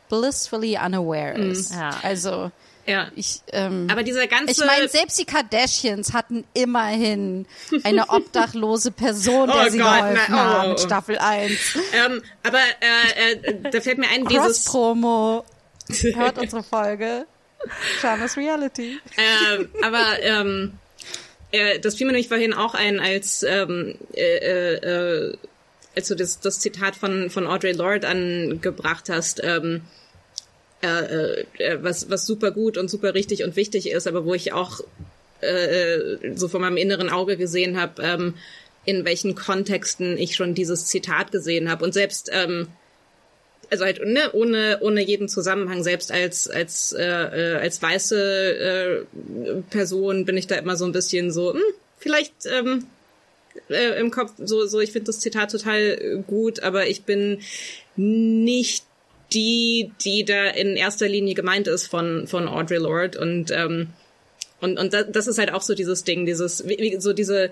[0.09, 1.51] blissfully unaware mhm.
[1.51, 1.73] ist.
[1.73, 1.91] Ja.
[2.01, 2.51] Also
[2.87, 3.09] ja.
[3.15, 4.51] Ich, ähm, aber dieser ganze.
[4.51, 7.45] Ich meine, selbst die Kardashians hatten immerhin
[7.83, 10.57] eine obdachlose Person, der oh sie Gott, geholfen na, oh.
[10.57, 10.77] haben, oh.
[10.77, 11.51] Staffel 1.
[11.93, 14.63] Ähm, aber äh, äh, da fällt mir ein, dieses.
[14.65, 15.45] Cross-Promo.
[16.15, 17.25] Hört unsere Folge.
[17.99, 18.99] Charmers Reality.
[19.17, 20.73] Ähm, aber ähm,
[21.51, 25.37] äh, das fiel mir nämlich vorhin auch ein, als ähm, äh, äh,
[25.97, 29.81] als du das, das Zitat von, von Audre Lorde angebracht hast, ähm,
[30.83, 34.53] äh, äh, was, was super gut und super richtig und wichtig ist, aber wo ich
[34.53, 34.81] auch
[35.41, 38.35] äh, so von meinem inneren Auge gesehen habe, ähm,
[38.85, 41.83] in welchen Kontexten ich schon dieses Zitat gesehen habe.
[41.83, 42.67] Und selbst ähm,
[43.69, 45.83] also halt ne, ohne ohne jeden Zusammenhang.
[45.83, 48.15] Selbst als als äh, äh, als weiße
[48.57, 51.61] äh, Person bin ich da immer so ein bisschen so hm,
[51.97, 52.85] vielleicht ähm,
[53.69, 57.39] äh, im Kopf so so ich finde das Zitat total gut aber ich bin
[57.95, 58.85] nicht
[59.33, 63.19] die die da in erster Linie gemeint ist von von Audre Lorde.
[63.19, 63.89] Und ähm,
[64.61, 66.63] und und das ist halt auch so dieses Ding dieses
[66.99, 67.51] so diese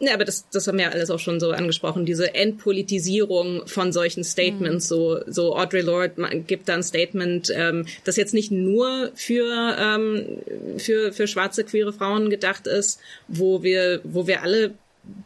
[0.00, 3.92] ja, aber das, das haben wir ja alles auch schon so angesprochen, diese Entpolitisierung von
[3.92, 4.86] solchen Statements.
[4.86, 4.94] Mhm.
[4.94, 10.38] So, so Audre Lorde gibt da ein Statement, ähm, das jetzt nicht nur für, ähm,
[10.78, 12.98] für, für schwarze, queere Frauen gedacht ist,
[13.28, 14.72] wo wir, wo wir alle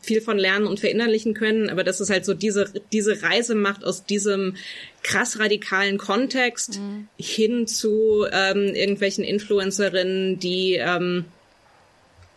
[0.00, 3.84] viel von lernen und verinnerlichen können, aber dass es halt so diese, diese Reise macht
[3.84, 4.56] aus diesem
[5.02, 7.08] krass radikalen Kontext mhm.
[7.16, 11.26] hin zu ähm, irgendwelchen Influencerinnen, die ähm,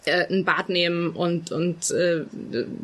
[0.07, 2.23] äh, ein Bad nehmen und und äh,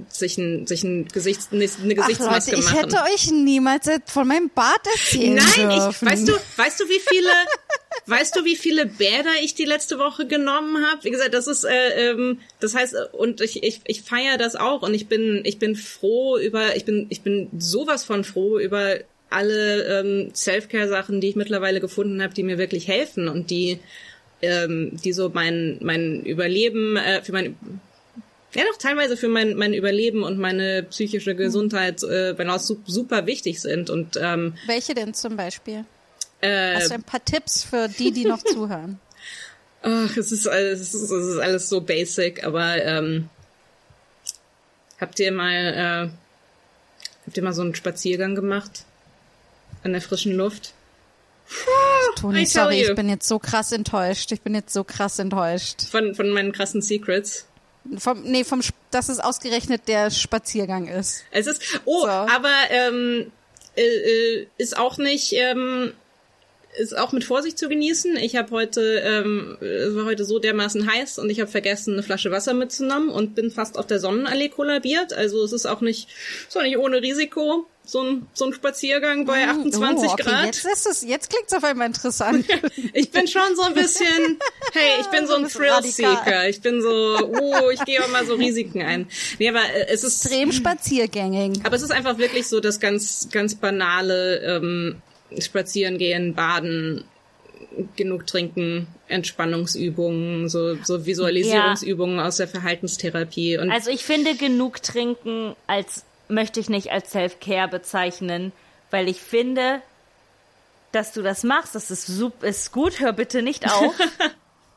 [0.10, 2.76] sich ein sich ein Gesichts eine Gesichtsmaske Ach Leute, machen.
[2.76, 6.08] Ich hätte euch niemals von meinem Bad erzählen Nein, dürfen.
[6.08, 7.30] ich weißt du, weißt du wie viele
[8.08, 11.04] weißt du wie viele Bäder ich die letzte Woche genommen habe?
[11.04, 14.82] Wie gesagt, das ist äh, ähm, das heißt und ich ich ich feiere das auch
[14.82, 18.98] und ich bin ich bin froh über ich bin ich bin sowas von froh über
[19.34, 23.80] alle ähm, Self-Care Sachen, die ich mittlerweile gefunden habe, die mir wirklich helfen und die
[24.44, 27.56] ähm, die so mein mein Überleben äh, für mein
[28.54, 32.36] ja doch teilweise für mein mein Überleben und meine psychische Gesundheit äh,
[32.86, 35.86] super wichtig sind und ähm, welche denn zum Beispiel?
[36.42, 39.00] Äh, Hast du ein paar Tipps für die, die noch zuhören?
[39.82, 43.30] Ach, es ist alles, es ist, es ist alles so basic, aber ähm,
[45.00, 46.10] habt ihr mal äh,
[47.26, 48.86] habt ihr mal so einen Spaziergang gemacht
[49.84, 50.73] an der frischen Luft?
[52.16, 54.32] Toni, sorry, ich bin jetzt so krass enttäuscht.
[54.32, 55.84] Ich bin jetzt so krass enttäuscht.
[55.90, 57.48] Von, von meinen krassen Secrets.
[57.98, 58.62] Vom, nee, vom,
[58.92, 61.24] dass es ausgerechnet der Spaziergang ist.
[61.32, 62.08] Es ist, oh, so.
[62.08, 63.32] aber ähm,
[63.76, 65.94] äh, äh, ist auch nicht, ähm,
[66.78, 68.16] ist auch mit Vorsicht zu genießen.
[68.18, 72.04] Ich habe heute, ähm, es war heute so dermaßen heiß und ich habe vergessen, eine
[72.04, 75.14] Flasche Wasser mitzunehmen und bin fast auf der Sonnenallee kollabiert.
[75.14, 76.08] Also es ist auch nicht,
[76.48, 77.68] ist auch nicht ohne Risiko.
[77.86, 80.24] So ein, so ein Spaziergang bei 28 oh, okay.
[80.24, 80.46] Grad.
[80.46, 82.46] Jetzt, ist es, jetzt klingt's auf einmal interessant.
[82.94, 84.40] ich bin schon so ein bisschen,
[84.72, 86.48] hey, ich bin so ein Thrill-Seeker.
[86.48, 89.08] Ich bin so, oh, ich gehe auch mal so Risiken ein.
[89.38, 90.26] Nee, aber äh, es ist...
[90.26, 91.60] Extrem spaziergängig.
[91.66, 95.02] Aber es ist einfach wirklich so das ganz, ganz banale ähm,
[95.38, 97.04] Spazieren gehen, baden,
[97.96, 102.28] genug trinken, Entspannungsübungen, so, so Visualisierungsübungen ja.
[102.28, 103.58] aus der Verhaltenstherapie.
[103.58, 108.52] Und also ich finde genug trinken als möchte ich nicht als Self-Care bezeichnen,
[108.92, 109.82] weil ich finde,
[110.92, 113.96] dass du das machst, das ist, super, ist gut, hör bitte nicht auf.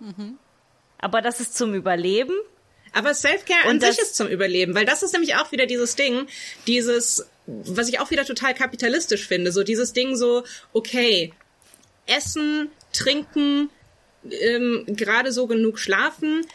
[0.01, 0.39] mhm.
[0.98, 2.35] Aber das ist zum Überleben.
[2.93, 6.27] Aber Self-Care an sich ist zum Überleben, weil das ist nämlich auch wieder dieses Ding,
[6.66, 11.35] dieses, was ich auch wieder total kapitalistisch finde, so dieses Ding so, okay,
[12.06, 13.68] essen, trinken,
[14.31, 16.47] ähm, gerade so genug schlafen,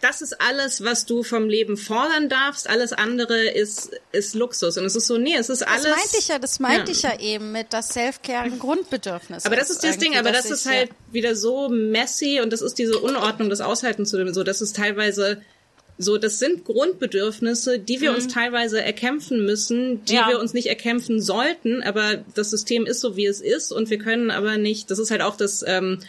[0.00, 2.68] das ist alles, was du vom Leben fordern darfst.
[2.68, 4.78] Alles andere ist, ist Luxus.
[4.78, 5.84] Und es ist so, nee, es ist alles.
[5.84, 6.96] Das meinte ich ja, das meinte ja.
[6.96, 10.50] ich ja eben mit, dass Selfcare ein Grundbedürfnis Aber das ist das Ding, aber das
[10.50, 10.94] ist halt ja.
[11.12, 14.76] wieder so messy und das ist diese Unordnung, das Aushalten zu dem, so, das ist
[14.76, 15.42] teilweise,
[15.98, 18.16] so, das sind Grundbedürfnisse, die wir mhm.
[18.16, 20.28] uns teilweise erkämpfen müssen, die ja.
[20.28, 23.98] wir uns nicht erkämpfen sollten, aber das System ist so, wie es ist und wir
[23.98, 26.00] können aber nicht, das ist halt auch das, ähm,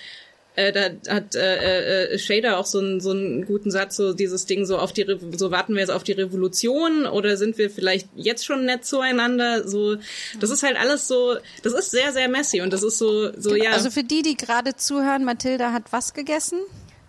[0.55, 4.45] äh, da hat äh, äh, Shader auch so einen so einen guten Satz, so dieses
[4.45, 7.69] Ding so auf die Re so warten wir jetzt auf die Revolution oder sind wir
[7.69, 9.67] vielleicht jetzt schon nett zueinander?
[9.67, 9.95] So,
[10.39, 13.55] das ist halt alles so, das ist sehr sehr messy und das ist so so
[13.55, 13.71] ja.
[13.71, 16.59] Also für die, die gerade zuhören, Mathilda hat was gegessen?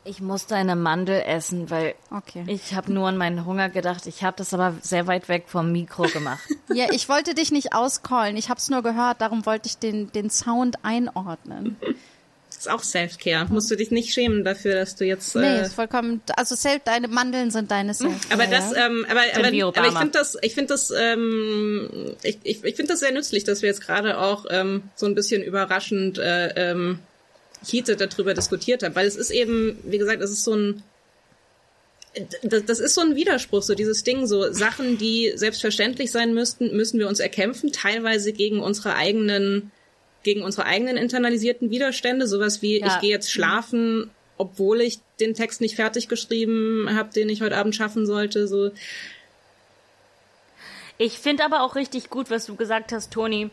[0.05, 2.45] Ich musste eine Mandel essen, weil okay.
[2.49, 4.07] ich habe nur an meinen Hunger gedacht.
[4.09, 6.43] Ich habe das aber sehr weit weg vom Mikro gemacht.
[6.75, 8.37] ja, ich wollte dich nicht auscallen.
[8.37, 11.77] Ich habe es nur gehört, darum wollte ich den, den Sound einordnen
[12.63, 13.47] ist auch Self-Care.
[13.51, 15.35] Musst du dich nicht schämen dafür, dass du jetzt.
[15.37, 16.23] Äh nee, ist vollkommen.
[16.37, 18.21] Also selbst deine Mandeln sind deine Self-Care.
[18.33, 19.49] Aber das, ähm, aber, aber,
[19.79, 23.45] aber ich finde das, ich finde das, ähm, ich, ich, ich finde das sehr nützlich,
[23.45, 27.01] dass wir jetzt gerade auch ähm, so ein bisschen überraschend äh, ähm,
[27.65, 30.83] heated darüber diskutiert haben, weil es ist eben, wie gesagt, es ist so ein
[32.43, 36.77] das, das ist so ein Widerspruch, so dieses Ding, so Sachen, die selbstverständlich sein müssten,
[36.77, 39.71] müssen wir uns erkämpfen, teilweise gegen unsere eigenen
[40.23, 42.87] gegen unsere eigenen internalisierten Widerstände, sowas wie ja.
[42.87, 47.57] ich gehe jetzt schlafen, obwohl ich den Text nicht fertig geschrieben habe, den ich heute
[47.57, 48.71] Abend schaffen sollte, so.
[50.99, 53.51] Ich finde aber auch richtig gut, was du gesagt hast, Toni,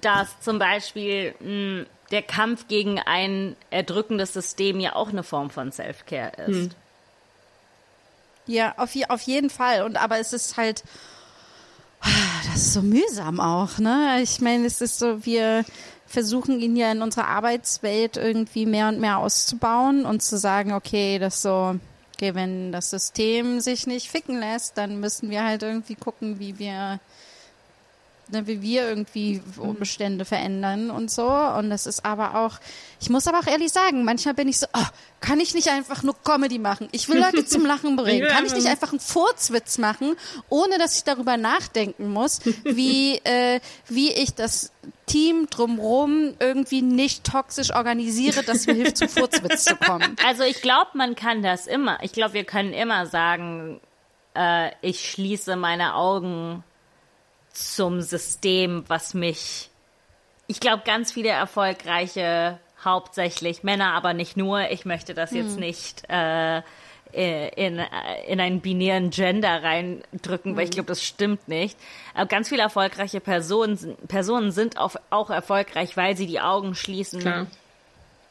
[0.00, 5.50] dass zum Beispiel mh, hm, der Kampf gegen ein erdrückendes System ja auch eine Form
[5.50, 6.56] von Self-Care ist.
[6.56, 6.70] Hm.
[8.46, 9.82] Ja, auf, auf jeden Fall.
[9.82, 10.84] Und aber es ist halt,
[12.46, 14.20] das ist so mühsam auch, ne?
[14.22, 15.64] Ich meine, es ist so, wir,
[16.06, 21.18] versuchen ihn ja in unserer Arbeitswelt irgendwie mehr und mehr auszubauen und zu sagen, okay,
[21.18, 21.76] das so,
[22.14, 26.58] okay, wenn das System sich nicht ficken lässt, dann müssen wir halt irgendwie gucken, wie
[26.58, 27.00] wir
[28.30, 31.28] ne, wie wir irgendwie Umstände verändern und so.
[31.28, 32.58] Und das ist aber auch,
[33.00, 34.86] ich muss aber auch ehrlich sagen, manchmal bin ich so, oh,
[35.20, 36.88] kann ich nicht einfach nur Comedy machen?
[36.92, 38.26] Ich will Leute zum Lachen bringen.
[38.28, 40.16] Kann ich nicht einfach einen Furzwitz machen,
[40.48, 44.72] ohne dass ich darüber nachdenken muss, wie, äh, wie ich das
[45.06, 50.16] Team drumherum irgendwie nicht toxisch organisiere, dass mir hilft, zum Furzwitz zu kommen.
[50.26, 51.98] Also ich glaube, man kann das immer.
[52.02, 53.80] Ich glaube, wir können immer sagen,
[54.34, 56.64] äh, ich schließe meine Augen
[57.56, 59.70] zum System, was mich,
[60.46, 65.60] ich glaube, ganz viele erfolgreiche, hauptsächlich Männer, aber nicht nur, ich möchte das jetzt hm.
[65.60, 66.62] nicht äh,
[67.12, 67.86] äh, in, äh,
[68.26, 70.56] in einen binären Gender reindrücken, mhm.
[70.56, 70.74] weil ich mhm.
[70.74, 71.78] glaube, das stimmt nicht.
[72.14, 77.48] Aber ganz viele erfolgreiche Personen, Personen sind auch, auch erfolgreich, weil sie die Augen schließen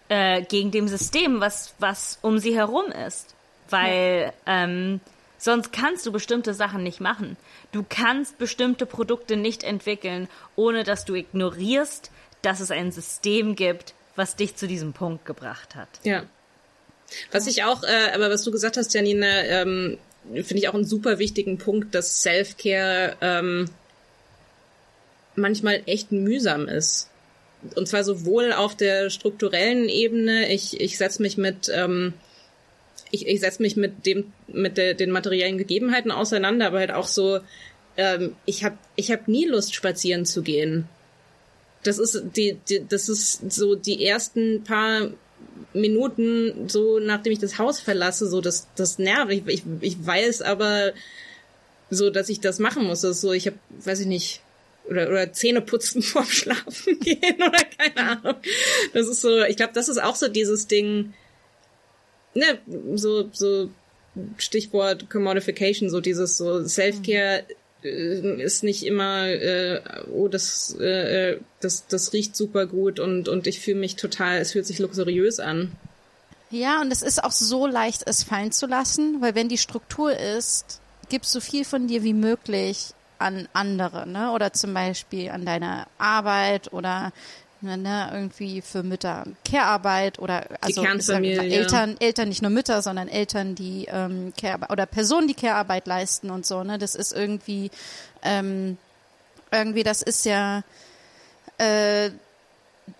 [0.09, 3.33] äh, gegen dem System, was, was um sie herum ist.
[3.69, 4.63] Weil ja.
[4.65, 4.99] ähm,
[5.45, 7.37] sonst kannst du bestimmte Sachen nicht machen.
[7.71, 12.11] Du kannst bestimmte Produkte nicht entwickeln, ohne dass du ignorierst,
[12.41, 15.87] dass es ein System gibt, was dich zu diesem Punkt gebracht hat.
[16.03, 16.23] Ja.
[17.31, 19.97] Was ich auch, äh, aber was du gesagt hast, Janine, ähm,
[20.33, 23.69] finde ich auch einen super wichtigen Punkt, dass Self-Care ähm,
[25.35, 27.09] manchmal echt mühsam ist.
[27.75, 32.13] Und zwar sowohl auf der strukturellen Ebene, ich, ich setze mich mit, ähm,
[33.11, 37.07] ich, ich setze mich mit dem, mit der, den materiellen Gegebenheiten auseinander, aber halt auch
[37.07, 37.39] so,
[37.97, 40.87] ähm, ich habe ich hab nie Lust, spazieren zu gehen.
[41.83, 45.11] Das ist die, die, das ist so die ersten paar
[45.73, 49.31] Minuten, so nachdem ich das Haus verlasse, so das, das nervt.
[49.31, 50.93] Ich, ich, ich weiß aber
[51.89, 53.01] so, dass ich das machen muss.
[53.01, 54.41] Das ist so, ich habe, weiß ich nicht,
[54.89, 58.35] oder, oder Zähne putzen vorm Schlafen gehen oder keine Ahnung.
[58.93, 61.13] Das ist so, ich glaube, das ist auch so dieses Ding,
[62.35, 62.59] ne,
[62.95, 63.69] so, so
[64.37, 67.43] Stichwort Commodification, so dieses so Self-Care
[67.83, 69.81] äh, ist nicht immer, äh,
[70.11, 74.51] oh, das, äh, das, das riecht super gut und, und ich fühle mich total, es
[74.51, 75.71] fühlt sich luxuriös an.
[76.51, 80.15] Ja, und es ist auch so leicht, es fallen zu lassen, weil wenn die Struktur
[80.17, 80.79] ist,
[81.09, 84.31] gibst so viel von dir wie möglich an andere, ne?
[84.31, 87.11] Oder zum Beispiel an deine Arbeit oder
[87.65, 93.87] Ne, irgendwie für Mütter Care-Arbeit oder also Eltern, Eltern, nicht nur Mütter, sondern Eltern, die
[93.89, 96.63] ähm, Care oder Personen, die Care-Arbeit leisten und so.
[96.63, 97.71] Ne, das ist irgendwie
[98.21, 98.77] ähm,
[99.51, 100.63] irgendwie, das ist ja
[101.57, 102.11] äh,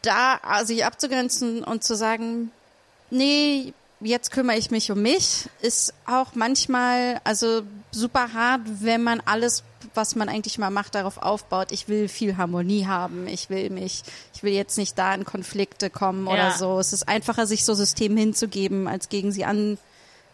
[0.01, 2.51] da sich abzugrenzen und zu sagen,
[3.09, 9.21] nee, jetzt kümmere ich mich um mich, ist auch manchmal also super hart, wenn man
[9.25, 9.63] alles
[9.95, 14.03] was man eigentlich mal macht, darauf aufbaut, ich will viel Harmonie haben, ich will mich,
[14.33, 16.33] ich will jetzt nicht da in Konflikte kommen ja.
[16.33, 16.79] oder so.
[16.79, 19.77] Es ist einfacher, sich so Systemen hinzugeben, als gegen sie an,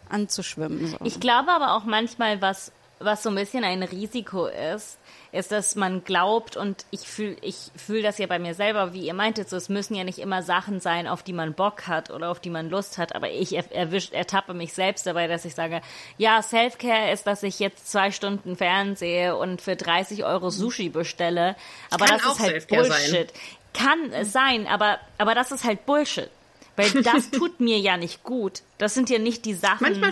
[0.08, 0.88] anzuschwimmen.
[0.88, 0.96] So.
[1.04, 2.72] Ich glaube aber auch manchmal, was,
[3.04, 4.98] was so ein bisschen ein Risiko ist,
[5.32, 9.06] ist, dass man glaubt und ich fühle ich fühl das ja bei mir selber, wie
[9.06, 12.10] ihr meintet, so es müssen ja nicht immer Sachen sein, auf die man Bock hat
[12.10, 15.54] oder auf die man Lust hat, aber ich erwischt, ertappe mich selbst dabei, dass ich
[15.54, 15.80] sage,
[16.18, 21.56] ja, Selfcare ist, dass ich jetzt zwei Stunden Fernsehe und für 30 Euro Sushi bestelle,
[21.90, 23.30] aber Kann das ist halt Bullshit.
[23.30, 23.40] Sein.
[23.72, 26.28] Kann es sein, aber, aber das ist halt Bullshit.
[26.76, 28.62] Weil das tut mir ja nicht gut.
[28.78, 30.02] Das sind ja nicht die Sachen,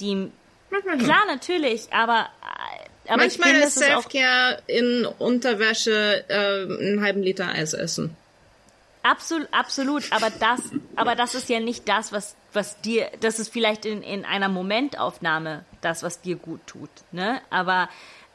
[0.00, 0.30] die.
[0.70, 2.28] Klar, natürlich, aber
[3.10, 8.16] aber Manchmal ist Selfcare in Unterwäsche äh, einen halben Liter Eis essen.
[9.02, 10.12] Absolut, absolut.
[10.12, 10.60] Aber das,
[10.94, 14.48] aber das ist ja nicht das, was, was dir, das ist vielleicht in, in einer
[14.48, 17.40] Momentaufnahme das, was dir gut tut, ne?
[17.50, 17.88] Aber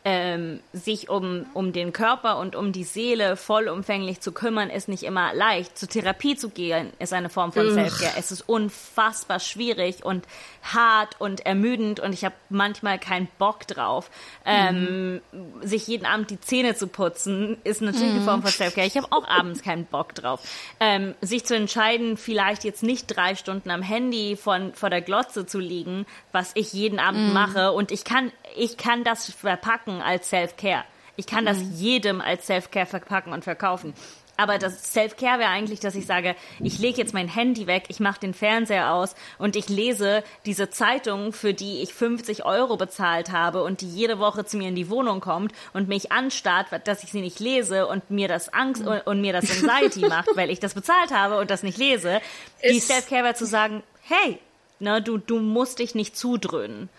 [0.08, 5.02] ähm, sich um, um den Körper und um die Seele vollumfänglich zu kümmern, ist nicht
[5.02, 5.80] immer leicht.
[5.80, 8.14] Zur Therapie zu gehen, ist eine Form von Selfcare.
[8.16, 10.24] Es ist unfassbar schwierig und
[10.62, 14.12] hart und ermüdend und ich habe manchmal keinen Bock drauf.
[14.46, 15.62] Ähm, mhm.
[15.64, 18.18] Sich jeden Abend die Zähne zu putzen, ist natürlich mhm.
[18.18, 18.86] eine Form von Selfcare.
[18.86, 20.40] Ich habe auch abends keinen Bock drauf.
[20.80, 25.48] Ähm, sich zu entscheiden, vielleicht jetzt nicht drei Stunden am Handy von, vor der Glotze
[25.48, 27.34] zu liegen, was ich jeden Abend mhm.
[27.34, 30.84] mache und ich kann, ich kann das verpacken als Self-Care.
[31.18, 31.74] Ich kann das mhm.
[31.76, 33.94] jedem als Self-Care verpacken und verkaufen.
[34.38, 38.00] Aber das Self-Care wäre eigentlich, dass ich sage, ich lege jetzt mein Handy weg, ich
[38.00, 43.32] mache den Fernseher aus und ich lese diese Zeitung, für die ich 50 Euro bezahlt
[43.32, 47.04] habe und die jede Woche zu mir in die Wohnung kommt und mich anstarrt, dass
[47.04, 48.90] ich sie nicht lese und mir das Angst mhm.
[48.90, 52.20] und, und mir das Anxiety macht, weil ich das bezahlt habe und das nicht lese.
[52.62, 54.40] die Self-Care wäre zu sagen, hey,
[54.80, 56.90] ne, du, du musst dich nicht zudröhnen.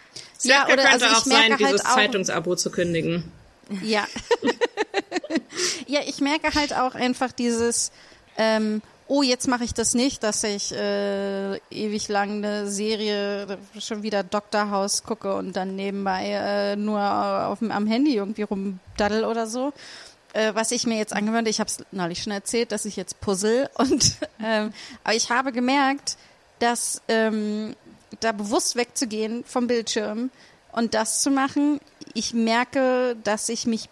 [0.42, 3.30] Ja, oder könnte also auch sein, halt dieses Zeitungsabo zu kündigen.
[3.82, 4.06] Ja.
[5.86, 7.90] ja, ich merke halt auch einfach dieses,
[8.36, 14.02] ähm, oh, jetzt mache ich das nicht, dass ich äh, ewig lang eine Serie, schon
[14.02, 14.70] wieder Dr.
[14.70, 19.72] House gucke und dann nebenbei äh, nur auf, am Handy irgendwie rumdaddel oder so.
[20.32, 23.20] Äh, was ich mir jetzt angewöhnt, ich habe es neulich schon erzählt, dass ich jetzt
[23.20, 24.72] puzzle und ähm,
[25.04, 26.16] aber ich habe gemerkt,
[26.58, 27.74] dass ähm,
[28.20, 30.30] da bewusst wegzugehen vom Bildschirm
[30.72, 31.80] und das zu machen,
[32.14, 33.88] ich merke, dass ich mich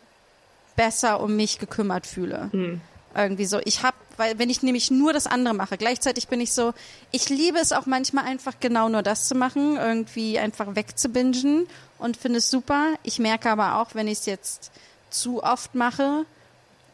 [0.77, 2.51] besser um mich gekümmert fühle.
[2.53, 2.81] Mhm.
[3.15, 3.61] Irgendwie so.
[3.65, 6.75] Ich habe, weil wenn ich nämlich nur das andere mache, gleichzeitig bin ich so,
[7.13, 11.69] ich liebe es auch manchmal einfach genau nur das zu machen, irgendwie einfach wegzubingen
[11.99, 12.95] und finde es super.
[13.03, 14.73] Ich merke aber auch, wenn ich es jetzt
[15.11, 16.27] zu oft mache,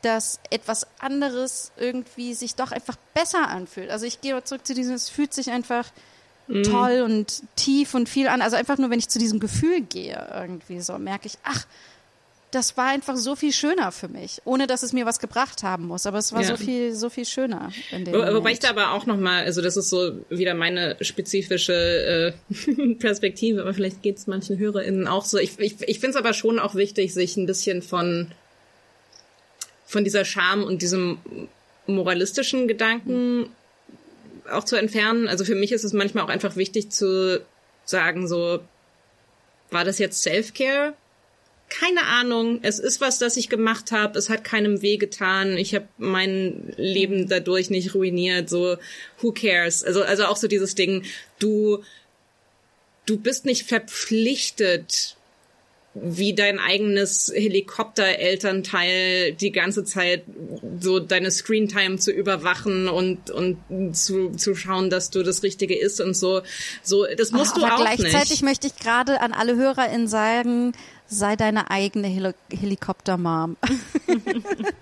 [0.03, 3.91] dass etwas anderes irgendwie sich doch einfach besser anfühlt.
[3.91, 5.87] Also ich gehe zurück zu diesem, es fühlt sich einfach
[6.51, 6.63] mhm.
[6.65, 8.43] toll und tief und viel an.
[8.43, 11.67] Also einfach nur, wenn ich zu diesem Gefühl gehe, irgendwie so, merke ich, ach,
[12.51, 15.87] das war einfach so viel schöner für mich, ohne dass es mir was gebracht haben
[15.87, 16.07] muss.
[16.07, 16.49] Aber es war ja.
[16.49, 17.71] so viel, so viel schöner.
[17.93, 20.55] In dem Wo, wobei ich da aber auch noch mal, also das ist so wieder
[20.55, 25.39] meine spezifische äh, Perspektive, aber vielleicht geht es manchen HörerInnen auch so.
[25.39, 28.33] Ich, ich, ich finde es aber schon auch wichtig, sich ein bisschen von
[29.91, 31.19] von dieser Scham und diesem
[31.87, 33.49] moralistischen Gedanken.
[34.51, 35.29] Auch zu entfernen.
[35.29, 37.41] Also für mich ist es manchmal auch einfach wichtig zu
[37.85, 38.61] sagen, so,
[39.71, 40.95] war das jetzt Self-Care?
[41.69, 42.59] Keine Ahnung.
[42.63, 44.19] Es ist was, das ich gemacht habe.
[44.19, 45.57] Es hat keinem weh getan.
[45.57, 48.49] Ich habe mein Leben dadurch nicht ruiniert.
[48.49, 48.77] So,
[49.21, 49.85] who cares?
[49.85, 51.05] Also, also auch so dieses Ding,
[51.39, 51.85] du,
[53.07, 55.17] du bist nicht verpflichtet,
[56.03, 60.25] wie dein eigenes Helikopter-Elternteil die ganze Zeit
[60.81, 63.59] so deine Screentime zu überwachen und und
[63.95, 66.43] zu, zu schauen, dass du das Richtige isst und so.
[66.83, 68.43] So, das musst aber du auch gleichzeitig nicht.
[68.43, 70.73] möchte ich gerade an alle HörerInnen sagen,
[71.07, 73.57] sei deine eigene Hel Helikopter-Mom.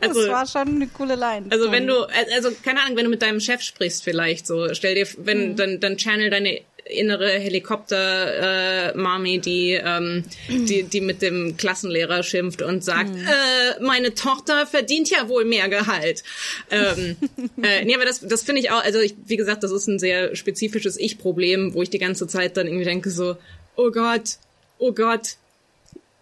[0.01, 1.47] Also, das war schon eine coole Line.
[1.51, 1.95] Also wenn du,
[2.35, 5.57] also keine Ahnung, wenn du mit deinem Chef sprichst vielleicht so, stell dir, wenn, mhm.
[5.57, 12.63] dann, dann channel deine innere Helikopter-Mami, äh, die, ähm, die, die mit dem Klassenlehrer schimpft
[12.63, 13.27] und sagt, mhm.
[13.27, 16.23] äh, meine Tochter verdient ja wohl mehr Gehalt.
[16.71, 17.17] Ähm,
[17.63, 19.99] äh, nee, aber das, das finde ich auch, also ich, wie gesagt, das ist ein
[19.99, 23.37] sehr spezifisches Ich-Problem, wo ich die ganze Zeit dann irgendwie denke so,
[23.77, 24.39] oh Gott,
[24.79, 25.37] oh Gott,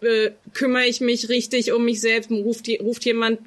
[0.01, 3.41] äh, kümmere ich mich richtig um mich selbst, ruft, ruft jemand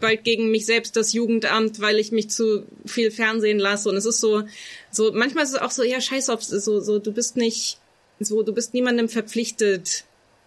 [0.00, 3.88] bald gegen mich selbst das Jugendamt, weil ich mich zu viel Fernsehen lasse.
[3.88, 4.42] Und es ist so,
[4.90, 7.78] so, manchmal ist es auch so, ja, scheiß auf, so, so, du bist nicht,
[8.18, 10.04] so, du bist niemandem verpflichtet,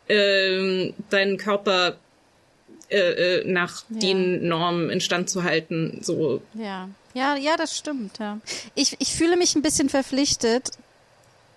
[0.10, 1.98] ähm, deinen Körper
[2.90, 4.00] äh, äh, nach ja.
[4.00, 6.00] den Normen instand zu halten.
[6.02, 6.42] So.
[6.54, 8.20] Ja, ja, ja, das stimmt.
[8.20, 8.40] Ja.
[8.76, 10.72] Ich, ich fühle mich ein bisschen verpflichtet,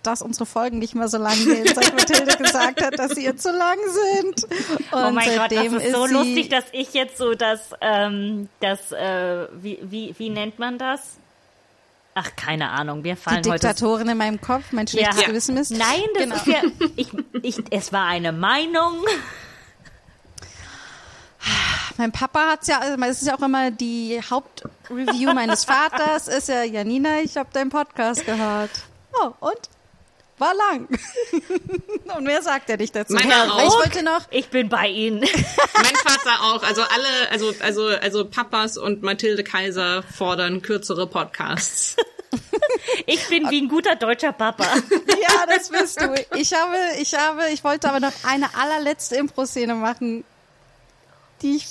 [0.03, 3.37] dass unsere Folgen nicht mehr so lang gehen, seit Mathilde gesagt hat, dass sie ihr
[3.37, 4.43] zu lang sind.
[4.91, 8.49] Und oh mein Gott, das ist, ist so lustig, dass ich jetzt so das, ähm,
[8.61, 11.17] das, äh, wie, wie, wie nennt man das?
[12.19, 15.27] Ach, keine Ahnung, wir fallen Die Diktatorin heute in meinem Kopf, mein schlechtes ja.
[15.27, 15.69] Gewissen ist.
[15.69, 16.35] Nein, das genau.
[16.35, 16.61] ist ja,
[16.95, 17.09] ich,
[17.43, 19.03] ich, es war eine Meinung.
[21.97, 26.49] Mein Papa hat's ja, also es ist ja auch immer die Hauptreview meines Vaters, ist
[26.49, 28.71] ja Janina, ich habe deinen Podcast gehört.
[29.13, 29.69] Oh, und?
[30.37, 30.87] War lang.
[32.17, 33.13] Und mehr sagt er nicht dazu.
[33.13, 33.63] Meiner auch.
[33.63, 34.21] Ich wollte noch.
[34.29, 35.19] Ich bin bei Ihnen.
[35.73, 36.63] mein Vater auch.
[36.63, 41.95] Also alle, also, also, also Papas und Mathilde Kaiser fordern kürzere Podcasts.
[43.05, 44.65] Ich bin wie ein guter deutscher Papa.
[44.65, 46.13] Ja, das bist du.
[46.35, 50.25] Ich habe, ich habe, ich wollte aber noch eine allerletzte Impro-Szene machen,
[51.41, 51.67] die ich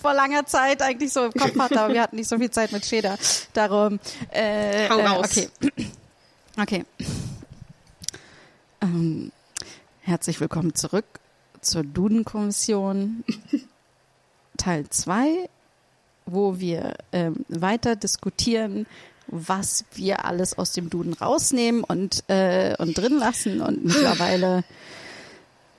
[0.00, 2.72] vor langer Zeit eigentlich so im Kopf hatte, aber wir hatten nicht so viel Zeit
[2.72, 3.16] mit Scheder.
[3.52, 4.00] Darum.
[4.30, 5.36] Äh, Hau raus.
[5.36, 5.84] Äh, okay.
[6.56, 6.84] Okay.
[8.84, 9.32] Ähm,
[10.02, 11.06] herzlich willkommen zurück
[11.62, 13.24] zur Duden-Kommission
[14.58, 15.48] Teil 2,
[16.26, 18.86] wo wir ähm, weiter diskutieren,
[19.26, 23.62] was wir alles aus dem Duden rausnehmen und, äh, und drin lassen.
[23.62, 24.64] Und mittlerweile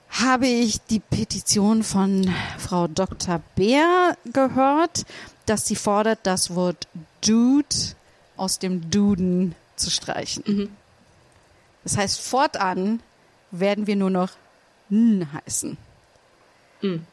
[0.10, 3.40] habe ich die Petition von Frau Dr.
[3.56, 5.06] Bär gehört,
[5.46, 6.88] dass sie fordert, das Wort
[7.24, 7.76] Dude
[8.36, 10.44] aus dem Duden zu streichen.
[10.48, 10.70] Mhm.
[11.86, 13.02] Das heißt, fortan
[13.52, 14.32] werden wir nur noch
[14.90, 15.78] N heißen.
[16.82, 17.06] Mhm.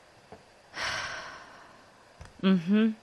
[2.41, 2.97] Mhm.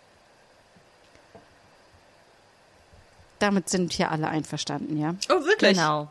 [3.38, 5.16] Damit sind hier alle einverstanden, ja?
[5.30, 5.78] Oh, wirklich?
[5.78, 6.10] Genau.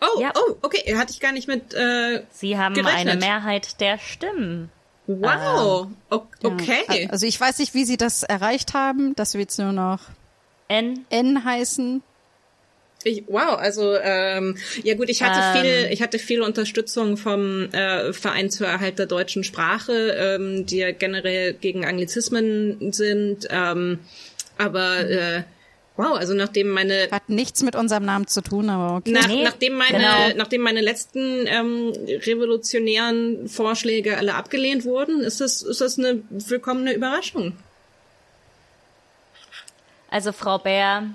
[0.00, 0.32] Oh, ja.
[0.34, 1.74] oh, okay, hatte ich gar nicht mit.
[1.74, 3.08] Äh, Sie haben gerechnet.
[3.08, 4.70] eine Mehrheit der Stimmen.
[5.06, 6.84] Wow, ähm, okay.
[6.88, 10.00] Ja, also ich weiß nicht, wie Sie das erreicht haben, dass wir jetzt nur noch
[10.68, 12.02] N, N heißen.
[13.04, 15.64] Ich, wow, also ähm, ja gut, ich hatte ähm.
[15.64, 20.78] viel, ich hatte viel Unterstützung vom äh, Verein zur Erhalt der deutschen Sprache, ähm, die
[20.78, 24.00] ja generell gegen Anglizismen sind, ähm,
[24.56, 25.10] aber mhm.
[25.10, 25.42] äh,
[25.98, 29.10] Wow, also nachdem meine hat nichts mit unserem Namen zu tun, aber okay.
[29.10, 30.36] Nach, nee, nachdem meine genau.
[30.36, 31.92] nachdem meine letzten ähm,
[32.24, 37.56] revolutionären Vorschläge alle abgelehnt wurden, ist das ist das eine willkommene Überraschung.
[40.08, 41.10] Also Frau Bär,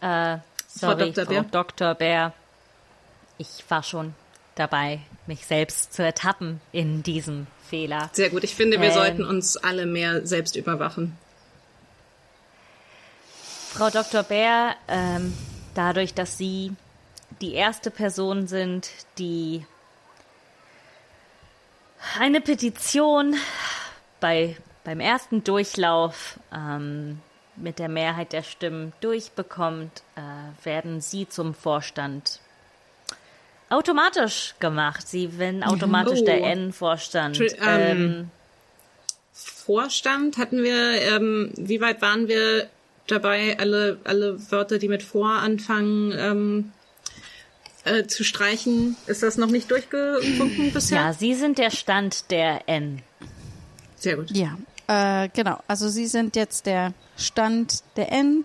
[0.00, 0.38] äh,
[0.74, 1.24] Sorry, Frau Dr.
[1.26, 1.42] Bär.
[1.44, 1.94] Frau Dr.
[1.94, 2.32] Bär.
[3.38, 4.14] Ich war schon
[4.54, 8.10] dabei, mich selbst zu ertappen in diesem Fehler.
[8.12, 8.44] Sehr gut.
[8.44, 11.16] Ich finde, wir ähm, sollten uns alle mehr selbst überwachen.
[13.70, 14.22] Frau Dr.
[14.22, 15.32] Bär, ähm,
[15.74, 16.72] dadurch, dass Sie
[17.40, 18.88] die erste Person sind,
[19.18, 19.66] die
[22.18, 23.34] eine Petition
[24.20, 27.20] bei, beim ersten Durchlauf ähm,
[27.56, 32.40] mit der Mehrheit der Stimmen durchbekommt, äh, werden Sie zum Vorstand
[33.70, 35.08] automatisch gemacht.
[35.08, 36.24] Sie werden automatisch oh.
[36.24, 37.40] der N-Vorstand.
[37.40, 38.30] Ähm, ähm,
[39.32, 42.68] Vorstand hatten wir, ähm, wie weit waren wir
[43.06, 46.72] dabei, alle, alle Wörter, die mit vor anfangen, ähm,
[47.84, 48.96] äh, zu streichen?
[49.06, 51.00] Ist das noch nicht durchgewunken bisher?
[51.00, 53.02] Ja, Sie sind der Stand der N.
[53.96, 54.30] Sehr gut.
[54.30, 54.56] Ja,
[54.86, 55.58] äh, genau.
[55.66, 58.44] Also Sie sind jetzt der Stand der N.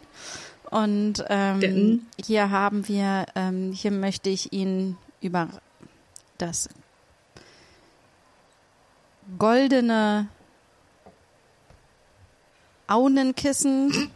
[0.69, 5.49] Und ähm, hier haben wir, ähm, hier möchte ich Ihnen über
[6.37, 6.69] das
[9.37, 10.27] goldene
[12.87, 14.11] Aunenkissen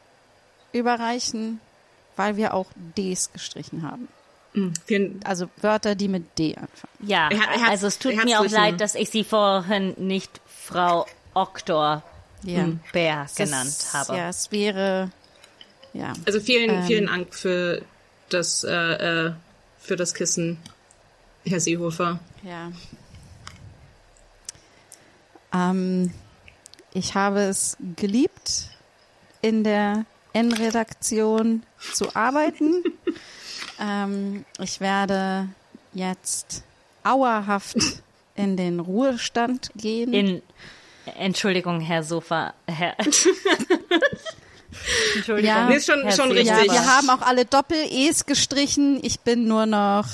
[0.72, 1.60] überreichen,
[2.16, 2.66] weil wir auch
[2.96, 4.08] Ds gestrichen haben.
[4.54, 5.20] Mhm.
[5.24, 7.08] Also Wörter, die mit D anfangen.
[7.08, 7.28] Ja,
[7.66, 12.02] also es tut mir auch leid, dass ich sie vorhin nicht Frau Oktor
[12.42, 12.68] ja.
[12.92, 14.16] Bär genannt das, habe.
[14.16, 15.10] Ja, es wäre
[15.92, 16.12] ja.
[16.26, 17.82] Also vielen, ähm, vielen Dank für
[18.28, 19.32] das äh, äh,
[19.78, 20.58] für das Kissen,
[21.44, 22.20] Herr Seehofer.
[22.42, 22.70] Ja.
[25.52, 26.12] Ähm,
[26.92, 28.68] ich habe es geliebt,
[29.40, 31.62] in der N-Redaktion
[31.94, 32.84] zu arbeiten.
[33.80, 35.48] ähm, ich werde
[35.94, 36.64] jetzt
[37.02, 38.02] auerhaft
[38.34, 40.12] in den Ruhestand gehen.
[40.12, 40.42] In
[41.16, 42.94] Entschuldigung, Herr Sofa, Herr.
[45.16, 45.48] Entschuldigung.
[45.48, 46.66] Ja, ist schon, Herr schon richtig.
[46.66, 49.00] Ja, wir haben auch alle Doppel-E's gestrichen.
[49.02, 50.06] Ich bin nur noch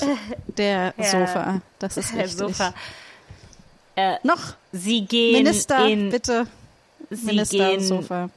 [0.46, 1.60] der Herr, Sofa.
[1.78, 2.38] Das ist Herr richtig.
[2.38, 2.74] Sofa.
[3.96, 4.54] Äh, noch.
[4.72, 6.46] Sie gehen Minister, in, bitte.
[7.10, 8.30] Sie Minister gehen Sofa.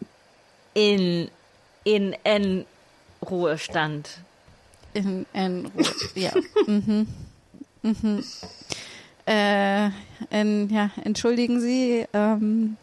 [0.74, 1.30] in
[1.84, 2.66] in N
[3.28, 4.10] Ruhestand.
[4.94, 5.86] In N Ruhe,
[6.16, 6.32] ja.
[6.68, 7.08] mhm.
[7.82, 8.24] Mhm.
[9.28, 9.90] Äh,
[10.30, 12.06] in, ja, entschuldigen Sie.
[12.14, 12.78] Ähm.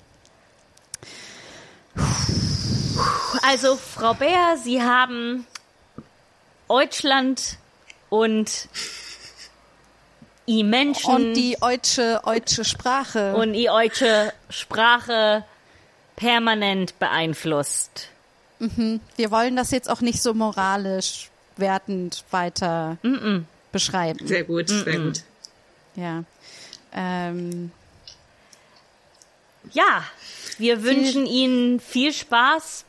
[3.42, 5.46] Also, Frau Bär, Sie haben
[6.68, 7.58] Deutschland
[8.10, 8.68] und
[10.46, 15.44] i Menschen und die deutsche deutsche Sprache und die deutsche Sprache
[16.16, 18.08] permanent beeinflusst.
[18.58, 19.00] Mhm.
[19.16, 23.42] Wir wollen das jetzt auch nicht so moralisch wertend weiter mm -mm.
[23.72, 24.26] beschreiben.
[24.26, 25.22] Sehr gut, mm sehr gut.
[25.96, 26.24] Ja.
[26.94, 27.70] Ähm.
[29.72, 30.04] Ja,
[30.58, 32.84] wir viel wünschen Ihnen viel Spaß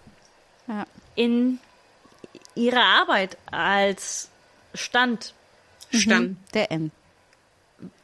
[0.67, 0.85] ja.
[1.15, 1.59] in
[2.55, 4.29] Ihrer Arbeit als
[4.73, 5.33] Stand.
[5.91, 6.31] Stand.
[6.31, 6.37] Mhm.
[6.53, 6.91] Der N.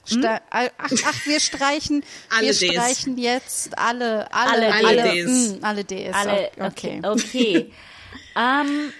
[0.06, 2.74] Sta ach, ach, wir streichen, alle wir Ds.
[2.74, 5.28] streichen jetzt alle, alle, alle, alle Ds.
[5.28, 6.16] Mh, hm, alle Ds.
[6.16, 7.02] Alle, okay.
[7.04, 7.74] Okay.
[8.36, 8.94] ähm,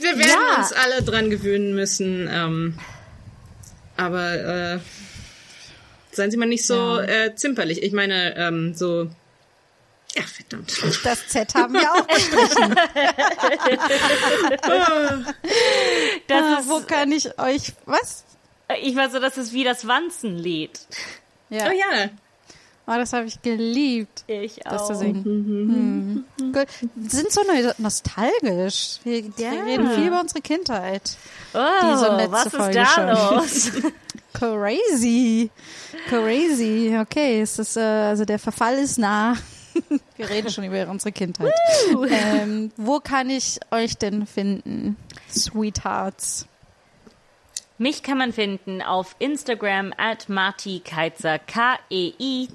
[0.00, 0.58] wir werden ja.
[0.58, 2.28] uns alle dran gewöhnen müssen.
[2.30, 2.78] Ähm,
[3.96, 4.78] aber äh,
[6.16, 7.02] seien Sie mal nicht so ja.
[7.02, 7.82] äh, zimperlich.
[7.82, 9.08] Ich meine, ähm, so.
[10.14, 10.72] Ja, verdammt.
[11.04, 12.74] Das Z haben wir auch gestrichen.
[16.26, 18.24] das ah, ist, wo kann ich euch was?
[18.82, 20.80] Ich weiß so, das ist wie das Wanzenlied.
[21.50, 21.68] Ja.
[21.68, 22.08] Oh ja.
[22.88, 24.22] Oh, das habe ich geliebt.
[24.28, 24.86] Ich das auch.
[24.86, 25.24] zu singen.
[25.24, 26.24] Mhm.
[26.38, 26.52] Mhm.
[26.52, 26.68] Gut.
[27.08, 27.40] Sind so
[27.78, 29.00] nostalgisch.
[29.02, 29.50] Wir, ja.
[29.50, 31.16] reden viel über unsere Kindheit.
[31.52, 33.08] Oh, was ist Folge da schon.
[33.08, 33.72] los?
[34.36, 35.50] Crazy.
[36.08, 36.94] Crazy.
[37.00, 39.34] Okay, es ist, äh, also der Verfall ist nah.
[40.16, 41.52] Wir reden schon über unsere Kindheit.
[42.10, 44.98] Ähm, wo kann ich euch denn finden,
[45.30, 46.46] Sweethearts?
[47.78, 52.46] Mich kann man finden auf Instagram at Marti Keizer, K-E-I-Z-E-R.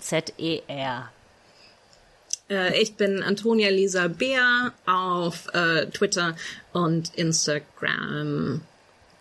[2.49, 6.35] Äh, ich bin Antonia Lisa Beer auf äh, Twitter
[6.73, 8.61] und Instagram.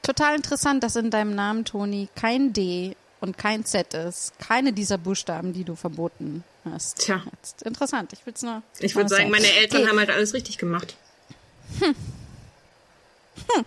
[0.03, 4.39] Total interessant, dass in deinem Namen, Toni, kein D und kein Z ist.
[4.39, 6.99] Keine dieser Buchstaben, die du verboten hast.
[6.99, 7.23] Tja.
[7.33, 8.13] Jetzt interessant.
[8.13, 8.63] Ich will's nur.
[8.79, 9.91] Ich würde sagen, meine Eltern okay.
[9.91, 10.97] haben halt alles richtig gemacht.
[11.81, 11.95] Hm.
[13.49, 13.65] Hm.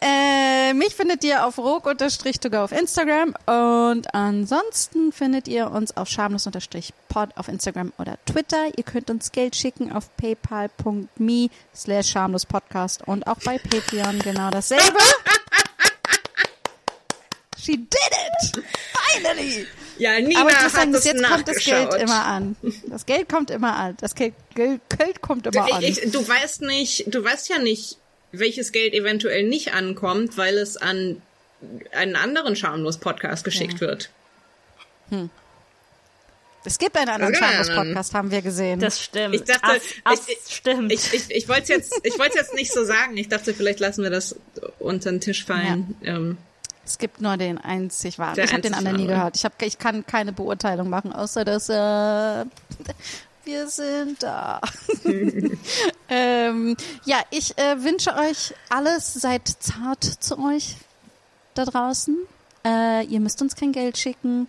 [0.00, 2.06] Äh, mich findet ihr auf rog-to
[2.58, 8.66] auf Instagram und ansonsten findet ihr uns auf schamlos-pod auf Instagram oder Twitter.
[8.76, 14.98] Ihr könnt uns Geld schicken auf paypal.me slash schamlospodcast und auch bei Patreon genau dasselbe.
[17.58, 18.64] She did it!
[19.12, 19.66] Finally!
[19.98, 22.56] Ja, Nina Aber hat sagen, das jetzt kommt das Geld immer an.
[22.86, 23.96] Das Geld kommt immer an.
[24.00, 24.80] Das Geld, Geld,
[25.20, 25.82] kommt immer ich, an.
[25.82, 27.98] Ich, du weißt nicht, du weißt ja nicht,
[28.32, 31.22] welches Geld eventuell nicht ankommt, weil es an
[31.92, 33.80] einen anderen Schamlos-Podcast geschickt ja.
[33.80, 34.10] wird.
[35.10, 35.30] Hm.
[36.64, 38.80] Es gibt einen anderen Schamlos-Podcast, haben wir gesehen.
[38.80, 39.34] Das stimmt.
[39.34, 40.92] Ich dachte, As, As, ich, ich, stimmt.
[40.92, 43.16] Ich, ich, ich wollte es jetzt, ich wollte jetzt nicht so sagen.
[43.16, 44.36] Ich dachte, vielleicht lassen wir das
[44.78, 45.96] unter den Tisch fallen.
[46.02, 46.16] Ja.
[46.16, 46.38] Ähm,
[46.84, 48.38] es gibt nur den einzig wahren.
[48.38, 49.36] Ich habe den anderen nie gehört.
[49.36, 52.44] Ich, hab, ich kann keine Beurteilung machen, außer dass äh,
[53.44, 54.60] Wir sind da.
[56.08, 59.14] ähm, ja, ich äh, wünsche euch alles.
[59.14, 60.76] Seid zart zu euch
[61.54, 62.16] da draußen.
[62.64, 64.46] Äh, ihr müsst uns kein Geld schicken.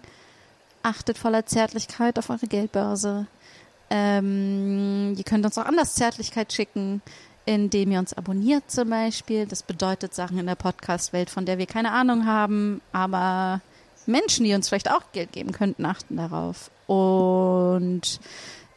[0.84, 3.28] Achtet voller Zärtlichkeit auf eure Geldbörse.
[3.90, 7.02] Ähm, ihr könnt uns auch anders Zärtlichkeit schicken,
[7.46, 9.46] indem ihr uns abonniert zum Beispiel.
[9.46, 13.62] Das bedeutet Sachen in der Podcast-Welt, von der wir keine Ahnung haben, aber
[14.06, 16.72] Menschen, die uns vielleicht auch Geld geben könnten, achten darauf.
[16.88, 18.20] Und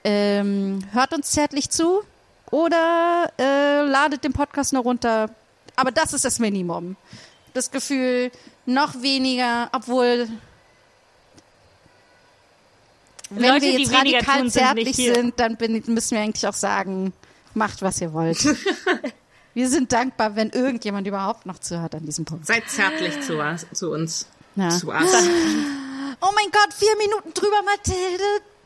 [0.05, 2.03] ähm, hört uns zärtlich zu
[2.51, 5.31] oder äh, ladet den Podcast nur runter.
[5.77, 6.97] Aber das ist das Minimum.
[7.55, 8.31] Das Gefühl,
[8.67, 10.29] noch weniger, obwohl
[13.31, 16.55] wenn Leute, wir jetzt radikal tun, zärtlich sind, sind dann bin, müssen wir eigentlich auch
[16.55, 17.13] sagen,
[17.55, 18.45] macht, was ihr wollt.
[19.55, 22.47] wir sind dankbar, wenn irgendjemand überhaupt noch zuhört an diesem Punkt.
[22.47, 23.39] Seid zärtlich zu,
[23.73, 24.27] zu uns.
[24.57, 24.69] Ja.
[24.71, 25.13] Zu uns.
[26.21, 28.25] Oh mein Gott, vier Minuten drüber, Mathilde.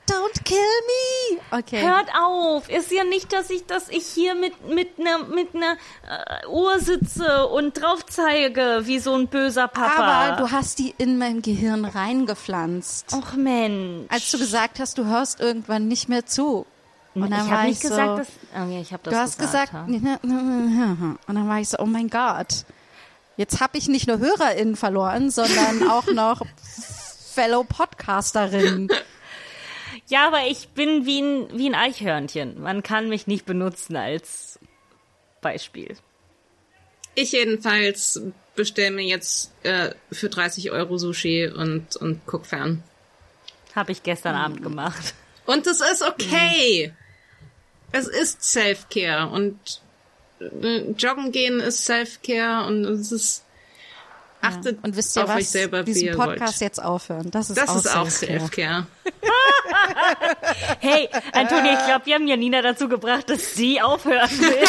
[0.08, 1.40] Don't kill me.
[1.58, 1.82] Okay.
[1.82, 2.68] Hört auf.
[2.68, 6.78] Ist ja nicht, dass ich, dass ich hier mit mit einer mit einer äh, Uhr
[6.78, 10.02] sitze und drauf zeige, wie so ein böser Papa.
[10.02, 13.12] Aber du hast die in mein Gehirn reingepflanzt.
[13.12, 14.06] Och Mensch.
[14.08, 16.66] Als du gesagt hast, du hörst irgendwann nicht mehr zu.
[17.14, 18.28] Und dann ich habe nicht so, gesagt, dass.
[18.54, 19.72] Oh ja, ich habe das Du hast gesagt.
[19.72, 22.64] gesagt und dann war ich so, oh mein Gott.
[23.36, 26.42] Jetzt habe ich nicht nur HörerInnen verloren, sondern auch noch
[27.34, 28.88] Fellow Podcasterinnen.
[30.08, 32.60] Ja, aber ich bin wie ein, wie ein Eichhörnchen.
[32.60, 34.58] Man kann mich nicht benutzen als
[35.40, 35.96] Beispiel.
[37.14, 38.22] Ich jedenfalls
[38.54, 42.82] bestelle mir jetzt äh, für 30 Euro Sushi und, und guck fern.
[43.74, 44.40] Habe ich gestern mhm.
[44.40, 45.14] Abend gemacht.
[45.44, 46.88] Und es ist okay.
[46.88, 46.96] Mhm.
[47.92, 49.58] Es ist Self-Care und
[50.40, 53.44] äh, Joggen gehen ist Self-Care und es ist
[54.40, 54.82] Achtet ja.
[54.82, 55.36] Und wisst ihr auf was?
[55.36, 56.60] euch selber, diesen Podcast wollt.
[56.60, 57.30] jetzt aufhören.
[57.30, 58.86] Das ist das auch ist auch Selfcare.
[60.80, 64.64] hey, Antonia, ich glaube, wir haben Janina dazu gebracht, dass sie aufhören will.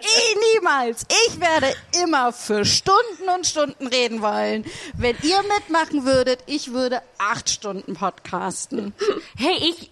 [0.00, 1.06] ich niemals.
[1.26, 4.64] Ich werde immer für Stunden und Stunden reden wollen.
[4.94, 8.94] Wenn ihr mitmachen würdet, ich würde acht Stunden podcasten.
[9.36, 9.90] Hey, ich,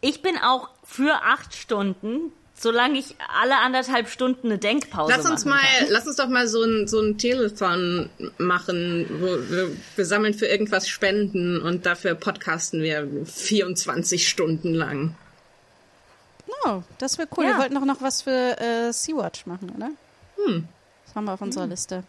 [0.00, 5.44] ich bin auch für acht Stunden solange ich alle anderthalb Stunden eine Denkpause lass uns
[5.44, 5.88] mal, kann.
[5.90, 10.46] Lass uns doch mal so ein, so ein Telefon machen, wo wir, wir sammeln für
[10.46, 15.14] irgendwas Spenden und dafür podcasten wir 24 Stunden lang.
[16.64, 17.44] Oh, das wäre cool.
[17.44, 17.50] Ja.
[17.50, 19.90] Wir wollten auch noch was für äh, Sea-Watch machen, oder?
[20.36, 20.66] Hm.
[21.06, 21.70] Das haben wir auf unserer hm.
[21.70, 22.04] Liste.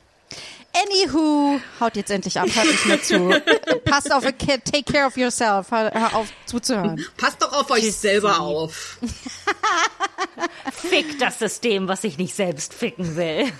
[0.71, 3.29] Anywho, haut jetzt endlich ab, hört nicht mehr zu.
[3.85, 7.03] Passt auf, take care of yourself, hör auf zuzuhören.
[7.17, 8.01] Passt doch auf euch Tschüss.
[8.01, 8.97] selber auf.
[10.71, 13.51] Fick das System, was ich nicht selbst ficken will.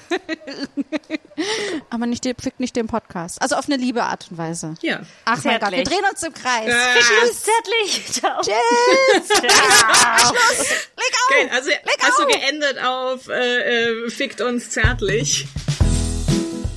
[1.90, 3.41] Aber nicht, fick nicht den Podcast.
[3.41, 4.76] Also auf eine liebe Art und Weise.
[4.82, 5.02] Ja.
[5.26, 6.68] Ach mein Gott, wir drehen uns im Kreis.
[6.68, 8.06] Äh, uns zärtlich.
[8.14, 8.41] Ciao.
[8.41, 9.28] Tschüss.
[9.28, 10.18] Ciao.
[10.18, 10.70] Schluss.
[10.70, 11.32] Leg auf.
[11.32, 12.26] Okay, also Leg hast auf.
[12.26, 15.48] du geendet auf äh, äh, fickt uns zärtlich.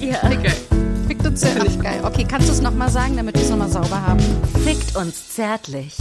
[0.03, 0.19] Ja.
[0.25, 0.53] Okay.
[1.07, 1.79] Fickt uns zärtlich.
[1.79, 2.01] Geil.
[2.03, 4.21] Okay, kannst du es nochmal sagen, damit wir es nochmal sauber haben?
[4.65, 5.97] Fickt uns zärtlich.